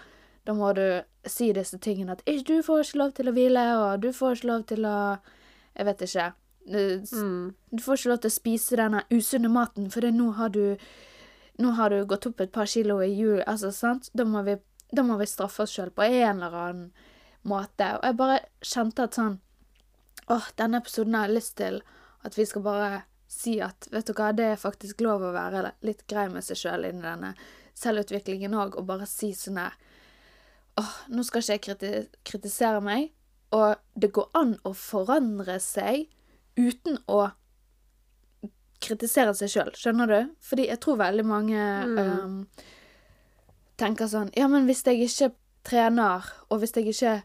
Da 0.49 0.55
må 0.57 0.71
du 0.77 1.03
si 1.29 1.51
disse 1.53 1.77
tingene 1.85 2.15
at 2.17 2.23
«Ikke, 2.25 2.45
'du 2.47 2.63
får 2.65 2.85
ikke 2.85 2.99
lov 3.03 3.11
til 3.13 3.29
å 3.29 3.35
hvile', 3.37 3.67
og 3.77 4.01
'du 4.01 4.13
får 4.17 4.37
ikke 4.39 4.51
lov 4.53 4.63
til 4.67 4.87
å 4.87 5.19
Jeg 5.77 5.87
vet 5.87 6.01
ikke. 6.03 6.33
Du, 6.67 7.01
Mm. 7.17 7.55
du 7.71 7.83
får 7.83 7.95
ikke 7.95 8.09
lov 8.09 8.19
til 8.21 8.31
å 8.31 8.35
spise 8.41 8.77
denne 8.77 9.03
usunne 9.13 9.49
maten, 9.49 9.91
for 9.91 10.01
nå 10.01 10.33
har 10.35 10.49
du 10.49 10.77
Nå 11.59 11.75
har 11.75 11.91
du 11.91 12.05
gått 12.07 12.27
opp 12.29 12.41
et 12.41 12.53
par 12.55 12.71
kilo 12.71 13.01
i 13.03 13.11
jul, 13.11 13.43
altså, 13.47 13.73
sant? 13.75 14.11
Da 14.15 14.25
må 14.25 14.45
vi, 14.47 14.57
da 14.95 15.03
må 15.07 15.19
vi 15.19 15.27
straffe 15.27 15.65
oss 15.65 15.75
sjøl 15.75 15.91
på 15.95 16.07
en 16.07 16.43
eller 16.43 16.55
annen 16.55 16.89
måte. 17.49 17.97
Og 17.99 18.07
jeg 18.07 18.19
bare 18.19 18.41
kjente 18.63 19.09
at 19.09 19.19
sånn 19.19 19.39
Åh, 20.29 20.51
denne 20.61 20.83
episoden 20.83 21.15
har 21.17 21.25
jeg 21.25 21.39
lyst 21.39 21.55
til 21.57 21.79
at 22.27 22.35
vi 22.37 22.45
skal 22.45 22.61
bare 22.67 22.89
si 23.33 23.55
at 23.65 23.87
vet 23.93 24.09
du 24.09 24.13
hva, 24.13 24.33
det 24.37 24.45
er 24.53 24.61
faktisk 24.61 25.01
lov 25.01 25.25
å 25.25 25.33
være 25.33 25.71
litt 25.85 26.05
grei 26.11 26.27
med 26.33 26.45
seg 26.45 26.61
sjøl 26.61 26.85
inni 26.85 27.05
denne 27.05 27.31
selvutviklingen 27.79 28.57
òg, 28.57 28.77
og 28.77 28.89
bare 28.89 29.09
si 29.09 29.33
sånn 29.37 29.61
her 29.61 29.77
Åh, 30.79 30.93
nå 31.11 31.25
skal 31.27 31.43
ikke 31.43 31.55
jeg 31.57 31.63
kriti 31.65 31.93
kritisere 32.29 32.83
meg, 32.85 33.09
og 33.51 33.81
det 33.99 34.13
går 34.15 34.29
an 34.39 34.53
å 34.69 34.75
forandre 34.77 35.57
seg 35.65 36.07
uten 36.59 37.01
å 37.11 37.31
kritisere 38.83 39.35
seg 39.37 39.53
sjøl, 39.53 39.73
skjønner 39.77 40.11
du? 40.11 40.19
Fordi 40.45 40.69
jeg 40.69 40.81
tror 40.83 41.01
veldig 41.01 41.25
mange 41.27 41.63
um, 41.99 42.37
tenker 43.81 44.11
sånn 44.11 44.31
Ja, 44.39 44.49
men 44.51 44.69
hvis 44.69 44.85
jeg 44.87 45.03
ikke 45.07 45.33
trener, 45.69 46.27
og 46.49 46.63
hvis 46.63 46.77
jeg 46.77 46.93
ikke 46.93 47.17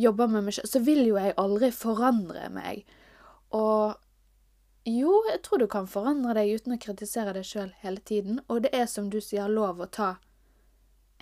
jobber 0.00 0.30
med 0.32 0.46
meg 0.46 0.56
sjøl, 0.56 0.70
så 0.70 0.82
vil 0.84 1.04
jo 1.06 1.18
jeg 1.20 1.36
aldri 1.40 1.70
forandre 1.74 2.48
meg. 2.52 2.82
Og 3.52 3.94
jo, 4.88 5.20
jeg 5.28 5.42
tror 5.44 5.62
du 5.62 5.68
kan 5.70 5.86
forandre 5.86 6.34
deg 6.40 6.56
uten 6.56 6.74
å 6.74 6.80
kritisere 6.82 7.34
deg 7.36 7.46
sjøl 7.46 7.70
hele 7.84 8.02
tiden, 8.02 8.40
og 8.48 8.64
det 8.64 8.72
er 8.74 8.88
som 8.90 9.12
du 9.12 9.20
sier, 9.22 9.50
lov 9.52 9.82
å 9.82 9.90
ta 9.92 10.16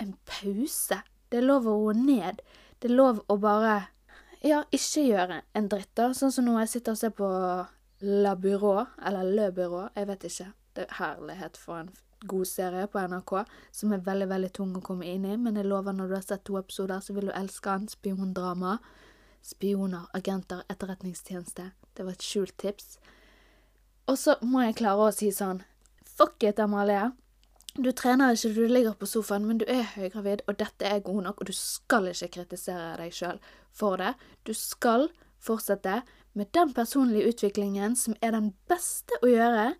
en 0.00 0.14
pause. 0.24 1.02
Det 1.28 1.40
er 1.40 1.46
lov 1.46 1.68
å 1.68 1.76
roe 1.76 1.96
ned. 1.96 2.40
Det 2.80 2.88
er 2.88 2.96
lov 2.96 3.20
å 3.28 3.36
bare 3.40 3.90
ja, 4.40 4.62
ikke 4.72 5.04
gjøre 5.04 5.42
en 5.52 5.68
dritt, 5.68 5.90
da. 5.98 6.08
Sånn 6.16 6.32
som 6.32 6.46
nå 6.46 6.56
jeg 6.62 6.72
sitter 6.72 6.96
og 6.96 7.00
ser 7.02 7.12
på 7.12 7.28
La 8.00 8.36
Byrå, 8.36 8.86
eller 9.06 9.24
Le 9.24 9.50
Byrå, 9.52 9.88
jeg 9.94 10.08
vet 10.08 10.24
ikke. 10.24 10.46
Det 10.76 10.86
er 10.86 10.96
herlighet 10.96 11.58
for 11.60 11.82
en 11.82 11.90
god 12.28 12.48
serie 12.48 12.86
på 12.88 13.00
NRK, 13.00 13.32
som 13.72 13.92
er 13.92 14.04
veldig, 14.04 14.28
veldig 14.30 14.50
tung 14.56 14.72
å 14.76 14.82
komme 14.84 15.08
inn 15.08 15.26
i, 15.28 15.36
men 15.36 15.56
jeg 15.56 15.68
lover 15.68 15.96
når 15.96 16.08
du 16.08 16.16
har 16.16 16.24
sett 16.24 16.44
to 16.48 16.56
episoder, 16.60 17.00
så 17.04 17.16
vil 17.16 17.28
du 17.28 17.34
elske 17.36 17.74
den. 17.76 17.88
Spiondrama. 17.92 18.78
Spioner, 19.44 20.08
agenter, 20.16 20.64
etterretningstjeneste. 20.68 21.70
Det 21.96 22.04
var 22.04 22.16
et 22.16 22.24
skjult 22.24 22.56
tips. 22.60 22.98
Og 24.08 24.18
så 24.20 24.36
må 24.44 24.64
jeg 24.64 24.78
klare 24.80 25.08
å 25.08 25.14
si 25.14 25.30
sånn 25.32 25.62
Fuck 26.08 26.44
it, 26.44 26.60
Amalie. 26.60 27.10
Du 27.76 27.92
trener 27.96 28.34
ikke, 28.34 28.50
du 28.52 28.64
ligger 28.68 28.96
på 28.98 29.08
sofaen, 29.08 29.46
men 29.48 29.60
du 29.60 29.64
er 29.68 29.86
høygravid, 29.94 30.42
og 30.48 30.58
dette 30.60 30.88
er 30.88 31.04
god 31.04 31.22
nok, 31.28 31.40
og 31.40 31.48
du 31.48 31.56
skal 31.56 32.10
ikke 32.10 32.32
kritisere 32.40 32.96
deg 32.98 33.14
sjøl 33.14 33.38
for 33.72 34.00
det. 34.00 34.14
Du 34.44 34.52
skal 34.56 35.08
fortsette 35.40 36.00
med 36.32 36.50
den 36.54 36.72
personlige 36.74 37.32
utviklingen 37.32 37.96
som 37.96 38.14
er 38.20 38.34
den 38.36 38.52
beste 38.70 39.18
å 39.22 39.30
gjøre, 39.30 39.74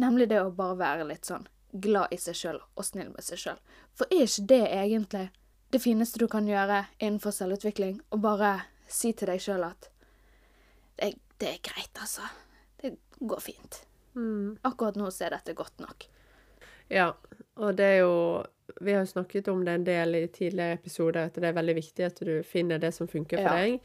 nemlig 0.00 0.28
det 0.30 0.40
å 0.42 0.54
bare 0.54 0.78
være 0.80 1.08
litt 1.10 1.28
sånn 1.28 1.46
glad 1.72 2.12
i 2.14 2.18
seg 2.20 2.36
sjøl 2.36 2.58
og 2.62 2.86
snill 2.86 3.10
med 3.12 3.24
seg 3.24 3.40
sjøl. 3.42 3.60
For 3.96 4.08
er 4.14 4.24
ikke 4.24 4.46
det 4.48 4.64
egentlig 4.72 5.26
det 5.72 5.82
fineste 5.84 6.20
du 6.22 6.28
kan 6.30 6.48
gjøre 6.48 6.84
innenfor 6.98 7.34
selvutvikling? 7.34 8.00
Å 8.14 8.20
bare 8.22 8.52
si 8.88 9.12
til 9.12 9.28
deg 9.28 9.42
sjøl 9.44 9.66
at 9.68 9.90
det, 10.98 11.12
det, 11.36 11.50
er 11.52 11.60
greit, 11.62 11.92
altså. 12.00 12.24
Det 12.80 12.94
går 13.20 13.42
fint. 13.44 13.82
Mm. 14.16 14.56
Akkurat 14.66 14.96
nå 14.98 15.10
så 15.14 15.28
er 15.28 15.36
dette 15.36 15.54
godt 15.58 15.78
nok. 15.84 16.08
Ja, 16.88 17.12
og 17.60 17.76
det 17.76 17.84
er 17.84 17.98
jo 18.00 18.14
Vi 18.80 18.92
har 18.92 19.00
jo 19.02 19.08
snakket 19.10 19.48
om 19.48 19.62
det 19.64 19.72
en 19.74 19.84
del 19.84 20.14
i 20.14 20.26
tidligere 20.28 20.76
episoder, 20.76 21.28
at 21.28 21.36
det 21.40 21.48
er 21.48 21.54
veldig 21.56 21.74
viktig 21.78 22.04
at 22.04 22.18
du 22.20 22.42
finner 22.44 22.78
det 22.78 22.90
som 22.94 23.08
funker 23.08 23.40
for 23.40 23.56
Ja. 23.56 23.62
deg, 23.64 23.80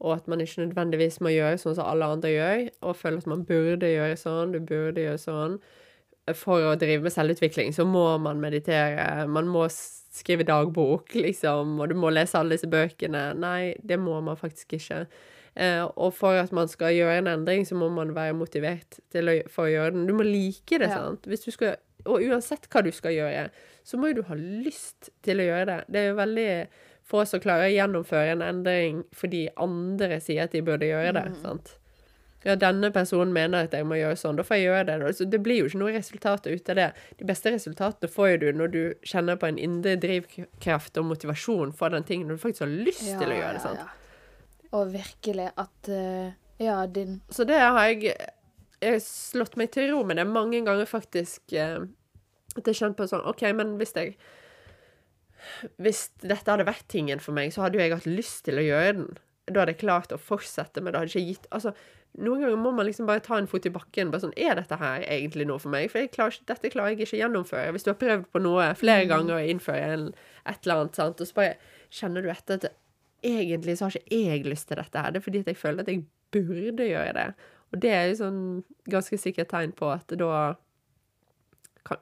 og 0.00 0.14
at 0.14 0.28
man 0.30 0.40
ikke 0.40 0.62
nødvendigvis 0.66 1.20
må 1.24 1.32
gjøre 1.34 1.58
sånn 1.58 1.74
som 1.78 1.88
alle 1.90 2.06
andre 2.06 2.30
gjør, 2.30 2.64
og 2.86 2.96
føler 2.96 3.18
at 3.22 3.30
man 3.30 3.44
burde 3.48 3.90
gjøre 3.90 4.16
sånn, 4.20 4.52
du 4.54 4.60
burde 4.60 5.02
gjøre 5.02 5.18
sånn. 5.22 5.58
For 6.36 6.60
å 6.68 6.74
drive 6.76 7.06
med 7.06 7.14
selvutvikling 7.14 7.72
så 7.72 7.86
må 7.88 8.04
man 8.20 8.40
meditere, 8.42 9.24
man 9.32 9.48
må 9.48 9.64
skrive 9.72 10.44
dagbok, 10.46 11.14
liksom, 11.16 11.78
og 11.80 11.88
du 11.90 11.96
må 11.98 12.10
lese 12.12 12.38
alle 12.38 12.56
disse 12.56 12.68
bøkene. 12.70 13.30
Nei, 13.38 13.74
det 13.82 13.98
må 14.02 14.20
man 14.24 14.36
faktisk 14.38 14.76
ikke. 14.78 15.06
Eh, 15.58 15.82
og 15.96 16.12
for 16.14 16.38
at 16.38 16.52
man 16.54 16.68
skal 16.70 16.92
gjøre 16.94 17.18
en 17.22 17.30
endring, 17.32 17.64
så 17.66 17.74
må 17.78 17.88
man 17.90 18.12
være 18.14 18.36
motivert 18.38 19.00
å, 19.16 19.24
for 19.50 19.66
å 19.66 19.72
gjøre 19.72 19.94
den. 19.96 20.06
Du 20.06 20.14
må 20.14 20.26
like 20.26 20.78
det, 20.78 20.90
Ja. 20.92 21.00
sant? 21.00 21.26
Skal, 21.42 21.76
og 22.06 22.22
uansett 22.22 22.68
hva 22.70 22.84
du 22.84 22.92
skal 22.94 23.16
gjøre, 23.16 23.48
så 23.84 23.98
må 23.98 24.12
jo 24.12 24.20
du 24.20 24.28
ha 24.28 24.36
lyst 24.38 25.10
til 25.24 25.40
å 25.40 25.48
gjøre 25.48 25.66
det. 25.66 25.80
Det 25.88 26.00
er 26.02 26.08
jo 26.10 26.20
veldig 26.20 26.50
få 27.08 27.24
som 27.28 27.40
klarer 27.42 27.68
å 27.68 27.74
gjennomføre 27.74 28.36
en 28.36 28.44
endring 28.44 29.02
fordi 29.16 29.46
andre 29.56 30.20
sier 30.24 30.46
at 30.46 30.56
de 30.56 30.64
burde 30.64 30.88
gjøre 30.88 31.14
det, 31.16 31.28
sant? 31.42 31.78
Ja, 32.46 32.54
denne 32.54 32.92
personen 32.94 33.32
mener 33.34 33.66
at 33.66 33.72
jeg 33.74 33.86
må 33.88 33.96
gjøre 33.98 34.16
sånn, 34.16 34.36
da 34.38 34.44
får 34.46 34.60
jeg 34.60 34.68
gjøre 34.68 34.84
det. 34.86 34.96
Altså, 35.10 35.26
det 35.26 35.40
blir 35.42 35.58
jo 35.58 35.68
ikke 35.68 35.80
noe 35.80 35.94
resultater 35.96 36.54
ut 36.54 36.70
av 36.70 36.78
det. 36.78 36.86
De 37.18 37.26
beste 37.26 37.50
resultatene 37.50 38.10
får 38.14 38.28
jo 38.30 38.36
du 38.44 38.46
når 38.60 38.70
du 38.74 38.82
kjenner 39.10 39.40
på 39.40 39.48
en 39.50 39.58
indre 39.58 39.96
drivkraft 39.98 41.00
og 41.00 41.08
motivasjon 41.10 41.74
for 41.76 41.94
den 41.94 42.06
tingen, 42.06 42.30
når 42.30 42.38
du 42.38 42.44
faktisk 42.44 42.64
har 42.64 42.74
lyst 42.86 43.08
til 43.10 43.26
å 43.26 43.40
gjøre 43.40 43.56
det, 43.56 43.64
sant? 43.64 43.96
Og 44.70 44.92
virkelig 44.92 45.48
at 45.56 45.90
uh, 45.90 46.30
Ja, 46.60 46.82
din 46.86 47.20
Så 47.32 47.46
det 47.48 47.56
har 47.58 47.78
jeg, 47.88 48.12
jeg 48.82 48.96
har 48.98 49.02
slått 49.02 49.56
meg 49.58 49.72
til 49.74 49.90
ro 49.90 50.02
med 50.06 50.20
det 50.20 50.26
mange 50.28 50.60
ganger, 50.62 50.86
faktisk. 50.86 51.42
Uh, 51.50 51.88
At 52.54 52.68
jeg 52.68 52.78
kjent 52.78 52.98
på 52.98 53.08
sånn 53.10 53.26
OK, 53.26 53.48
men 53.56 53.76
hvis 53.80 53.96
jeg 53.96 54.14
Hvis 55.78 56.08
dette 56.22 56.50
hadde 56.50 56.66
vært 56.68 56.88
tingen 56.88 57.20
for 57.22 57.32
meg, 57.36 57.52
så 57.54 57.62
hadde 57.64 57.78
jo 57.78 57.84
jeg 57.84 57.94
hatt 57.96 58.06
lyst 58.10 58.44
til 58.48 58.58
å 58.60 58.64
gjøre 58.66 58.92
den. 58.98 59.08
Da 59.48 59.62
hadde 59.62 59.72
jeg 59.76 59.80
klart 59.84 60.12
å 60.12 60.18
fortsette, 60.20 60.82
men 60.82 60.92
det 60.92 61.00
hadde 61.00 61.12
ikke 61.14 61.28
gitt 61.30 61.46
Altså, 61.56 61.72
noen 62.18 62.42
ganger 62.42 62.58
må 62.60 62.72
man 62.74 62.86
liksom 62.88 63.06
bare 63.08 63.22
ta 63.24 63.36
en 63.38 63.46
fot 63.48 63.64
i 63.68 63.72
bakken. 63.72 64.10
Bare 64.10 64.20
sånn 64.26 64.34
Er 64.36 64.54
dette 64.58 64.76
her 64.80 65.04
egentlig 65.08 65.46
noe 65.48 65.58
for 65.62 65.72
meg? 65.72 65.90
For 65.92 66.04
klarer, 66.12 66.32
ikke- 66.36 66.46
dette 66.50 66.70
klarer 66.74 66.92
jeg 66.92 67.00
ikke 67.06 67.16
å 67.16 67.22
gjennomføre. 67.22 67.72
Hvis 67.72 67.84
du 67.84 67.90
har 67.90 68.00
prøvd 68.00 68.26
på 68.32 68.42
noe 68.42 68.74
flere 68.74 69.06
ganger 69.08 69.34
å 69.38 69.48
innføre 69.48 69.92
en, 69.94 70.14
et 70.46 70.66
eller 70.66 70.74
annet, 70.82 70.94
sant, 70.96 71.20
og 71.20 71.26
så 71.26 71.34
bare 71.34 71.56
kjenner 71.90 72.22
du 72.22 72.28
etter 72.28 72.54
at 72.54 72.72
egentlig 73.24 73.78
så 73.78 73.86
har 73.88 73.90
ikke 73.96 74.20
jeg 74.28 74.44
lyst 74.44 74.68
til 74.68 74.76
dette 74.76 74.94
her. 75.02 75.10
Det 75.12 75.16
er 75.22 75.24
fordi 75.30 75.40
at 75.40 75.46
jeg 75.46 75.56
føler 75.56 75.80
at 75.80 75.88
jeg 75.88 76.04
burde 76.30 76.88
gjøre 76.88 77.14
det. 77.14 77.34
Og 77.72 77.80
det 77.80 77.90
er 77.90 78.08
jo 78.08 78.14
sånn 78.24 78.64
ganske 78.88 79.18
sikkert 79.20 79.48
tegn 79.48 79.72
på 79.72 79.88
at 79.92 80.06
da 80.08 80.54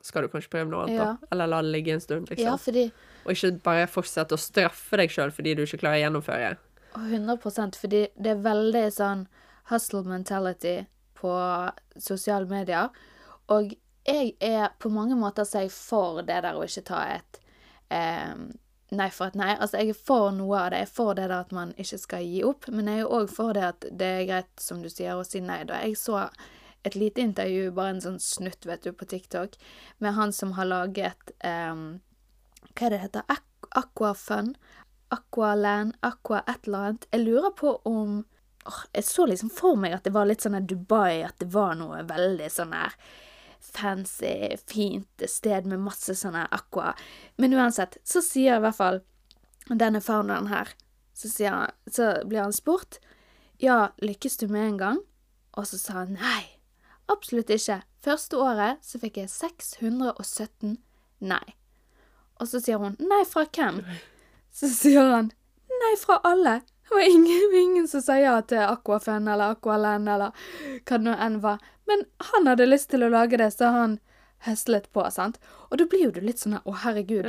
skal 0.03 0.22
du 0.22 0.29
kanskje 0.29 0.51
prøve 0.51 0.70
noe 0.70 0.85
annet, 0.87 0.97
Ja. 0.97 1.05
da. 1.05 1.27
Eller 1.33 1.47
la 1.47 1.62
det 1.62 1.70
ligge 1.72 1.93
en 1.95 2.01
stund, 2.01 2.29
liksom. 2.29 2.45
Ja, 2.45 2.57
fordi 2.57 2.93
Og 3.27 3.33
ikke 3.33 3.62
bare 3.62 3.87
fortsette 3.87 4.35
å 4.35 4.39
straffe 4.39 4.97
deg 4.97 5.11
sjøl 5.11 5.31
fordi 5.33 5.55
du 5.57 5.62
ikke 5.62 5.79
klarer 5.81 5.99
å 6.01 6.05
gjennomføre. 6.11 6.57
og 6.97 7.03
100% 7.11 7.77
fordi 7.77 8.09
det 8.16 8.31
er 8.31 8.43
veldig 8.43 8.85
sånn 8.93 9.27
hustle 9.70 10.03
mentality 10.05 10.87
på 11.14 11.33
sosiale 11.99 12.47
medier. 12.47 12.89
Og 13.49 13.74
jeg 14.07 14.35
er 14.41 14.70
på 14.79 14.91
mange 14.91 15.14
måter 15.16 15.43
så 15.45 15.61
jeg 15.64 15.70
for 15.70 16.22
det 16.22 16.43
der 16.43 16.55
å 16.55 16.62
ikke 16.64 16.85
ta 16.85 17.03
et 17.16 17.41
eh, 17.91 18.35
nei 18.93 19.11
for 19.11 19.27
et 19.27 19.35
nei. 19.35 19.57
Altså, 19.59 19.79
jeg 19.79 19.89
er 19.91 19.95
for 20.07 20.31
noe 20.31 20.57
av 20.59 20.70
det. 20.70 20.79
Jeg 20.79 20.89
er 20.89 20.95
for 20.95 21.14
det 21.14 21.29
der 21.29 21.41
at 21.41 21.53
man 21.53 21.72
ikke 21.77 21.99
skal 21.99 22.22
gi 22.22 22.43
opp, 22.45 22.68
men 22.68 22.87
jeg 22.87 23.01
er 23.01 23.11
òg 23.11 23.29
for 23.29 23.53
det 23.53 23.62
at 23.64 23.81
det 23.91 24.07
er 24.22 24.27
greit, 24.27 24.53
som 24.59 24.81
du 24.83 24.89
sier, 24.89 25.14
å 25.18 25.24
si 25.27 25.41
nei. 25.41 25.64
Da 25.64 25.81
jeg 25.83 25.97
så 25.97 26.29
et 26.87 26.95
lite 26.99 27.20
intervju, 27.24 27.70
bare 27.74 27.97
en 27.97 28.01
sånn 28.05 28.20
snutt, 28.22 28.66
vet 28.68 28.87
du, 28.87 28.93
på 28.95 29.09
TikTok, 29.11 29.57
med 29.99 30.14
han 30.16 30.32
som 30.32 30.55
har 30.59 30.68
laget 30.70 31.32
um, 31.45 31.99
Hva 32.76 32.87
er 32.89 32.95
det 32.95 33.03
heter? 33.05 33.26
Aqu- 33.32 33.70
Aquafun? 33.82 34.55
Aqualand, 35.14 35.95
Aqua 36.07 36.41
et 36.51 36.66
eller 36.66 36.78
annet. 36.89 37.07
Jeg 37.12 37.22
lurer 37.22 37.53
på 37.55 37.76
om 37.87 38.16
oh, 38.66 38.80
Jeg 38.95 39.05
så 39.07 39.26
liksom 39.30 39.51
for 39.55 39.78
meg 39.78 39.95
at 39.95 40.05
det 40.07 40.12
var 40.16 40.26
litt 40.26 40.43
sånn 40.43 40.59
Dubai, 40.66 41.22
at 41.26 41.39
det 41.43 41.51
var 41.55 41.76
noe 41.78 42.03
veldig 42.09 42.49
sånn 42.51 42.74
her 42.74 42.97
fancy, 43.66 44.57
fint 44.68 45.22
sted 45.30 45.66
med 45.66 45.80
masse 45.82 46.14
sånn 46.14 46.37
her 46.39 46.51
aqua. 46.55 46.93
Men 47.41 47.55
uansett, 47.57 47.97
så 48.07 48.22
sier 48.22 48.59
i 48.59 48.64
hvert 48.66 48.78
fall 48.78 49.01
denne 49.66 49.99
founderen 50.05 50.47
her 50.47 50.68
Så, 51.16 51.30
han, 51.49 51.72
så 51.91 52.12
blir 52.28 52.45
han 52.45 52.53
spurt 52.55 53.01
Ja, 53.59 53.89
lykkes 54.03 54.37
du 54.43 54.47
med 54.53 54.68
en 54.68 54.76
gang? 54.82 55.01
Og 55.57 55.66
så 55.66 55.78
sa 55.80 56.03
han 56.03 56.12
nei. 56.18 56.56
Absolutt 57.13 57.51
ikke. 57.55 57.81
Første 58.03 58.39
året 58.39 58.83
så 58.87 59.01
fikk 59.03 59.21
jeg 59.23 59.31
617 59.31 60.77
nei. 61.27 61.45
Og 62.41 62.51
så 62.51 62.61
sier 62.61 62.81
hun 62.83 62.97
nei, 63.01 63.23
fra 63.29 63.47
hvem? 63.49 63.83
Så 64.53 64.71
sier 64.73 65.13
han 65.15 65.31
nei, 65.71 65.93
fra 66.01 66.19
alle. 66.27 66.61
Det 66.87 66.95
var 66.95 67.09
ingen, 67.11 67.55
ingen 67.61 67.89
som 67.91 68.03
sa 68.05 68.19
ja 68.21 68.37
til 68.47 68.63
Aquafun 68.63 69.27
eller 69.27 69.57
Aqualand 69.57 70.09
eller 70.09 70.35
hva 70.87 70.99
det 70.99 71.03
nå 71.03 71.15
enn 71.27 71.41
var. 71.43 71.63
Men 71.87 72.05
han 72.31 72.47
hadde 72.47 72.69
lyst 72.69 72.93
til 72.93 73.07
å 73.07 73.11
lage 73.11 73.39
det, 73.41 73.51
så 73.55 73.73
han 73.75 73.99
høslet 74.47 74.87
på, 74.95 75.03
sant. 75.11 75.41
Og 75.71 75.81
da 75.81 75.87
blir 75.91 76.07
jo 76.07 76.13
du 76.15 76.21
litt 76.23 76.43
sånn 76.43 76.59
her, 76.59 76.63
å 76.67 76.77
herregud, 76.85 77.27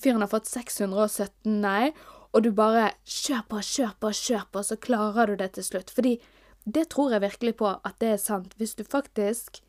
fyren 0.00 0.24
har 0.24 0.32
fått 0.32 0.50
617 0.50 1.60
nei, 1.62 1.92
og 2.32 2.44
du 2.44 2.50
bare 2.56 2.90
kjør 3.08 3.44
på, 3.48 3.60
kjør 3.64 3.96
på, 4.00 4.12
kjør 4.16 4.46
på, 4.52 4.64
så 4.64 4.78
klarer 4.80 5.32
du 5.32 5.40
det 5.40 5.52
til 5.56 5.66
slutt. 5.66 5.92
Fordi 5.92 6.16
det 6.64 6.88
tror 6.94 7.12
jeg 7.12 7.24
virkelig 7.24 7.56
på 7.58 7.68
at 7.74 7.98
det 7.98 8.14
er 8.14 8.22
sant. 8.22 8.54
Hvis 8.58 8.74
du 8.78 8.84
faktisk 8.84 9.62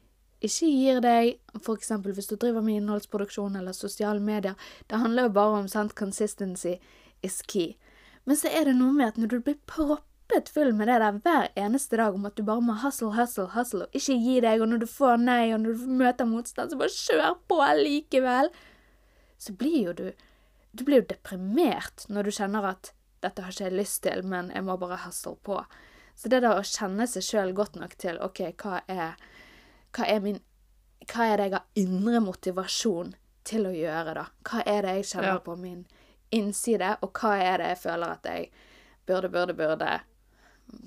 ikke 0.44 0.68
gir 0.68 1.00
deg, 1.04 1.38
eksempel 1.56 2.14
hvis 2.14 2.30
du 2.30 2.36
driver 2.36 2.62
med 2.62 2.82
innholdsproduksjon 2.82 3.56
eller 3.56 3.74
sosiale 3.74 4.20
medier, 4.20 4.58
det 4.92 5.00
handler 5.00 5.30
jo 5.30 5.36
bare 5.38 5.62
om 5.64 5.70
sant, 5.72 5.96
consistency 5.96 6.76
is 7.24 7.42
key. 7.48 7.74
Men 8.26 8.38
så 8.40 8.52
er 8.52 8.68
det 8.68 8.76
noe 8.78 8.94
med 8.94 9.14
at 9.14 9.20
når 9.20 9.32
du 9.32 9.40
blir 9.46 9.58
proppet 9.70 10.52
full 10.52 10.74
med 10.76 10.92
det 10.92 11.00
der 11.02 11.22
hver 11.24 11.48
eneste 11.60 11.98
dag 12.00 12.16
om 12.16 12.28
at 12.28 12.36
du 12.38 12.44
bare 12.48 12.64
må 12.64 12.76
hustle, 12.84 13.14
hustle, 13.16 13.48
hustle, 13.56 13.88
og 13.88 13.98
ikke 13.98 14.20
gi 14.20 14.36
deg, 14.44 14.62
og 14.62 14.70
når 14.70 14.84
du 14.84 14.90
får 14.92 15.24
nei, 15.24 15.54
og 15.56 15.64
når 15.64 15.80
du 15.80 15.96
møter 16.04 16.30
motstand, 16.30 16.72
så 16.72 16.80
bare 16.80 16.94
kjør 16.94 17.40
på 17.50 17.62
likevel, 17.80 18.52
så 19.40 19.56
blir 19.58 19.82
jo 19.90 19.98
du 19.98 20.06
Du 20.74 20.82
blir 20.84 21.04
jo 21.04 21.10
deprimert 21.10 22.08
når 22.10 22.26
du 22.26 22.32
kjenner 22.34 22.66
at 22.66 22.88
dette 23.22 23.44
har 23.46 23.52
ikke 23.54 23.68
jeg 23.68 23.78
lyst 23.78 24.00
til, 24.02 24.24
men 24.26 24.48
jeg 24.50 24.66
må 24.66 24.74
bare 24.82 24.98
hustle 25.04 25.36
på. 25.46 25.60
Så 26.16 26.30
det 26.30 26.44
da 26.46 26.54
å 26.58 26.64
kjenne 26.64 27.08
seg 27.10 27.26
sjøl 27.26 27.54
godt 27.58 27.76
nok 27.80 27.96
til 28.00 28.20
OK, 28.24 28.44
hva 28.62 28.82
er, 28.88 29.16
hva 29.96 30.10
er 30.10 30.26
min 30.26 30.42
Hva 31.04 31.26
er 31.28 31.36
det 31.38 31.46
jeg 31.50 31.52
har 31.58 31.82
indre 31.82 32.20
motivasjon 32.24 33.10
til 33.44 33.66
å 33.68 33.74
gjøre, 33.76 34.14
da? 34.16 34.22
Hva 34.48 34.62
er 34.64 34.86
det 34.86 34.94
jeg 34.96 35.08
kjenner 35.10 35.34
Ja. 35.34 35.40
på 35.44 35.58
min 35.60 35.82
innside, 36.32 36.94
og 37.02 37.12
hva 37.20 37.34
er 37.44 37.58
det 37.60 37.68
jeg 37.74 37.80
føler 37.82 38.14
at 38.14 38.24
jeg 38.24 38.46
burde, 39.06 39.30
burde, 39.30 39.54
burde 39.54 39.90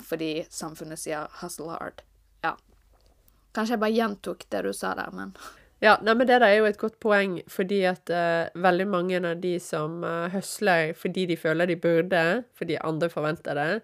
fordi 0.03 0.47
samfunnet 0.51 0.99
sier 0.99 1.29
'hustle 1.29 1.69
hard'. 1.69 2.01
Ja. 2.43 2.57
Kanskje 3.55 3.77
jeg 3.77 3.81
bare 3.81 3.93
gjentok 3.93 4.49
det 4.51 4.63
du 4.65 4.73
sa 4.73 4.95
der, 4.95 5.11
men 5.13 5.37
Ja, 5.81 5.99
nei, 6.01 6.15
men 6.15 6.27
det 6.27 6.41
der 6.41 6.47
er 6.47 6.55
jo 6.57 6.65
et 6.65 6.79
godt 6.79 6.97
poeng, 7.01 7.43
fordi 7.53 7.83
at 7.85 8.09
uh, 8.09 8.49
veldig 8.63 8.87
mange 8.89 9.21
av 9.21 9.41
de 9.43 9.59
som 9.61 10.03
uh, 10.05 10.29
høsler 10.33 10.95
fordi 10.97 11.27
de 11.27 11.37
føler 11.37 11.67
de 11.67 11.77
burde, 11.77 12.45
fordi 12.57 12.79
andre 12.81 13.11
forventer 13.13 13.55
det, 13.55 13.83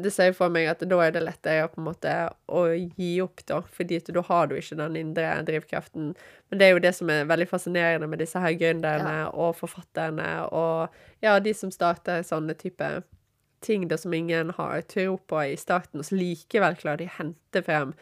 det 0.00 0.10
ser 0.14 0.32
for 0.32 0.48
meg 0.48 0.66
at 0.70 0.80
da 0.88 0.98
er 1.04 1.10
det 1.12 1.20
lettere 1.22 1.66
på 1.68 1.80
en 1.80 1.84
måte 1.90 2.12
å 2.48 2.62
gi 2.96 3.10
opp, 3.20 3.42
da, 3.46 3.58
fordi 3.76 3.98
at 4.00 4.06
da 4.14 4.22
har 4.24 4.46
du 4.48 4.54
ikke 4.56 4.78
den 4.78 4.96
indre 4.96 5.42
drivkraften. 5.44 6.14
Men 6.48 6.58
det 6.58 6.66
er 6.66 6.72
jo 6.72 6.78
det 6.80 6.94
som 6.96 7.10
er 7.12 7.26
veldig 7.28 7.48
fascinerende 7.50 8.08
med 8.08 8.18
disse 8.24 8.40
her 8.40 8.54
gründerne 8.56 9.18
og 9.34 9.54
forfatterne 9.58 10.30
og 10.48 10.88
ja, 11.22 11.38
de 11.44 11.52
som 11.54 11.70
starter 11.70 12.22
sånne 12.24 12.56
type 12.56 12.88
ting 13.62 13.84
da 13.88 13.96
som 14.00 14.14
ingen 14.16 14.50
har 14.56 14.80
tro 14.90 15.18
på 15.28 15.42
i 15.52 15.56
starten, 15.60 16.00
og 16.00 16.08
så 16.08 16.16
likevel 16.18 16.74
klarer 16.80 17.04
de 17.04 17.10
å 17.12 17.16
hente 17.18 17.62
frem 17.62 17.92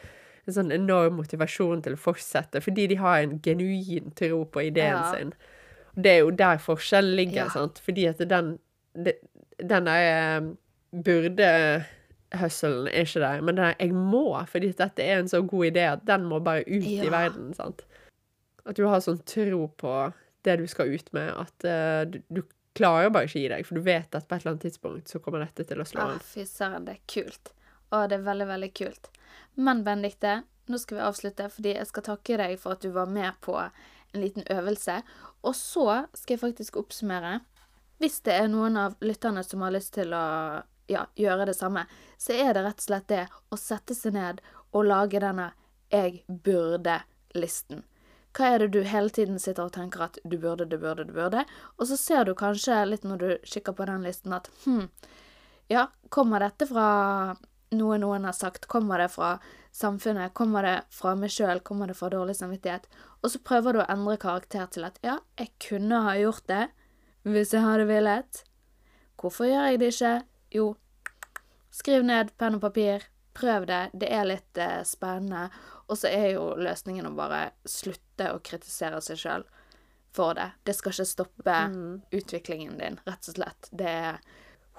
en 0.47 0.55
sånn 0.55 0.71
enorm 0.73 1.19
motivasjon 1.19 1.83
til 1.85 1.93
å 1.93 2.01
fortsette, 2.01 2.63
fordi 2.65 2.87
de 2.89 2.95
har 3.03 3.19
en 3.21 3.35
genuin 3.45 4.09
tro 4.17 4.45
på 4.45 4.63
ideen 4.71 4.95
Ja. 4.97 5.11
sin. 5.13 5.33
Og 5.97 6.01
det 6.07 6.11
er 6.15 6.19
jo 6.23 6.31
der 6.31 6.57
forskjellen 6.57 7.15
ligger, 7.19 7.43
Ja. 7.43 7.49
sant? 7.49 7.77
Fordi 7.83 8.07
at 8.09 8.17
den, 8.17 8.57
den 8.95 9.85
der 9.85 10.41
eh, 10.93 11.01
burde-høsselen 11.03 12.87
er 12.87 13.05
ikke 13.05 13.23
der, 13.23 13.41
men 13.41 13.57
der 13.57 13.75
'jeg 13.79 13.91
må', 13.91 14.45
fordi 14.47 14.71
dette 14.71 15.03
er 15.03 15.19
en 15.19 15.27
så 15.27 15.41
god 15.41 15.65
idé 15.65 15.85
at 15.91 16.05
den 16.07 16.25
må 16.25 16.39
bare 16.39 16.63
ut 16.67 16.83
Ja. 16.83 17.03
i 17.03 17.09
verden, 17.11 17.53
sant? 17.53 17.85
At 18.65 18.75
du 18.75 18.87
har 18.87 18.99
sånn 18.99 19.23
tro 19.25 19.67
på 19.67 20.13
det 20.43 20.57
du 20.59 20.67
skal 20.67 20.93
ut 20.93 21.13
med, 21.13 21.29
at 21.29 21.65
uh, 21.65 22.11
du, 22.11 22.21
du 22.29 22.43
klarer 22.73 23.09
bare 23.09 23.27
ikke 23.27 23.39
gi 23.39 23.49
deg, 23.51 23.65
for 23.65 23.75
du 23.75 23.81
vet 23.81 24.15
at 24.15 24.27
på 24.27 24.35
et 24.35 24.41
eller 24.41 24.51
annet 24.51 24.61
tidspunkt 24.61 25.11
så 25.11 25.19
kommer 25.19 25.43
dette 25.43 25.63
til 25.67 25.81
å 25.81 25.85
slå 25.85 26.01
ah, 26.01 26.13
an. 26.15 26.19
fy 26.19 26.45
søren, 26.47 26.85
det 26.85 26.97
er 26.97 27.01
kult. 27.07 27.51
Å, 27.91 28.07
det 28.07 28.19
er 28.19 28.25
veldig, 28.25 28.47
veldig 28.47 28.71
kult. 28.73 29.09
Men 29.55 29.83
Benedicte, 29.83 30.43
nå 30.71 30.79
skal 30.79 30.97
vi 30.97 31.03
avslutte, 31.03 31.49
fordi 31.51 31.75
jeg 31.75 31.89
skal 31.89 32.03
takke 32.03 32.37
deg 32.37 32.57
for 32.61 32.77
at 32.77 32.81
du 32.81 32.91
var 32.95 33.11
med 33.11 33.33
på 33.43 33.57
en 33.59 34.21
liten 34.21 34.45
øvelse. 34.49 35.01
Og 35.43 35.55
så 35.55 36.05
skal 36.13 36.37
jeg 36.37 36.43
faktisk 36.45 36.79
oppsummere. 36.79 37.41
Hvis 38.01 38.21
det 38.25 38.33
er 38.33 38.47
noen 38.49 38.77
av 38.79 38.95
lytterne 39.03 39.43
som 39.43 39.61
har 39.65 39.75
lyst 39.75 39.93
til 39.93 40.15
å 40.15 40.25
ja, 40.87 41.05
gjøre 41.15 41.45
det 41.49 41.55
samme, 41.57 41.85
så 42.17 42.33
er 42.33 42.53
det 42.53 42.65
rett 42.65 42.81
og 42.81 42.87
slett 42.87 43.07
det 43.11 43.23
å 43.51 43.59
sette 43.59 43.95
seg 43.97 44.15
ned 44.17 44.41
og 44.71 44.85
lage 44.85 45.19
denne 45.19 45.51
'jeg 45.91 46.23
burde'-listen. 46.27 47.83
Hva 48.31 48.53
er 48.53 48.59
det 48.59 48.71
du 48.71 48.83
hele 48.87 49.09
tiden 49.09 49.39
sitter 49.39 49.67
og 49.67 49.73
tenker 49.75 50.05
at 50.05 50.17
du 50.23 50.37
burde, 50.37 50.65
du 50.65 50.77
burde, 50.77 51.03
du 51.03 51.13
burde? 51.13 51.43
Og 51.77 51.87
så 51.87 51.97
ser 51.99 52.23
du 52.25 52.33
kanskje 52.33 52.85
litt 52.87 53.03
når 53.03 53.17
du 53.17 53.29
kikker 53.43 53.75
på 53.75 53.85
den 53.85 54.03
listen 54.07 54.33
at 54.33 54.47
hm, 54.63 54.87
ja, 55.67 55.87
kommer 56.09 56.39
dette 56.39 56.67
fra 56.69 57.35
noe 57.75 57.97
noen 57.99 58.27
har 58.27 58.35
sagt? 58.35 58.67
Kommer 58.71 59.03
det 59.03 59.09
fra 59.11 59.37
samfunnet? 59.75 60.33
Kommer 60.33 60.63
det 60.63 60.77
fra 60.95 61.13
meg 61.15 61.31
sjøl? 61.31 61.59
Kommer 61.59 61.91
det 61.91 61.97
fra 61.99 62.09
dårlig 62.11 62.37
samvittighet? 62.39 62.87
Og 63.21 63.33
så 63.33 63.39
prøver 63.43 63.75
du 63.75 63.81
å 63.83 63.89
endre 63.91 64.17
karakter 64.19 64.67
til 64.71 64.87
at 64.87 64.99
ja, 65.03 65.19
jeg 65.39 65.51
kunne 65.67 66.03
ha 66.07 66.15
gjort 66.19 66.47
det 66.47 66.65
hvis 67.27 67.53
jeg 67.53 67.63
hadde 67.63 67.87
villet. 67.89 68.43
Hvorfor 69.21 69.45
gjør 69.45 69.69
jeg 69.69 69.81
det 69.81 69.91
ikke? 69.93 70.13
Jo, 70.51 70.75
skriv 71.71 72.05
ned 72.05 72.33
penn 72.37 72.59
og 72.59 72.65
papir. 72.65 73.07
Prøv 73.33 73.65
det. 73.69 73.83
Det 73.93 74.09
er 74.11 74.27
litt 74.27 74.59
eh, 74.59 74.81
spennende. 74.83 75.47
Og 75.87 75.97
så 75.97 76.11
er 76.11 76.33
jo 76.33 76.51
løsningen 76.59 77.07
å 77.07 77.15
bare 77.15 77.51
slutte 77.67 78.33
å 78.33 78.41
kritisere 78.43 78.99
seg 79.03 79.19
sjøl 79.21 79.45
for 80.15 80.35
det. 80.35 80.49
Det 80.67 80.75
skal 80.75 80.93
ikke 80.93 81.07
stoppe 81.07 81.57
utviklingen 82.11 82.77
din, 82.79 82.99
rett 83.07 83.31
og 83.31 83.37
slett. 83.37 83.71
Det 83.71 83.87
er 83.87 84.19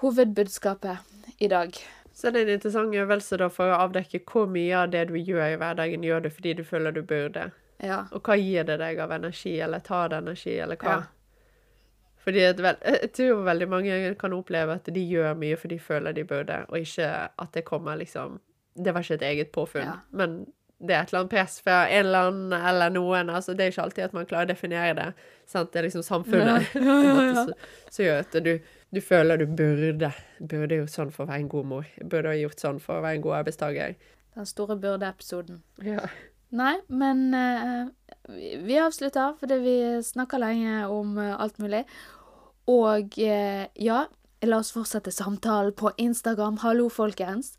hovedbudskapet 0.03 1.41
i 1.41 1.49
dag. 1.49 1.77
Så 2.13 2.29
det 2.29 2.43
er 2.43 2.47
en 2.47 2.53
interessant 2.59 2.95
øvelse 2.95 3.37
da 3.41 3.49
for 3.49 3.73
å 3.73 3.81
avdekke 3.87 4.21
hvor 4.29 4.45
mye 4.49 4.83
av 4.83 4.93
det 4.93 5.07
du 5.09 5.17
gjør 5.17 5.55
i 5.55 5.57
hverdagen, 5.57 6.05
gjør 6.05 6.27
du 6.27 6.29
fordi 6.29 6.53
du 6.59 6.63
føler 6.67 6.93
du 6.93 7.01
burde. 7.01 7.49
Ja. 7.81 8.03
Og 8.13 8.21
hva 8.21 8.37
gir 8.37 8.67
det 8.69 8.77
deg 8.79 9.01
av 9.01 9.11
energi, 9.11 9.57
eller 9.61 9.81
tar 9.83 10.13
det 10.13 10.21
energi, 10.21 10.53
eller 10.61 10.77
hva? 10.77 10.99
Ja. 11.01 11.22
Fordi 12.23 12.39
jeg 12.39 12.55
tror 13.13 13.43
veldig 13.43 13.67
mange 13.69 14.15
kan 14.19 14.33
oppleve 14.33 14.73
at 14.79 14.85
de 14.95 15.01
gjør 15.09 15.33
mye 15.35 15.55
fordi 15.59 15.75
de 15.75 15.83
føler 15.83 16.11
de 16.15 16.23
burde, 16.23 16.61
og 16.69 16.77
ikke 16.79 17.07
at 17.39 17.53
det 17.53 17.65
kommer 17.67 17.95
liksom 17.99 18.39
Det 18.75 18.93
var 18.93 19.01
ikke 19.03 19.13
et 19.19 19.21
eget 19.27 19.51
påfunn, 19.53 19.83
Ja. 19.85 19.97
men 20.11 20.45
det 20.83 20.95
er 20.95 21.01
et 21.03 21.11
eller 21.13 21.19
annet 21.21 21.29
press 21.31 21.61
fra 21.61 21.75
en 21.87 22.05
eller 22.05 22.27
annen 22.27 22.53
eller 22.67 22.89
noen. 22.89 23.29
altså 23.29 23.53
Det 23.53 23.61
er 23.65 23.71
ikke 23.71 23.81
alltid 23.83 24.03
at 24.03 24.13
man 24.13 24.25
klarer 24.25 24.45
å 24.45 24.49
definere 24.49 24.93
det. 24.97 25.13
Sant? 25.47 25.69
Det 25.71 25.79
er 25.79 25.83
liksom 25.87 26.03
samfunnet 26.03 26.65
som 27.93 28.03
gjør 28.05 28.19
at 28.23 28.35
du, 28.43 28.57
du 28.91 28.99
føler 29.01 29.37
du 29.37 29.45
burde 29.45 30.09
burde 30.41 30.75
gjort 30.81 30.89
sånn 30.95 31.11
for 31.13 31.23
å 31.23 31.29
være 31.29 31.39
en 31.45 31.49
god 31.53 31.65
mor. 31.69 31.85
Burde 32.03 32.33
ha 32.33 32.35
gjort 32.35 32.59
sånn 32.59 32.81
for 32.83 32.99
å 32.99 33.05
være 33.05 33.19
en 33.19 33.25
god 33.27 33.37
arbeidstaker. 33.43 33.95
Den 34.35 34.49
store 34.49 34.75
burde-episoden. 34.81 35.61
Ja. 35.85 36.07
Nei, 36.53 36.75
men 36.89 37.23
eh, 37.37 37.87
vi- 38.29 38.79
avslutter 38.79 39.35
fordi 39.39 39.57
vi 39.63 39.75
snakker 40.03 40.39
lenge 40.39 40.87
om 40.89 41.17
eh, 41.17 41.35
alt 41.39 41.57
mulig. 41.59 41.83
Og 42.67 43.17
eh, 43.19 43.67
ja, 43.75 44.05
la 44.43 44.57
oss 44.59 44.71
fortsette 44.71 45.11
samtalen 45.11 45.73
på 45.75 45.91
Instagram. 45.97 46.57
Hallo, 46.63 46.89
folkens. 46.89 47.57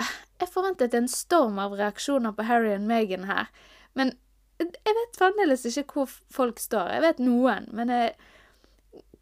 Eh, 0.00 0.12
Jeg 0.42 0.48
forventet 0.50 0.94
en 0.98 1.06
storm 1.08 1.58
av 1.62 1.72
reaksjoner 1.78 2.32
på 2.34 2.42
Harry 2.48 2.72
og 2.74 2.80
Meghan 2.82 3.24
her. 3.28 3.46
Men 3.94 4.12
jeg 4.58 4.94
vet 4.98 5.16
fremdeles 5.18 5.64
ikke 5.66 5.84
hvor 5.94 6.10
folk 6.30 6.58
står. 6.58 6.90
Jeg 6.96 7.02
vet 7.02 7.18
noen, 7.22 7.68
men 7.72 7.88
jeg, 7.88 8.12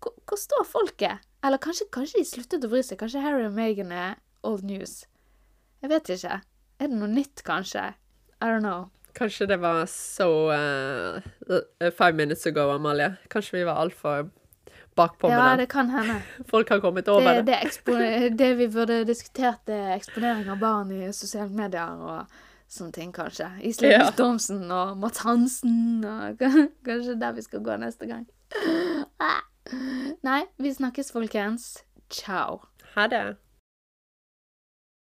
hvor, 0.01 0.15
hvor 0.29 0.37
står 0.41 0.65
folket? 0.69 1.19
Eller 1.45 1.59
kanskje, 1.61 1.87
kanskje 1.93 2.21
de 2.21 2.25
sluttet 2.29 2.65
å 2.65 2.69
bry 2.73 2.81
seg? 2.85 2.99
Kanskje 3.01 3.21
Harry 3.25 3.45
og 3.47 3.53
Meghan 3.57 3.93
er 3.93 4.17
old 4.45 4.65
news? 4.65 5.05
Jeg 5.81 5.93
vet 5.93 6.11
ikke. 6.17 6.41
Er 6.81 6.89
det 6.89 6.97
noe 6.97 7.09
nytt, 7.13 7.43
kanskje? 7.45 7.87
I 8.41 8.49
don't 8.49 8.65
know. 8.65 8.89
Kanskje 9.15 9.47
det 9.51 9.57
var 9.61 9.87
så 9.91 10.29
uh, 10.53 11.91
Five 11.91 12.13
minutes 12.13 12.47
ago, 12.47 12.69
Amalie. 12.75 13.17
Kanskje 13.31 13.59
vi 13.59 13.65
var 13.65 13.81
altfor 13.83 14.29
bakpå 14.97 15.29
med 15.29 15.37
den. 15.39 15.47
Ja, 15.47 15.57
det 15.57 15.69
kan 15.73 15.91
hende. 15.91 16.21
Folk 16.51 16.69
har 16.69 16.81
kommet 16.81 17.09
over 17.09 17.43
Det, 17.43 17.47
det. 17.47 17.81
det, 17.87 18.31
det 18.39 18.51
vi 18.59 18.69
burde 18.69 19.05
diskutert, 19.05 19.69
er 19.69 19.95
eksponering 19.97 20.51
av 20.51 20.59
barn 20.61 20.91
i 20.93 21.13
sosiale 21.13 21.51
medier 21.51 22.01
og 22.01 22.41
sånne 22.71 22.93
ting, 22.95 23.13
kanskje. 23.13 23.49
Iselin 23.67 23.97
Ja. 23.97 24.07
Stormsen 24.13 24.65
og 24.71 24.97
Mats 24.99 25.19
Hansen 25.27 26.05
og 26.07 26.39
Kanskje 26.87 27.17
der 27.21 27.33
vi 27.39 27.43
skal 27.47 27.63
gå 27.67 27.77
neste 27.83 28.07
gang. 28.11 28.27
Ah. 29.21 29.41
Nei, 30.27 30.43
vi 30.59 30.73
snakkes, 30.75 31.13
folkens. 31.15 31.85
Ciao. 32.11 32.61
Ha 32.97 33.07
det. 33.07 33.37